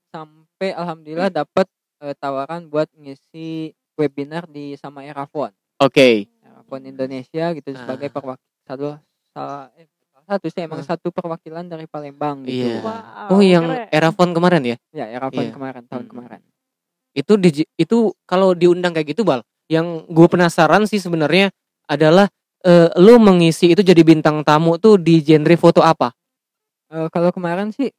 sampai 0.08 0.72
alhamdulillah 0.72 1.30
dapat 1.30 1.68
eh, 2.00 2.14
tawaran 2.16 2.66
buat 2.66 2.88
ngisi 2.94 3.70
webinar 3.94 4.48
di 4.48 4.74
sama 4.74 5.04
Erafon 5.04 5.52
Oke. 5.78 6.26
Erafon 6.40 6.82
Indonesia 6.84 7.52
gitu 7.52 7.68
Ah. 7.70 7.78
sebagai 7.78 8.08
perwakilan 8.08 8.40
satu 8.64 8.96
salah 9.30 9.68
eh, 9.76 9.86
salah 10.10 10.26
satu 10.26 10.46
sih 10.48 10.62
emang 10.64 10.80
Ah. 10.80 10.88
satu 10.88 11.08
perwakilan 11.08 11.64
dari 11.64 11.84
Palembang 11.84 12.42
gitu 12.42 12.66
Iya. 12.66 12.82
Wow, 12.82 13.28
Oh, 13.30 13.42
yang 13.44 13.68
keren. 13.68 13.88
Erafon 13.92 14.28
kemarin 14.32 14.62
ya. 14.64 14.76
ya 14.90 15.06
Erafon 15.06 15.44
Iya. 15.44 15.52
kemarin 15.52 15.82
tahun 15.86 16.04
Hmm. 16.04 16.10
kemarin 16.10 16.40
Itu 17.12 17.34
di 17.34 17.50
itu 17.74 17.98
kalau 18.24 18.54
diundang 18.54 18.94
kayak 18.94 19.10
gitu, 19.10 19.26
Bal. 19.26 19.42
Yang 19.66 20.06
gue 20.06 20.26
penasaran 20.28 20.86
sih 20.86 20.96
sebenarnya 20.96 21.50
adalah 21.84 22.30
eh, 22.62 22.90
lu 22.98 23.18
mengisi 23.18 23.70
itu 23.70 23.82
jadi 23.82 24.02
bintang 24.02 24.42
tamu 24.42 24.78
tuh 24.78 24.98
di 24.98 25.22
genre 25.22 25.54
foto 25.54 25.78
apa? 25.78 26.10
Eh, 26.88 27.08
kalau 27.12 27.28
kemarin 27.28 27.68
sih 27.68 27.92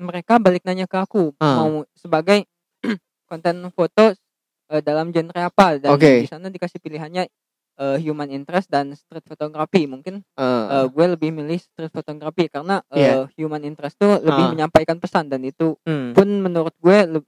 mereka 0.00 0.40
balik 0.40 0.64
nanya 0.64 0.88
ke 0.88 0.96
aku 0.96 1.36
Ah. 1.36 1.60
mau 1.60 1.84
sebagai 1.92 2.48
konten 3.28 3.68
foto 3.70 4.16
eh, 4.70 4.80
dalam 4.80 5.12
genre 5.12 5.36
apa 5.36 5.76
dan 5.76 5.92
Oke. 5.92 6.24
di 6.24 6.28
sana 6.28 6.48
dikasih 6.48 6.80
pilihannya 6.80 7.28
eh, 7.76 7.96
human 8.00 8.32
interest 8.32 8.68
dan 8.68 8.96
street 8.96 9.24
photography 9.24 9.84
mungkin 9.84 10.24
Eh, 10.32 10.44
eh, 10.66 10.86
gue 10.88 11.06
lebih 11.12 11.28
milih 11.30 11.60
street 11.60 11.92
photography 11.92 12.48
karena 12.48 12.80
Iya. 12.88 13.28
human 13.36 13.60
interest 13.62 14.00
tuh 14.00 14.16
lebih 14.18 14.48
Ah. 14.48 14.50
menyampaikan 14.50 14.96
pesan 14.96 15.28
dan 15.28 15.44
itu 15.44 15.76
hmm. 15.84 16.16
pun 16.16 16.28
menurut 16.40 16.72
gue 16.80 17.20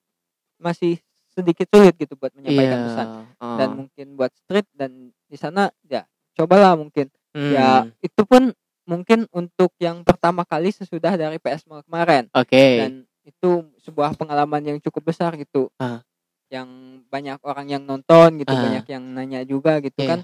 masih 0.56 0.96
sedikit 1.28 1.68
sulit 1.68 1.92
gitu 1.96 2.16
buat 2.16 2.32
menyampaikan 2.32 2.78
Iya. 2.78 2.86
pesan 2.88 3.06
Ah. 3.36 3.56
dan 3.60 3.68
mungkin 3.76 4.16
buat 4.16 4.32
street 4.38 4.64
dan 4.72 5.12
di 5.28 5.36
sana 5.36 5.68
ya 5.84 6.08
cobalah 6.32 6.80
mungkin 6.80 7.12
Hmm. 7.32 7.52
ya 7.52 7.68
itu 8.00 8.24
pun 8.24 8.52
mungkin 8.84 9.30
untuk 9.30 9.70
yang 9.78 10.02
pertama 10.02 10.42
kali 10.42 10.70
sesudah 10.70 11.14
dari 11.14 11.38
PS 11.38 11.66
Mall 11.66 11.86
kemarin 11.86 12.26
Oke. 12.34 12.82
dan 12.82 12.92
itu 13.22 13.50
sebuah 13.80 14.18
pengalaman 14.18 14.62
yang 14.64 14.78
cukup 14.82 15.14
besar 15.14 15.34
gitu 15.38 15.70
Ah. 15.78 16.02
yang 16.50 16.66
banyak 17.06 17.38
orang 17.46 17.70
yang 17.70 17.82
nonton 17.82 18.42
gitu 18.42 18.50
Ah. 18.50 18.58
banyak 18.58 18.84
yang 18.90 19.04
nanya 19.14 19.40
juga 19.42 19.78
gitu 19.78 20.02
Iya. 20.02 20.08
kan 20.10 20.20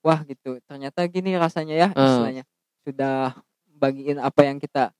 wah 0.00 0.22
gitu 0.22 0.62
ternyata 0.64 1.02
gini 1.10 1.34
rasanya 1.34 1.74
ya 1.74 1.88
Hmm. 1.90 2.06
istilahnya 2.06 2.44
sudah 2.86 3.34
bagiin 3.76 4.18
apa 4.18 4.40
yang 4.42 4.58
kita 4.58 4.94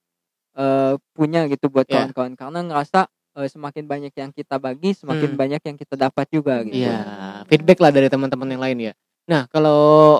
eh, 0.57 0.97
punya 1.13 1.45
gitu 1.45 1.69
buat 1.69 1.85
Ya. 1.85 2.01
kawan-kawan 2.01 2.33
karena 2.33 2.59
ngerasa 2.65 3.05
eh, 3.37 3.45
semakin 3.45 3.85
banyak 3.85 4.13
yang 4.17 4.33
kita 4.33 4.57
bagi 4.57 4.91
semakin 4.91 5.37
Hmm. 5.37 5.39
banyak 5.39 5.61
yang 5.61 5.77
kita 5.77 5.93
dapat 5.93 6.25
juga 6.27 6.65
gitu 6.65 6.81
Iya, 6.81 7.45
feedback 7.45 7.77
lah 7.77 7.93
dari 7.93 8.09
teman-teman 8.09 8.49
yang 8.49 8.63
lain 8.65 8.77
ya. 8.89 8.93
Nah, 9.29 9.45
kalau 9.47 10.17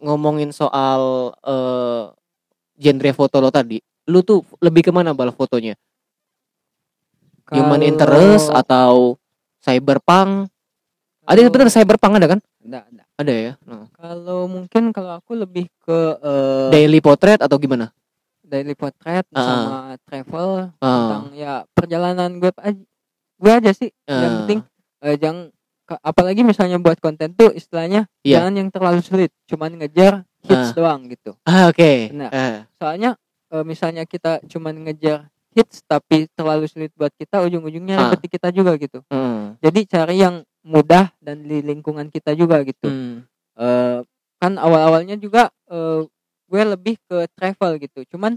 ngomongin 0.00 0.48
soal 0.50 1.32
eh, 1.44 2.04
genre 2.74 3.10
foto 3.12 3.38
lo 3.38 3.48
tadi, 3.48 3.78
lu 4.06 4.20
tuh 4.20 4.42
lebih 4.58 4.84
ke 4.84 4.92
mana 4.92 5.12
bal 5.12 5.30
fotonya? 5.30 5.74
Human 7.50 7.76
Kalau- 7.76 7.86
interest 7.86 8.46
atau 8.50 9.20
cyberpunk? 9.60 10.48
Ada 11.24 11.40
kalau- 11.40 11.52
bener 11.52 11.68
cyberpunk 11.68 12.12
ada 12.16 12.26
kan? 12.28 12.40
ada 12.64 12.78
ada 12.84 13.02
Ada 13.14 13.32
ya. 13.32 13.52
Nah, 13.62 13.86
kalau 13.92 14.48
mungkin 14.48 14.90
kalau 14.90 15.14
aku 15.14 15.36
lebih 15.36 15.70
ke 15.78 15.98
eh, 16.18 16.68
daily 16.72 16.98
portrait 16.98 17.38
atau 17.38 17.56
gimana? 17.56 17.92
daily 18.44 18.74
portrait 18.74 19.24
Ah. 19.30 19.40
sama 19.40 19.76
travel 20.04 20.68
Ah, 20.76 20.84
tentang 20.84 21.24
ya 21.32 21.64
perjalanan 21.72 22.36
gue 22.36 22.52
aja 22.54 22.76
gue 23.34 23.52
aja 23.52 23.70
sih 23.72 23.88
yang 24.04 24.20
ah, 24.20 24.36
penting 24.44 24.60
eh, 25.00 25.16
jangan 25.16 25.48
apalagi 26.00 26.44
misalnya 26.44 26.76
buat 26.76 27.00
konten 27.00 27.32
tuh 27.32 27.50
istilahnya 27.50 28.04
Iya. 28.20 28.38
jangan 28.38 28.52
yang 28.54 28.68
terlalu 28.68 29.00
sulit 29.00 29.32
cuman 29.46 29.80
ngejar 29.80 30.28
hits 30.44 30.70
Ah. 30.70 30.74
doang 30.74 31.00
gitu 31.08 31.32
Ah, 31.44 31.68
oke. 31.68 32.12
Benar. 32.12 32.30
Ah, 32.30 32.58
soalnya 32.76 33.16
eh, 33.50 33.64
misalnya 33.64 34.04
kita 34.04 34.42
cuman 34.44 34.74
ngejar 34.84 35.28
hits 35.54 35.86
tapi 35.86 36.26
terlalu 36.34 36.66
sulit 36.66 36.90
buat 36.94 37.14
kita 37.14 37.40
ujung-ujungnya 37.42 37.94
Ah. 37.96 38.02
ribet 38.10 38.20
di 38.20 38.28
kita 38.28 38.48
juga 38.50 38.74
gitu 38.74 39.00
hmm, 39.06 39.62
jadi 39.62 39.80
cari 39.86 40.16
yang 40.18 40.42
mudah 40.64 41.14
dan 41.20 41.44
di 41.44 41.62
lingkungan 41.62 42.08
kita 42.08 42.34
juga 42.34 42.60
gitu 42.62 42.88
hmm, 42.90 43.16
Eh, 43.54 44.00
kan 44.36 44.58
awal-awalnya 44.58 45.14
juga 45.14 45.46
eh, 45.70 46.02
gue 46.50 46.62
lebih 46.66 46.98
ke 47.06 47.30
travel 47.38 47.78
gitu 47.78 48.02
cuman 48.10 48.34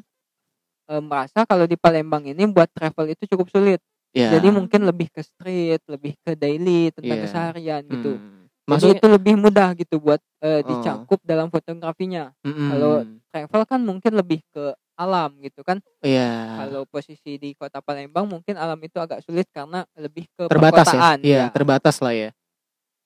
eh, 0.87 1.01
merasa 1.01 1.41
kalau 1.43 1.65
di 1.65 1.73
Palembang 1.73 2.21
ini 2.23 2.45
buat 2.45 2.69
travel 2.69 3.17
itu 3.17 3.25
cukup 3.25 3.49
sulit 3.49 3.81
ya. 4.13 4.29
jadi 4.29 4.53
mungkin 4.53 4.85
lebih 4.85 5.09
ke 5.09 5.25
street 5.25 5.81
lebih 5.89 6.13
ke 6.21 6.37
daily 6.37 6.93
tentang 6.93 7.17
Iya. 7.17 7.23
keseharian 7.25 7.81
gitu 7.89 8.21
Hmm. 8.21 8.36
Jadi 8.67 8.83
Maksudnya 8.83 8.99
itu 8.99 9.07
lebih 9.07 9.33
mudah 9.39 9.69
gitu 9.79 9.95
buat 10.03 10.19
Oh. 10.43 10.59
dicakup 10.59 11.19
dalam 11.23 11.47
fotografinya 11.47 12.35
mm-mm. 12.43 12.67
kalau- 12.67 13.03
travel 13.31 13.61
kan 13.63 13.79
mungkin 13.79 14.11
lebih 14.11 14.43
ke 14.51 14.75
alam 14.97 15.29
gitu 15.39 15.63
kan 15.63 15.79
Iya. 16.03 16.57
kalau 16.59 16.83
posisi 16.83 17.39
di 17.39 17.55
kota 17.55 17.79
Palembang 17.79 18.27
mungkin 18.27 18.59
alam 18.59 18.75
itu 18.83 18.99
agak 18.99 19.23
sulit 19.23 19.47
karena 19.55 19.87
lebih 19.95 20.27
ke 20.35 20.51
terbatas 20.51 20.89
ya. 20.91 21.15
Iya, 21.15 21.37
ya. 21.37 21.45
terbatas 21.53 21.95
lah 22.03 22.11
ya. 22.11 22.29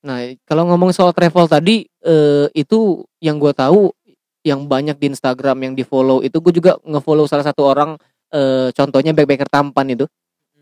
Nah, 0.01 0.33
kalau 0.49 0.65
ngomong 0.65 0.89
soal 0.97 1.13
travel 1.13 1.45
tadi 1.45 1.85
eh, 1.85 2.47
itu 2.57 3.05
yang 3.21 3.37
gue 3.37 3.53
tahu 3.53 3.93
yang 4.41 4.65
banyak 4.65 4.97
di 4.97 5.13
Instagram 5.13 5.61
yang 5.61 5.73
di 5.77 5.85
follow 5.85 6.25
itu 6.25 6.41
gue 6.41 6.53
juga 6.57 6.81
ngefollow 6.81 7.29
salah 7.29 7.45
satu 7.45 7.69
orang 7.69 7.93
eh, 8.33 8.73
contohnya 8.73 9.13
backpacker 9.13 9.45
tampan 9.45 9.93
itu. 9.93 10.09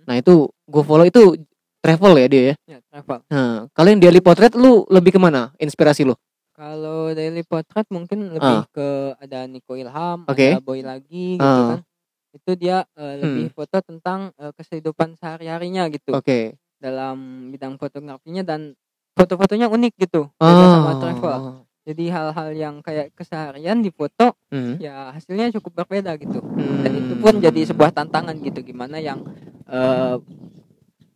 Nah, 0.03 0.19
itu 0.19 0.49
gue 0.67 0.83
follow 0.83 1.07
itu 1.07 1.39
travel 1.79 2.13
ya 2.15 2.27
dia 2.27 2.43
ya. 2.43 2.55
Ya, 2.67 2.77
travel 2.85 3.19
Nah, 3.27 3.67
kalau 3.71 3.87
yang 3.87 3.99
daily 3.99 4.19
portrait 4.19 4.53
lu 4.53 4.83
lebih 4.87 5.11
ke 5.11 5.19
mana 5.19 5.51
inspirasi 5.57 6.03
lu? 6.03 6.15
Kalau 6.51 7.11
daily 7.11 7.41
portrait 7.41 7.87
mungkin 7.87 8.35
lebih 8.35 8.67
ke 8.69 8.87
ada 9.17 9.47
Niko 9.47 9.73
Ilham. 9.73 10.27
Oke. 10.27 10.53
ada 10.53 10.59
Boy 10.59 10.83
lagi 10.83 11.35
gitu 11.35 11.41
Ah. 11.41 11.75
kan. 11.75 11.81
Itu 12.29 12.51
dia 12.53 12.83
eh, 12.93 13.15
lebih 13.17 13.49
foto 13.49 13.79
tentang 13.79 14.35
eh, 14.35 14.51
kehidupan 14.53 15.15
sehari-harinya 15.15 15.87
gitu 15.87 16.11
Oke. 16.11 16.59
dalam 16.75 17.17
bidang 17.49 17.75
fotografinya 17.75 18.43
dan 18.43 18.75
foto-fotonya 19.15 19.67
unik 19.67 19.93
gitu. 19.97 20.27
Beda 20.35 20.65
sama 20.69 20.91
Oh. 20.91 20.99
travel. 20.99 21.39
Jadi 21.81 22.05
hal-hal 22.05 22.49
yang 22.53 22.75
kayak 22.79 23.15
keseharian 23.15 23.79
di 23.79 23.89
foto 23.89 24.35
Hmm. 24.47 24.77
ya 24.77 25.09
hasilnya 25.09 25.49
cukup 25.55 25.81
berbeda 25.81 26.19
gitu. 26.19 26.37
Hmm. 26.37 26.83
Dan 26.83 26.91
itu 26.99 27.13
pun 27.17 27.39
jadi 27.39 27.65
sebuah 27.65 27.89
tantangan 27.89 28.35
gitu 28.37 28.59
gimana 28.61 28.99
yang 28.99 29.23
eh, 29.65 30.15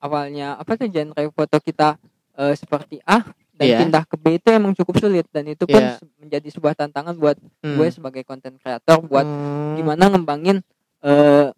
awalnya 0.04 0.60
apa 0.60 0.76
tuh 0.76 0.92
genre 0.92 1.16
foto 1.32 1.58
kita 1.58 1.96
eh, 2.34 2.54
seperti 2.54 3.00
A 3.04 3.24
dan 3.54 3.64
Iya. 3.64 3.78
pindah 3.80 4.04
ke 4.04 4.16
B 4.18 4.36
itu 4.36 4.50
emang 4.50 4.74
cukup 4.74 4.98
sulit 4.98 5.30
dan 5.30 5.46
itu 5.46 5.64
pun 5.64 5.80
Iya. 5.80 5.96
se- 5.96 6.10
menjadi 6.18 6.50
sebuah 6.50 6.74
tantangan 6.76 7.16
buat 7.16 7.38
Hmm. 7.62 7.78
gue 7.78 7.88
sebagai 7.88 8.24
konten 8.24 8.58
kreator 8.58 9.00
buat 9.02 9.24
Hmm. 9.24 9.78
gimana 9.78 10.10
ngembangin 10.10 10.60
eh, 11.00 11.52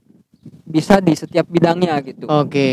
bisa 0.65 0.97
di 0.97 1.13
setiap 1.13 1.45
bidangnya 1.45 2.01
gitu. 2.01 2.25
Oke, 2.25 2.69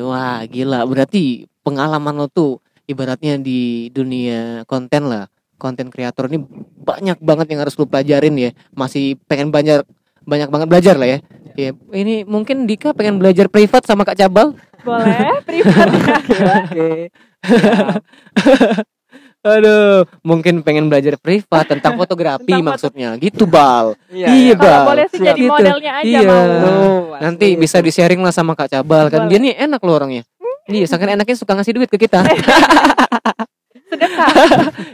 wah 0.00 0.40
gila. 0.42 0.84
Berarti 0.84 1.44
pengalaman 1.60 2.12
lo 2.14 2.26
tuh 2.26 2.56
ibaratnya 2.84 3.36
di 3.36 3.88
dunia 3.90 4.64
konten 4.64 5.06
lah, 5.06 5.28
konten 5.54 5.88
kreator 5.88 6.26
ini 6.26 6.40
banyak 6.78 7.20
banget 7.20 7.46
yang 7.52 7.60
harus 7.60 7.76
lo 7.76 7.84
pelajarin 7.84 8.36
ya. 8.36 8.50
Masih 8.72 9.16
pengen 9.24 9.48
banyak 9.48 9.84
banyak 10.24 10.48
banget 10.48 10.68
belajar 10.68 10.94
lah 10.96 11.08
ya. 11.08 11.18
Ya, 11.56 11.72
ini 11.90 12.22
mungkin 12.22 12.68
Dika 12.68 12.92
pengen 12.92 13.16
belajar 13.16 13.48
privat 13.48 13.82
sama 13.82 14.04
Kak 14.04 14.14
Cabal. 14.14 14.52
Boleh, 14.84 15.40
privat 15.48 15.88
ya. 15.88 16.14
Oke. 16.62 16.90
Aduh, 19.46 20.02
mungkin 20.20 20.60
pengen 20.60 20.90
belajar 20.90 21.14
privat 21.16 21.64
tentang 21.64 21.94
fotografi 22.00 22.44
Tentang 22.44 22.66
maksudnya. 22.66 23.14
Gitu, 23.14 23.46
Bal. 23.46 23.94
Iya. 24.10 24.26
Iya, 24.26 24.34
iya. 24.34 24.54
Bal. 24.54 24.66
Kalau 24.66 24.90
boleh 24.90 25.06
sih 25.06 25.16
Siap. 25.16 25.26
jadi 25.32 25.40
Gitu. 25.40 25.52
modelnya 25.54 25.92
aja 25.96 26.04
Iya. 26.04 26.20
mau. 26.26 26.44
Tuh, 26.44 27.00
Nanti 27.22 27.46
asli 27.46 27.60
bisa 27.62 27.76
di-sharing 27.78 28.20
lah 28.20 28.34
sama 28.34 28.52
Kak 28.52 28.68
Cabal 28.68 29.06
kan. 29.08 29.30
Dia 29.30 29.38
Boleh. 29.38 29.44
nih 29.48 29.54
enak 29.56 29.80
loh 29.80 29.94
orangnya. 29.94 30.22
Iya, 30.66 30.84
saking 30.84 31.14
enaknya 31.14 31.36
suka 31.38 31.54
ngasih 31.54 31.72
duit 31.72 31.86
ke 31.86 31.96
kita. 31.96 32.26
Sedekah. 33.86 34.34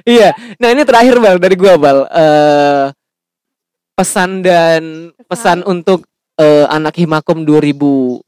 Iya. 0.04 0.36
Nah, 0.60 0.68
ini 0.68 0.82
terakhir 0.84 1.16
Bal 1.16 1.40
dari 1.40 1.56
gua, 1.56 1.74
Bal. 1.74 1.98
Eh 2.06 2.84
pesan 3.92 4.40
dan 4.40 4.82
pesan 5.28 5.64
untuk 5.64 6.04
eh, 6.38 6.66
anak 6.68 6.96
Himakom 6.96 7.44
2020 7.44 8.22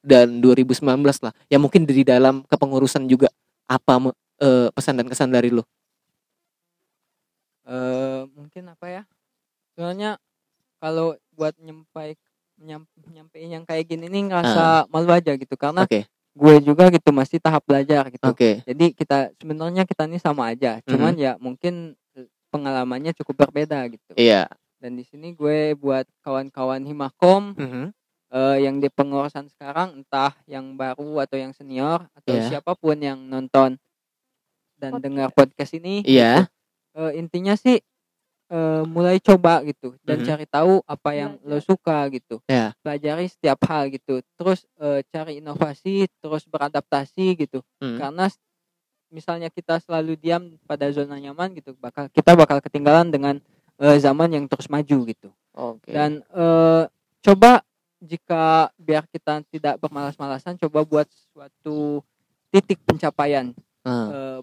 dan 0.00 0.40
2019 0.40 1.24
lah. 1.24 1.32
Ya 1.50 1.58
mungkin 1.58 1.84
di 1.88 2.02
dalam 2.06 2.42
kepengurusan 2.46 3.06
juga 3.10 3.28
apa 3.66 4.12
eh, 4.42 4.68
pesan 4.74 4.98
dan 4.98 5.06
kesan 5.08 5.30
dari 5.30 5.50
lu? 5.54 5.62
eh 7.70 8.22
mungkin 8.34 8.66
apa 8.66 8.86
ya 8.90 9.02
soalnya 9.78 10.18
kalau 10.82 11.14
buat 11.38 11.54
nyampai 11.62 12.18
nyam, 12.58 12.82
nyampein 13.14 13.46
yang 13.46 13.64
kayak 13.64 13.86
gini 13.86 14.10
nih 14.10 14.26
ngerasa 14.26 14.90
malu 14.90 15.14
aja 15.14 15.38
gitu 15.38 15.54
karena 15.54 15.86
Oke. 15.86 16.04
gue 16.10 16.54
juga 16.66 16.90
gitu 16.90 17.14
masih 17.14 17.38
tahap 17.38 17.62
belajar 17.62 18.10
gitu 18.10 18.26
Oke. 18.26 18.66
jadi 18.66 18.86
kita 18.90 19.30
sebenarnya 19.38 19.86
kita 19.86 20.10
ini 20.10 20.18
sama 20.18 20.50
aja 20.50 20.82
cuman 20.82 21.14
ya 21.14 21.38
mungkin 21.38 21.94
pengalamannya 22.50 23.14
cukup 23.22 23.46
berbeda 23.46 23.86
gitu 23.86 24.18
Iya. 24.18 24.50
Dan 24.80 24.96
di 24.96 25.04
sini 25.04 25.32
gue 25.32 25.76
buat 25.76 26.08
kawan-kawan 26.20 26.82
himakom 26.82 27.52
Mhm. 27.54 27.84
eh, 28.30 28.56
yang 28.64 28.78
di 28.78 28.88
pengurusan 28.88 29.46
sekarang 29.46 30.00
entah 30.00 30.32
yang 30.46 30.74
baru 30.74 31.20
atau 31.20 31.36
yang 31.36 31.52
senior 31.52 32.08
atau 32.14 32.32
Iya. 32.32 32.46
siapa 32.48 32.72
pun 32.74 32.96
yang 32.96 33.20
nonton 33.20 33.76
dan 34.74 34.96
Podcast. 34.96 35.04
dengar 35.04 35.28
podcast 35.30 35.72
ini 35.74 36.00
Iya. 36.02 36.48
eh, 36.96 37.12
intinya 37.14 37.54
sih 37.54 37.78
eh, 38.50 38.82
mulai 38.82 39.22
coba 39.22 39.62
gitu 39.62 39.94
dan 40.02 40.22
Mhm. 40.22 40.26
cari 40.26 40.42
tahu 40.42 40.82
apa 40.82 41.10
yang 41.14 41.38
lo 41.44 41.62
suka 41.62 42.02
gitu 42.10 42.42
Ya. 42.46 42.74
pelajari 42.82 43.30
setiap 43.30 43.62
hal 43.62 43.86
gitu 43.90 44.26
terus 44.34 44.66
eh, 44.74 45.06
cari 45.06 45.38
inovasi 45.38 46.10
terus 46.18 46.48
beradaptasi 46.50 47.38
gitu 47.38 47.62
Hmm. 47.78 47.94
karena 47.94 48.26
misalnya 49.10 49.50
kita 49.50 49.78
selalu 49.78 50.18
diam 50.18 50.42
pada 50.66 50.90
zona 50.90 51.18
nyaman 51.18 51.54
gitu 51.54 51.74
bakal 51.78 52.10
kita 52.10 52.34
bakal 52.34 52.58
ketinggalan 52.58 53.10
dengan 53.10 53.38
eh, 53.80 53.98
zaman 53.98 54.28
yang 54.30 54.44
terus 54.46 54.68
maju 54.68 54.96
gitu 55.08 55.28
Oke. 55.56 55.90
dan 55.90 56.20
eh, 56.22 56.84
coba 57.20 57.64
jika 58.00 58.72
biar 58.80 59.04
kita 59.12 59.44
tidak 59.52 59.76
bermalas-malasan 59.76 60.56
coba 60.56 60.84
buat 60.84 61.08
suatu 61.32 62.00
titik 62.48 62.80
pencapaian 62.84 63.52
Ah. 63.80 64.08
eh, 64.12 64.40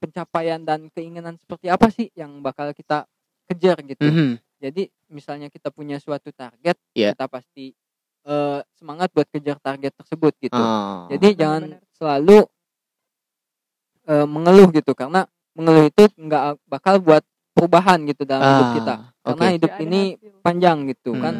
pencapaian 0.00 0.62
dan 0.62 0.88
keinginan 0.94 1.36
seperti 1.36 1.66
apa 1.68 1.90
sih 1.90 2.08
yang 2.14 2.38
bakal 2.40 2.70
kita 2.72 3.04
kejar 3.50 3.76
gitu. 3.82 4.06
Mhm. 4.06 4.38
Jadi 4.62 4.88
misalnya 5.10 5.50
kita 5.50 5.68
punya 5.74 5.98
suatu 5.98 6.30
target, 6.30 6.78
Iya. 6.94 7.12
kita 7.12 7.26
pasti 7.28 7.74
eh, 8.28 8.60
semangat 8.76 9.08
buat 9.16 9.24
kejar 9.32 9.56
target 9.56 9.92
tersebut 9.96 10.36
gitu. 10.38 10.56
Oh. 10.56 11.08
Jadi 11.08 11.32
Benar, 11.32 11.40
jangan 11.40 11.62
selalu 11.96 12.38
eh, 14.08 14.26
mengeluh 14.28 14.68
gitu 14.72 14.92
karena 14.92 15.24
mengeluh 15.56 15.88
itu 15.88 16.04
nggak 16.16 16.60
bakal 16.68 17.00
buat 17.00 17.24
perubahan 17.58 17.98
gitu 18.04 18.22
dalam 18.22 18.42
hidup 18.44 18.62
Ah, 18.62 18.72
kita. 18.72 18.94
Karena 19.20 19.44
oke. 19.44 19.54
hidup 19.58 19.72
ini 19.80 20.00
panjang 20.40 20.86
gitu 20.86 21.10
Hmm. 21.12 21.20
kan. 21.20 21.34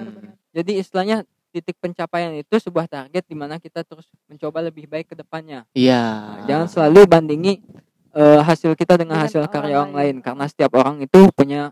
Jadi 0.51 0.73
istilahnya 0.77 1.16
titik 1.49 1.79
pencapaian 1.79 2.35
itu 2.35 2.55
sebuah 2.55 2.85
target 2.87 3.23
di 3.23 3.33
mana 3.33 3.57
kita 3.57 3.81
terus 3.81 4.05
mencoba 4.27 4.61
lebih 4.61 4.85
baik 4.85 5.09
ke 5.09 5.16
depannya. 5.16 5.64
Iya. 5.73 6.03
Nah, 6.03 6.45
jangan 6.45 6.66
selalu 6.66 7.01
bandingi 7.07 7.55
eh, 8.11 8.41
hasil 8.41 8.75
kita 8.75 8.97
dengan 8.97 9.14
Dengan 9.14 9.25
hasil 9.25 9.41
orang 9.41 9.53
karya 9.53 9.77
orang 9.77 9.93
lain. 9.93 9.99
lain 10.11 10.16
karena 10.21 10.45
setiap 10.45 10.73
orang 10.75 10.97
itu 10.99 11.21
punya 11.31 11.71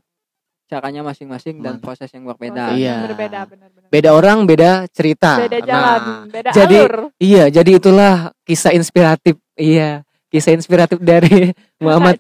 caranya 0.65 1.03
masing-masing 1.03 1.59
dan 1.59 1.79
proses 1.79 2.07
yang 2.09 2.23
Proses 2.23 2.39
berbeda. 2.39 2.65
Iya. 2.73 2.87
yang 2.93 3.07
Berbeda, 3.09 3.41
benar-benar. 3.45 3.89
Beda 3.89 4.11
orang, 4.13 4.39
beda 4.45 4.71
cerita. 4.89 5.31
Beda 5.39 5.59
Nah, 5.59 5.65
jalan, 5.65 6.01
beda 6.29 6.51
jadi- 6.53 6.83
alur. 6.83 6.97
Iya, 7.17 7.45
jadi 7.49 7.71
itulah 7.73 8.15
kisah 8.43 8.73
inspiratif. 8.73 9.35
Iya, 9.55 10.03
kisah 10.29 10.53
inspiratif 10.53 10.99
dari 10.99 11.51
Muhammad. 11.79 12.19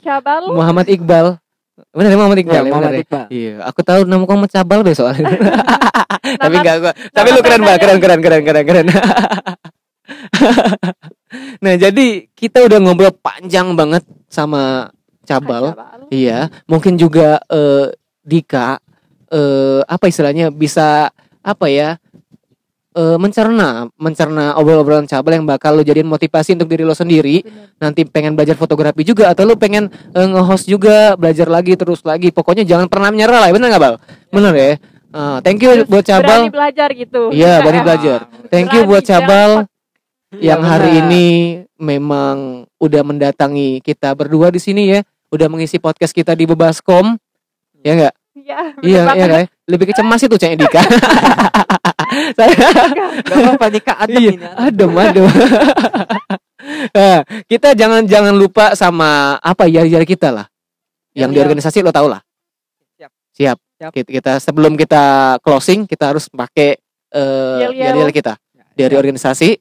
Muhammad 0.48 0.86
Iqbal. 0.88 1.26
Benar 1.92 2.08
ya 2.08 2.16
Muhammad 2.16 2.38
Iqbal 2.40 2.56
Ya, 2.56 2.60
ya, 2.60 2.72
Muhammad 2.72 2.92
ya? 2.92 3.00
Iqbal. 3.04 3.24
Iya, 3.28 3.54
aku 3.68 3.80
tahu 3.84 4.00
nama 4.08 4.24
kamu 4.24 4.44
Cabal 4.48 4.80
be 4.80 4.92
soalnya. 4.96 5.28
tapi 6.40 6.54
enggak 6.56 6.76
gua. 6.80 6.92
Tapi 7.12 7.28
lu 7.36 7.40
keren 7.44 7.60
banget, 7.60 7.80
keren 7.84 7.98
keren 8.00 8.20
keren 8.24 8.42
keren 8.44 8.64
keren. 8.64 8.86
nah, 11.64 11.74
jadi 11.76 12.06
kita 12.32 12.64
udah 12.64 12.78
ngobrol 12.80 13.12
panjang 13.12 13.76
banget 13.76 14.08
sama 14.32 14.88
Cabal. 15.28 15.76
Cabal. 15.76 16.08
Iya, 16.08 16.48
mungkin 16.64 16.96
juga 16.96 17.44
eh, 17.52 17.92
Dika 18.24 18.80
eh 19.26 19.82
apa 19.84 20.06
istilahnya 20.06 20.54
bisa 20.54 21.10
apa 21.44 21.66
ya? 21.68 22.00
Eh 22.96 23.16
mencerna, 23.20 23.92
mencerna 24.00 24.56
obrolan-obrolan 24.56 25.04
cabal 25.04 25.36
yang 25.36 25.44
bakal 25.44 25.76
lo 25.76 25.84
jadiin 25.84 26.08
motivasi 26.08 26.56
untuk 26.56 26.72
diri 26.72 26.80
lo 26.80 26.96
sendiri. 26.96 27.44
Bener. 27.44 27.76
Nanti 27.76 28.08
pengen 28.08 28.32
belajar 28.32 28.56
fotografi 28.56 29.04
juga 29.04 29.28
atau 29.28 29.44
lo 29.44 29.60
pengen 29.60 29.92
eh, 29.92 30.24
nge-host 30.24 30.64
juga, 30.64 31.12
belajar 31.20 31.44
lagi 31.52 31.76
terus 31.76 32.00
lagi. 32.08 32.32
Pokoknya 32.32 32.64
jangan 32.64 32.88
pernah 32.88 33.12
menyerah 33.12 33.44
lah, 33.44 33.52
bener 33.52 33.68
nggak 33.68 33.82
bal? 33.84 33.94
Bener 34.32 34.52
ya. 34.56 34.70
Ah, 35.12 35.38
thank 35.44 35.60
you 35.60 35.72
Terus 35.72 35.88
buat 35.92 36.04
cabal. 36.08 36.48
Berani 36.48 36.52
belajar 36.52 36.88
gitu. 36.96 37.22
Iya, 37.32 37.52
Kak, 37.56 37.62
berani 37.68 37.80
belajar. 37.84 38.18
Thank 38.48 38.68
you 38.72 38.82
buat 38.88 39.04
cabal 39.04 39.68
Iya, 40.32 40.56
yang 40.56 40.60
hari 40.64 40.90
benar. 40.96 41.02
ini 41.08 41.26
memang 41.76 42.36
udah 42.80 43.02
mendatangi 43.04 43.80
kita 43.84 44.12
berdua 44.16 44.48
di 44.48 44.60
sini 44.60 44.88
ya, 44.88 45.00
udah 45.28 45.52
mengisi 45.52 45.76
podcast 45.76 46.16
kita 46.16 46.32
di 46.32 46.48
Bebaskom. 46.48 47.16
Ya 47.84 47.92
enggak? 47.92 48.14
Iya, 48.36 48.58
Iya, 48.84 49.02
iya? 49.16 49.48
Lebih 49.68 49.92
kecemas 49.92 50.20
itu 50.20 50.36
Cek 50.36 50.56
Dika. 50.60 50.80
Saya 52.38 52.52
Gak 53.26 53.36
apa-apa 53.36 53.66
nih 53.68 53.82
kak 53.82 53.98
adem 53.98 54.20
iya, 54.22 54.30
ini. 54.32 54.46
adem, 54.46 54.90
adem. 54.94 55.24
nah, 56.94 57.18
kita 57.50 57.68
jangan 57.74 58.02
jangan 58.06 58.34
lupa 58.34 58.72
sama 58.74 59.36
apa 59.38 59.66
ya 59.66 59.82
jari 59.84 60.06
kita 60.06 60.30
lah. 60.30 60.46
Yang 61.16 61.30
di 61.30 61.36
Yel-yel. 61.40 61.44
organisasi 61.48 61.78
lo 61.80 61.90
tau 61.90 62.06
lah. 62.06 62.20
Siap. 62.96 63.10
Siap. 63.32 63.58
Siap. 63.76 63.92
Kita, 63.92 64.08
kita 64.08 64.32
sebelum 64.40 64.72
kita 64.76 65.36
closing 65.40 65.84
kita 65.84 66.12
harus 66.12 66.28
pakai 66.28 66.76
eh 67.12 67.58
Yel-yel. 67.64 67.96
yel-yel 67.96 68.12
kita 68.12 68.36
dari 68.72 68.94
organisasi. 68.94 69.56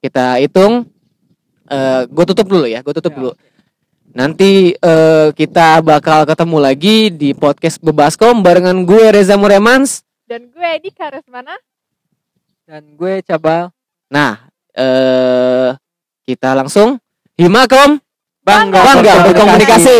Kita 0.00 0.40
hitung 0.40 0.88
eh 1.70 2.02
gue 2.06 2.24
tutup 2.26 2.46
dulu 2.50 2.66
ya, 2.66 2.82
gue 2.82 2.94
tutup 2.94 3.14
Ya, 3.14 3.18
dulu. 3.18 3.32
Nanti 4.10 4.74
eh, 4.74 5.28
kita 5.30 5.78
bakal 5.86 6.26
ketemu 6.26 6.58
lagi 6.58 6.96
di 7.14 7.30
podcast 7.30 7.78
Bebaskom 7.78 8.42
barengan 8.42 8.82
gue 8.82 9.04
Reza 9.14 9.38
Muremans. 9.38 10.02
Dan 10.26 10.50
gue 10.50 10.70
di 10.82 10.90
Karismana. 10.90 11.54
Dan 12.70 12.94
gue 12.94 13.18
cabal 13.26 13.74
Nah, 14.14 14.46
eh 14.78 15.74
kita 16.22 16.54
langsung. 16.54 17.02
Himakom 17.34 17.98
bangga, 18.46 18.78
bangga 18.78 19.14
berkomunikasi. 19.26 19.98